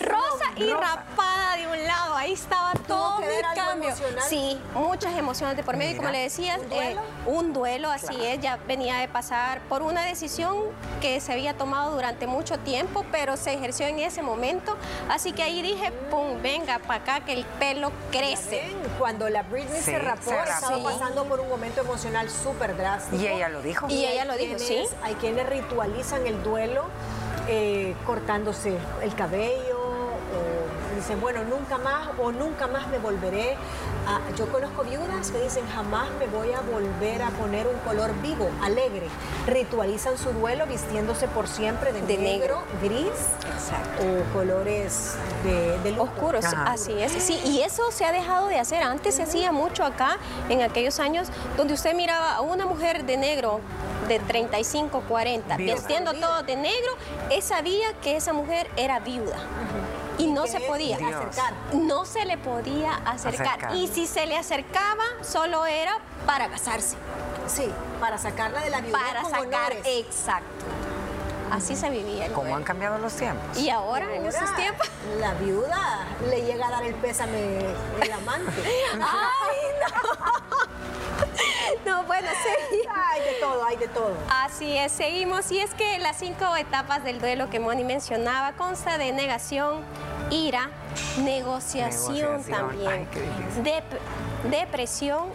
Rosa 0.00 0.44
y 0.56 0.70
Rosa. 0.70 0.80
rapada 0.80 1.56
de 1.56 1.66
un 1.66 1.84
lado, 1.86 2.14
ahí 2.16 2.32
estaba 2.32 2.72
todo 2.86 3.18
que 3.18 3.26
mi 3.26 3.42
cambio. 3.54 3.88
emocional? 3.88 4.24
Sí, 4.28 4.60
muchas 4.74 5.16
emociones 5.16 5.56
de 5.56 5.62
por 5.62 5.76
medio. 5.76 5.92
Y 5.94 5.96
como 5.96 6.10
le 6.10 6.18
decías, 6.20 6.58
¿Un 6.58 6.68
duelo? 6.68 7.00
eh, 7.00 7.04
un 7.26 7.52
duelo, 7.52 7.90
así 7.90 8.24
es, 8.24 8.40
ya 8.40 8.58
venía 8.68 8.96
de 8.96 9.08
pasar 9.08 9.60
por 9.68 9.82
una 9.82 10.02
decisión 10.02 10.56
que 11.00 11.20
se 11.20 11.32
había 11.32 11.54
tomado 11.56 11.92
durante 11.94 12.26
mucho 12.26 12.58
tiempo, 12.58 13.04
pero 13.12 13.36
se 13.36 13.52
ejerció 13.54 13.86
en 13.86 13.98
ese 14.00 14.22
momento. 14.22 14.76
Así 15.08 15.32
que 15.32 15.42
ahí 15.42 15.62
dije, 15.62 15.90
pum, 16.10 16.40
venga 16.42 16.78
para 16.80 17.02
acá 17.02 17.24
que 17.24 17.32
el 17.32 17.44
pelo 17.44 17.92
crece. 18.10 18.74
Cuando 18.98 19.28
la 19.28 19.42
Britney 19.42 19.78
Sí, 19.78 19.84
se 19.92 19.98
rapó, 19.98 20.30
se 20.30 20.36
rapó. 20.36 20.50
estaba 20.52 20.76
Sí. 20.76 20.82
pasando 20.84 21.24
por 21.24 21.40
un 21.40 21.48
momento 21.48 21.80
emocional 21.80 22.30
súper 22.30 22.76
drástico. 22.76 23.16
Y 23.22 23.26
ella 23.26 23.48
lo 23.48 23.62
dijo. 23.62 23.86
Y 23.88 24.04
ella 24.04 24.22
hay 24.22 24.28
lo 24.28 24.36
dijo, 24.36 24.56
quienes- 24.56 24.88
sí. 24.88 24.96
Hay 25.02 25.14
quienes 25.14 25.46
ritualizan 25.48 26.26
el 26.26 26.42
duelo 26.42 26.84
eh, 27.48 27.94
cortándose 28.06 28.76
el 29.02 29.14
cabello, 29.14 29.78
o 29.78 30.94
dicen, 30.96 31.20
bueno, 31.20 31.44
nunca 31.44 31.78
más 31.78 32.08
o 32.18 32.32
nunca 32.32 32.66
más 32.66 32.88
me 32.88 32.98
volveré. 32.98 33.56
a-". 34.06 34.20
Yo 34.36 34.46
conozco 34.50 34.82
viudas 34.82 35.30
que 35.30 35.40
dicen, 35.42 35.64
jamás 35.74 36.08
me 36.18 36.26
voy 36.26 36.52
a 36.52 36.60
volver 36.60 37.22
a 37.22 37.30
poner 37.30 37.66
un 37.66 37.78
color 37.80 38.10
vivo, 38.22 38.48
alegre. 38.62 39.06
Ritualizan 39.46 40.16
su 40.18 40.32
duelo 40.32 40.66
vistiéndose 40.66 41.28
por 41.28 41.46
siempre 41.48 41.92
de, 41.92 42.02
De 42.02 42.16
negro, 42.18 42.62
negro. 42.62 42.80
gris 42.82 43.10
Exacto. 43.54 44.02
o 44.02 44.32
colores 44.36 45.16
de, 45.44 45.78
de 45.80 46.00
oscuros, 46.00 46.44
así 46.44 46.92
es. 46.98 47.12
Sí, 47.12 47.40
y 47.44 47.62
eso 47.62 47.90
se 47.92 48.04
ha 48.04 48.12
dejado 48.12 48.48
de 48.48 48.58
hacer. 48.58 48.82
Antes 48.82 49.14
se 49.16 49.22
hacía 49.22 49.52
mucho 49.52 49.84
acá, 49.84 50.18
en 50.48 50.62
aquellos 50.62 50.98
años, 50.98 51.28
donde 51.56 51.74
usted 51.74 51.94
miraba 51.94 52.34
a 52.36 52.40
una 52.40 52.66
mujer 52.66 53.04
de 53.04 53.16
negro 53.16 53.60
de 54.08 54.18
35, 54.20 55.02
40, 55.08 55.56
Viuda. 55.56 55.74
vistiendo 55.74 56.12
todo 56.14 56.42
de 56.42 56.56
negro, 56.56 56.92
él 57.30 57.42
sabía 57.42 57.92
que 58.02 58.16
esa 58.16 58.32
mujer 58.32 58.70
era 58.76 59.00
viuda. 59.00 59.38
Y 60.18 60.28
no 60.28 60.46
se 60.46 60.60
podía. 60.60 60.96
Dios. 60.96 61.14
acercar. 61.14 61.52
No 61.74 62.06
se 62.06 62.24
le 62.24 62.38
podía 62.38 62.94
acercar. 63.04 63.46
Acercar. 63.48 63.76
Y 63.76 63.86
si 63.88 64.06
se 64.06 64.26
le 64.26 64.36
acercaba, 64.36 65.04
solo 65.22 65.66
era 65.66 65.98
para 66.24 66.48
casarse. 66.48 66.96
Sí, 67.46 67.70
para 68.00 68.16
sacarla 68.16 68.62
de 68.62 68.70
la 68.70 68.80
viudez 68.80 68.98
Para 68.98 69.22
con 69.22 69.30
sacar. 69.30 69.72
honores. 69.72 69.82
Exacto. 69.86 70.64
Así 71.50 71.76
se 71.76 71.90
vivía. 71.90 72.32
¿Cómo 72.32 72.56
han 72.56 72.64
cambiado 72.64 72.98
los 72.98 73.12
tiempos? 73.12 73.56
Y 73.58 73.70
ahora, 73.70 74.12
en 74.14 74.26
esos 74.26 74.52
tiempos. 74.56 74.88
La 75.20 75.34
viuda 75.34 76.06
le 76.28 76.42
llega 76.42 76.66
a 76.66 76.70
dar 76.70 76.82
el 76.84 76.94
pésame 76.94 77.58
el 78.02 78.12
amante. 78.12 78.52
¡Ay, 78.94 79.56
no! 79.80 80.32
No, 81.84 82.02
bueno, 82.04 82.28
sí. 82.42 82.78
Hay 82.88 83.20
de 83.20 83.40
todo, 83.40 83.64
hay 83.64 83.76
de 83.76 83.88
todo. 83.88 84.12
Así 84.30 84.76
es, 84.76 84.92
seguimos. 84.92 85.50
Y 85.52 85.58
es 85.60 85.72
que 85.74 85.98
las 85.98 86.16
cinco 86.16 86.56
etapas 86.56 87.04
del 87.04 87.20
duelo 87.20 87.48
que 87.50 87.60
Moni 87.60 87.84
mencionaba 87.84 88.52
consta 88.52 88.98
de 88.98 89.12
negación, 89.12 89.82
ira, 90.30 90.70
negociación, 91.22 92.42
Negociación. 92.42 92.44
también, 92.68 92.88
Ay, 92.90 93.08
dep- 93.62 94.50
depresión 94.50 95.26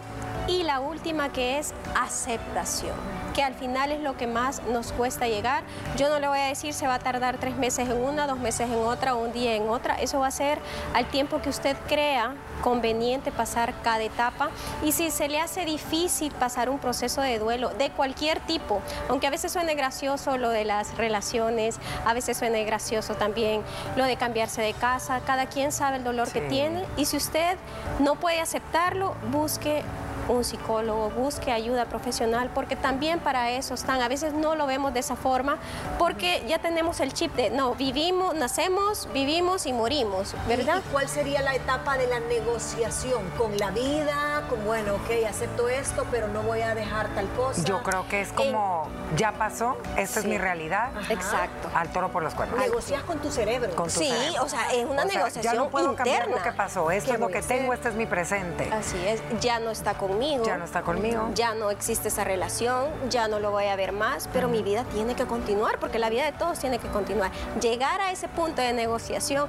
y 0.48 0.62
la 0.64 0.80
última 0.80 1.30
que 1.32 1.58
es 1.58 1.72
aceptación 1.94 2.94
que 3.34 3.42
al 3.42 3.54
final 3.54 3.92
es 3.92 4.00
lo 4.00 4.16
que 4.16 4.26
más 4.26 4.62
nos 4.64 4.92
cuesta 4.92 5.26
llegar. 5.26 5.62
Yo 5.96 6.08
no 6.08 6.18
le 6.18 6.28
voy 6.28 6.38
a 6.38 6.46
decir 6.46 6.74
se 6.74 6.86
va 6.86 6.94
a 6.94 6.98
tardar 6.98 7.38
tres 7.38 7.56
meses 7.56 7.88
en 7.88 7.96
una, 7.96 8.26
dos 8.26 8.38
meses 8.38 8.68
en 8.70 8.78
otra, 8.78 9.14
un 9.14 9.32
día 9.32 9.54
en 9.54 9.68
otra. 9.68 9.94
Eso 9.94 10.20
va 10.20 10.28
a 10.28 10.30
ser 10.30 10.58
al 10.94 11.06
tiempo 11.06 11.40
que 11.40 11.48
usted 11.48 11.76
crea 11.88 12.34
conveniente 12.62 13.32
pasar 13.32 13.74
cada 13.82 14.02
etapa. 14.02 14.50
Y 14.84 14.92
si 14.92 15.10
se 15.10 15.28
le 15.28 15.40
hace 15.40 15.64
difícil 15.64 16.32
pasar 16.32 16.70
un 16.70 16.78
proceso 16.78 17.20
de 17.20 17.38
duelo 17.38 17.70
de 17.70 17.90
cualquier 17.90 18.40
tipo, 18.40 18.80
aunque 19.08 19.26
a 19.26 19.30
veces 19.30 19.52
suene 19.52 19.74
gracioso 19.74 20.38
lo 20.38 20.50
de 20.50 20.64
las 20.64 20.96
relaciones, 20.96 21.78
a 22.06 22.14
veces 22.14 22.36
suene 22.36 22.64
gracioso 22.64 23.14
también 23.14 23.62
lo 23.96 24.04
de 24.04 24.16
cambiarse 24.16 24.62
de 24.62 24.74
casa, 24.74 25.20
cada 25.26 25.46
quien 25.46 25.72
sabe 25.72 25.96
el 25.96 26.04
dolor 26.04 26.30
que 26.30 26.40
tiene 26.40 26.84
y 26.96 27.06
si 27.06 27.16
usted 27.16 27.56
no 27.98 28.14
puede 28.16 28.40
aceptarlo, 28.40 29.14
busque 29.30 29.82
un 30.28 30.44
psicólogo, 30.44 31.10
busque 31.10 31.52
ayuda 31.52 31.86
profesional, 31.86 32.50
porque 32.54 32.76
también 32.76 33.20
para 33.20 33.50
eso 33.50 33.74
están. 33.74 34.00
A 34.02 34.08
veces 34.08 34.32
no 34.32 34.54
lo 34.54 34.66
vemos 34.66 34.92
de 34.94 35.00
esa 35.00 35.16
forma, 35.16 35.58
porque 35.98 36.42
ya 36.46 36.58
tenemos 36.58 37.00
el 37.00 37.12
chip 37.12 37.34
de, 37.34 37.50
no, 37.50 37.74
vivimos, 37.74 38.34
nacemos, 38.34 39.08
vivimos 39.12 39.66
y 39.66 39.72
morimos, 39.72 40.34
¿verdad? 40.46 40.82
¿Y 40.86 40.90
cuál 40.92 41.08
sería 41.08 41.42
la 41.42 41.54
etapa 41.54 41.96
de 41.98 42.06
la 42.06 42.20
negociación? 42.20 43.22
¿Con 43.36 43.56
la 43.58 43.70
vida? 43.70 44.44
Con, 44.48 44.64
bueno, 44.64 44.94
ok, 44.94 45.26
acepto 45.28 45.68
esto, 45.68 46.06
pero 46.10 46.28
no 46.28 46.42
voy 46.42 46.62
a 46.62 46.74
dejar 46.74 47.08
tal 47.14 47.28
cosa. 47.30 47.62
Yo 47.64 47.82
creo 47.82 48.06
que 48.08 48.20
es 48.20 48.32
como, 48.32 48.88
ya 49.16 49.32
pasó, 49.32 49.76
esta 49.96 50.20
es 50.20 50.26
mi 50.26 50.38
realidad, 50.38 50.90
Ajá. 50.96 51.12
Exacto. 51.12 51.68
al 51.74 51.88
toro 51.92 52.10
por 52.10 52.22
los 52.22 52.34
cuernos. 52.34 52.58
Negocias 52.58 53.02
con 53.02 53.18
tu 53.18 53.30
cerebro. 53.30 53.74
Con 53.74 53.86
tu 53.86 53.98
Sí, 54.00 54.08
cerebro. 54.08 54.44
o 54.44 54.48
sea, 54.48 54.72
es 54.72 54.84
una 54.84 55.02
O 55.04 55.08
sea, 55.08 55.16
negociación 55.18 55.54
Ya 55.54 55.60
no 55.60 55.68
puedo 55.68 55.94
cambiar 55.94 56.22
lo 56.26 56.30
interna. 56.36 56.50
que 56.50 56.56
pasó, 56.56 56.90
esto 56.90 57.08
¿Qué 57.10 57.14
es 57.14 57.20
lo 57.20 57.28
que 57.28 57.42
tengo, 57.42 57.72
este 57.72 57.88
es 57.88 57.94
mi 57.94 58.06
presente. 58.06 58.70
Así 58.72 58.96
es, 59.06 59.20
ya 59.40 59.58
no 59.58 59.70
está 59.70 59.94
conmigo. 60.12 60.44
Ya 60.44 60.56
no 60.56 60.64
está 60.64 60.82
conmigo. 60.82 61.30
Ya 61.34 61.54
no 61.54 61.70
existe 61.70 62.08
esa 62.08 62.24
relación, 62.24 62.88
ya 63.10 63.28
no 63.28 63.38
lo 63.38 63.50
voy 63.50 63.66
a 63.66 63.76
ver 63.76 63.92
más, 63.92 64.28
pero 64.32 64.48
mi 64.48 64.62
vida 64.62 64.84
tiene 64.84 65.14
que 65.14 65.26
continuar, 65.26 65.78
porque 65.78 65.98
la 65.98 66.10
vida 66.10 66.24
de 66.24 66.32
todos 66.32 66.58
tiene 66.58 66.78
que 66.78 66.88
continuar. 66.88 67.30
Llegar 67.60 68.00
a 68.00 68.12
ese 68.12 68.28
punto 68.28 68.62
de 68.62 68.72
negociación 68.72 69.48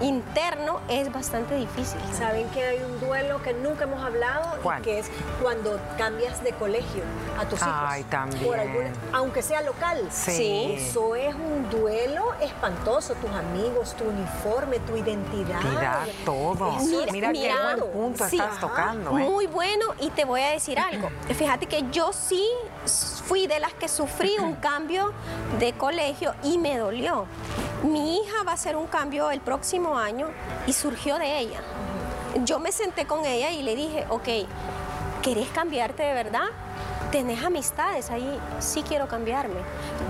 interno 0.00 0.80
es 0.88 1.12
bastante 1.12 1.54
difícil. 1.56 2.00
Saben 2.16 2.48
que 2.50 2.62
hay 2.62 2.78
un 2.82 3.00
duelo 3.00 3.42
que 3.42 3.52
nunca 3.52 3.84
hemos 3.84 4.02
hablado 4.02 4.14
lado, 4.14 4.58
y 4.78 4.82
que 4.82 4.98
es 5.00 5.10
cuando 5.42 5.80
cambias 5.98 6.42
de 6.42 6.52
colegio 6.52 7.02
a 7.38 7.44
tus 7.46 7.60
hijos. 7.60 7.72
Ay, 7.74 8.04
también. 8.04 8.92
aunque 9.12 9.42
sea 9.42 9.60
local. 9.62 10.08
Sí. 10.10 10.76
Eso 10.76 11.16
es 11.16 11.34
un 11.34 11.68
duelo 11.70 12.32
espantoso. 12.40 13.14
Tus 13.14 13.30
amigos, 13.30 13.94
tu 13.96 14.04
uniforme, 14.04 14.78
tu 14.80 14.96
identidad. 14.96 15.60
Identidad, 15.60 16.06
todo. 16.24 16.76
mira, 17.12 17.32
qué 17.32 17.52
buen 17.52 17.92
punto 17.92 18.24
estás 18.24 18.60
tocando. 18.60 19.18
¿eh? 19.18 19.24
Muy 19.24 19.46
bueno, 19.46 19.93
y 20.00 20.10
te 20.10 20.24
voy 20.24 20.40
a 20.40 20.50
decir 20.50 20.78
algo. 20.78 21.08
Fíjate 21.36 21.66
que 21.66 21.84
yo 21.90 22.12
sí 22.12 22.46
fui 23.26 23.46
de 23.46 23.60
las 23.60 23.72
que 23.74 23.88
sufrí 23.88 24.36
un 24.38 24.54
cambio 24.54 25.12
de 25.58 25.72
colegio 25.72 26.34
y 26.42 26.58
me 26.58 26.76
dolió. 26.76 27.26
Mi 27.82 28.18
hija 28.18 28.42
va 28.46 28.52
a 28.52 28.54
hacer 28.54 28.76
un 28.76 28.86
cambio 28.86 29.30
el 29.30 29.40
próximo 29.40 29.98
año 29.98 30.28
y 30.66 30.72
surgió 30.72 31.18
de 31.18 31.38
ella. 31.38 31.60
Yo 32.44 32.58
me 32.58 32.72
senté 32.72 33.06
con 33.06 33.24
ella 33.24 33.50
y 33.50 33.62
le 33.62 33.76
dije, 33.76 34.06
ok, 34.08 34.28
¿querés 35.22 35.48
cambiarte 35.48 36.02
de 36.02 36.14
verdad? 36.14 36.48
¿Tenés 37.12 37.44
amistades 37.44 38.10
ahí? 38.10 38.40
Sí 38.58 38.82
quiero 38.82 39.06
cambiarme. 39.06 39.60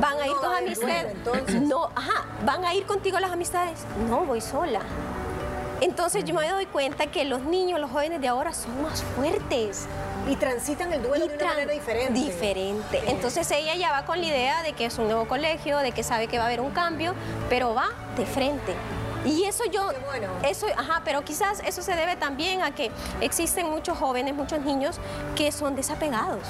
¿Van 0.01 0.19
a 0.19 0.27
ir 0.27 0.33
tus 0.33 0.45
amistades? 0.45 1.61
no, 1.61 1.91
ajá, 1.95 2.25
¿van 2.47 2.65
a 2.65 2.75
ir 2.75 2.87
contigo 2.87 3.21
las 3.21 3.31
amistades? 3.31 3.85
No, 4.09 4.21
voy 4.25 4.41
sola. 4.41 4.81
Entonces 5.85 6.25
yo 6.25 6.35
me 6.35 6.49
doy 6.49 6.65
cuenta 6.65 7.09
que 7.09 7.27
los 7.27 7.43
niños, 7.43 7.79
los 7.79 7.91
jóvenes 7.91 8.19
de 8.19 8.29
ahora 8.29 8.55
son 8.55 8.83
más 8.83 9.03
fuertes. 9.03 9.87
Y 10.27 10.37
transitan 10.37 10.91
el 10.95 11.03
duelo 11.03 11.27
de 11.27 11.37
una 11.37 11.45
manera 11.45 11.73
diferente. 11.75 12.19
Diferente. 12.19 13.03
Entonces 13.07 13.51
ella 13.51 13.75
ya 13.75 13.93
va 13.93 14.07
con 14.07 14.19
la 14.19 14.27
idea 14.27 14.63
de 14.63 14.73
que 14.73 14.87
es 14.87 14.97
un 14.97 15.09
nuevo 15.09 15.29
colegio, 15.29 15.77
de 15.77 15.93
que 15.93 16.03
sabe 16.03 16.27
que 16.27 16.39
va 16.39 16.45
a 16.45 16.47
haber 16.47 16.63
un 16.63 16.71
cambio, 16.71 17.15
pero 17.51 17.75
va 17.75 17.89
de 18.17 18.25
frente. 18.25 18.75
Y 19.27 19.45
eso 19.45 19.65
yo, 19.71 19.91
bueno. 20.07 20.29
eso, 20.43 20.67
ajá, 20.75 21.03
pero 21.05 21.23
quizás 21.23 21.61
eso 21.67 21.83
se 21.83 21.95
debe 21.95 22.17
también 22.17 22.63
a 22.63 22.75
que 22.75 22.91
existen 23.21 23.69
muchos 23.69 23.99
jóvenes, 23.99 24.35
muchos 24.35 24.61
niños 24.61 24.97
que 25.37 25.53
son 25.53 25.77
desapegados 25.77 26.49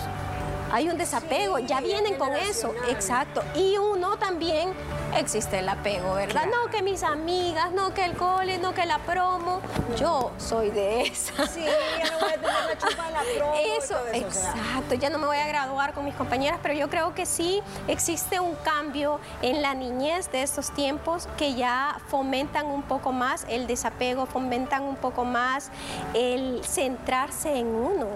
hay 0.75 0.89
un 0.89 0.99
desapego, 0.99 1.61
ya 1.61 1.81
vienen 1.81 2.17
con 2.17 2.35
eso, 2.35 2.75
exacto. 2.89 3.45
Y 3.55 3.79
uno 3.79 4.17
también 4.17 4.73
existe 5.17 5.61
el 5.61 5.69
apego, 5.69 6.15
¿verdad? 6.15 6.47
No 6.47 6.69
que 6.69 6.83
mis 6.83 7.05
amigas, 7.05 7.71
no 7.71 7.95
que 7.95 8.05
el 8.05 8.17
cole, 8.17 8.59
no 8.59 8.75
que 8.75 8.85
la 8.85 8.99
promo. 8.99 9.61
Yo 9.97 10.33
soy 10.37 10.71
de 10.71 11.03
esa. 11.03 11.47
Sí, 11.47 11.65
ya 11.65 12.11
no 12.11 12.19
voy 12.19 12.29
a 12.29 12.35
tener 12.35 12.65
la 12.67 12.77
chupa 12.77 13.07
de 13.07 13.13
la 13.13 13.21
promo. 13.37 13.55
Eso, 13.79 13.97
exacto. 14.13 14.95
Ya 14.97 15.11
no 15.11 15.19
me 15.19 15.27
voy 15.29 15.37
a 15.37 15.47
graduar 15.47 15.95
con 15.95 16.05
mis 16.05 16.15
compañeras, 16.17 16.59
pero 16.61 16.75
yo 16.75 16.91
creo 16.91 17.15
que 17.15 17.25
sí 17.25 17.63
existe 17.87 18.41
un 18.41 18.57
cambio 18.57 19.21
en 19.43 19.63
la 19.63 19.75
niñez 19.75 20.33
de 20.33 20.43
estos 20.43 20.73
tiempos 20.73 21.29
que 21.37 21.55
ya 21.55 22.01
fomentan 22.09 22.67
un 22.67 22.83
poco 22.83 23.13
más 23.13 23.47
el 23.49 23.69
desapego, 23.69 24.27
fomentan 24.27 24.83
un 24.83 24.97
poco 24.97 25.25
más 25.25 25.71
el 26.15 26.65
centrarse 26.65 27.59
en 27.59 27.69
uno 27.69 28.09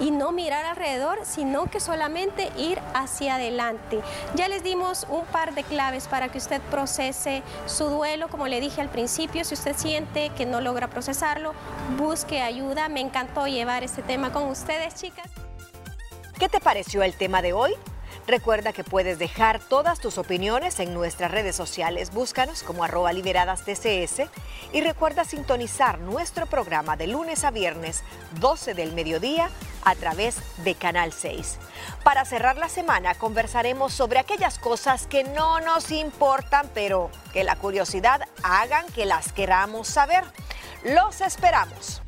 y 0.00 0.10
no 0.10 0.32
mirar 0.32 0.64
alrededor, 0.64 1.20
sino 1.22 1.70
que 1.70 1.80
ir 2.56 2.80
hacia 2.94 3.36
adelante. 3.36 4.00
Ya 4.34 4.48
les 4.48 4.62
dimos 4.62 5.06
un 5.08 5.24
par 5.26 5.54
de 5.54 5.62
claves 5.62 6.06
para 6.08 6.28
que 6.28 6.38
usted 6.38 6.60
procese 6.70 7.42
su 7.66 7.86
duelo, 7.86 8.28
como 8.28 8.48
le 8.48 8.60
dije 8.60 8.80
al 8.80 8.88
principio, 8.88 9.44
si 9.44 9.54
usted 9.54 9.76
siente 9.76 10.30
que 10.30 10.46
no 10.46 10.60
logra 10.60 10.88
procesarlo, 10.88 11.52
busque 11.96 12.40
ayuda. 12.40 12.88
Me 12.88 13.00
encantó 13.00 13.46
llevar 13.46 13.84
este 13.84 14.02
tema 14.02 14.32
con 14.32 14.44
ustedes, 14.44 14.94
chicas. 14.94 15.30
¿Qué 16.38 16.48
te 16.48 16.60
pareció 16.60 17.02
el 17.02 17.14
tema 17.14 17.42
de 17.42 17.52
hoy? 17.52 17.74
Recuerda 18.26 18.72
que 18.72 18.84
puedes 18.84 19.18
dejar 19.18 19.58
todas 19.58 19.98
tus 19.98 20.16
opiniones 20.16 20.78
en 20.78 20.94
nuestras 20.94 21.30
redes 21.32 21.56
sociales. 21.56 22.12
Búscanos 22.12 22.62
como 22.62 22.84
arroba 22.84 23.12
liberadas 23.12 23.64
TCS 23.64 24.28
y 24.72 24.80
recuerda 24.80 25.24
sintonizar 25.24 25.98
nuestro 25.98 26.46
programa 26.46 26.96
de 26.96 27.08
lunes 27.08 27.42
a 27.44 27.50
viernes 27.50 28.04
12 28.38 28.74
del 28.74 28.92
mediodía 28.92 29.50
a 29.84 29.96
través 29.96 30.36
de 30.64 30.76
Canal 30.76 31.12
6. 31.12 31.58
Para 32.04 32.24
cerrar 32.24 32.58
la 32.58 32.68
semana 32.68 33.16
conversaremos 33.16 33.92
sobre 33.92 34.20
aquellas 34.20 34.60
cosas 34.60 35.08
que 35.08 35.24
no 35.24 35.60
nos 35.60 35.90
importan, 35.90 36.70
pero 36.74 37.10
que 37.32 37.42
la 37.42 37.56
curiosidad 37.56 38.20
hagan 38.44 38.86
que 38.92 39.04
las 39.04 39.32
queramos 39.32 39.88
saber. 39.88 40.22
Los 40.84 41.20
esperamos. 41.20 42.01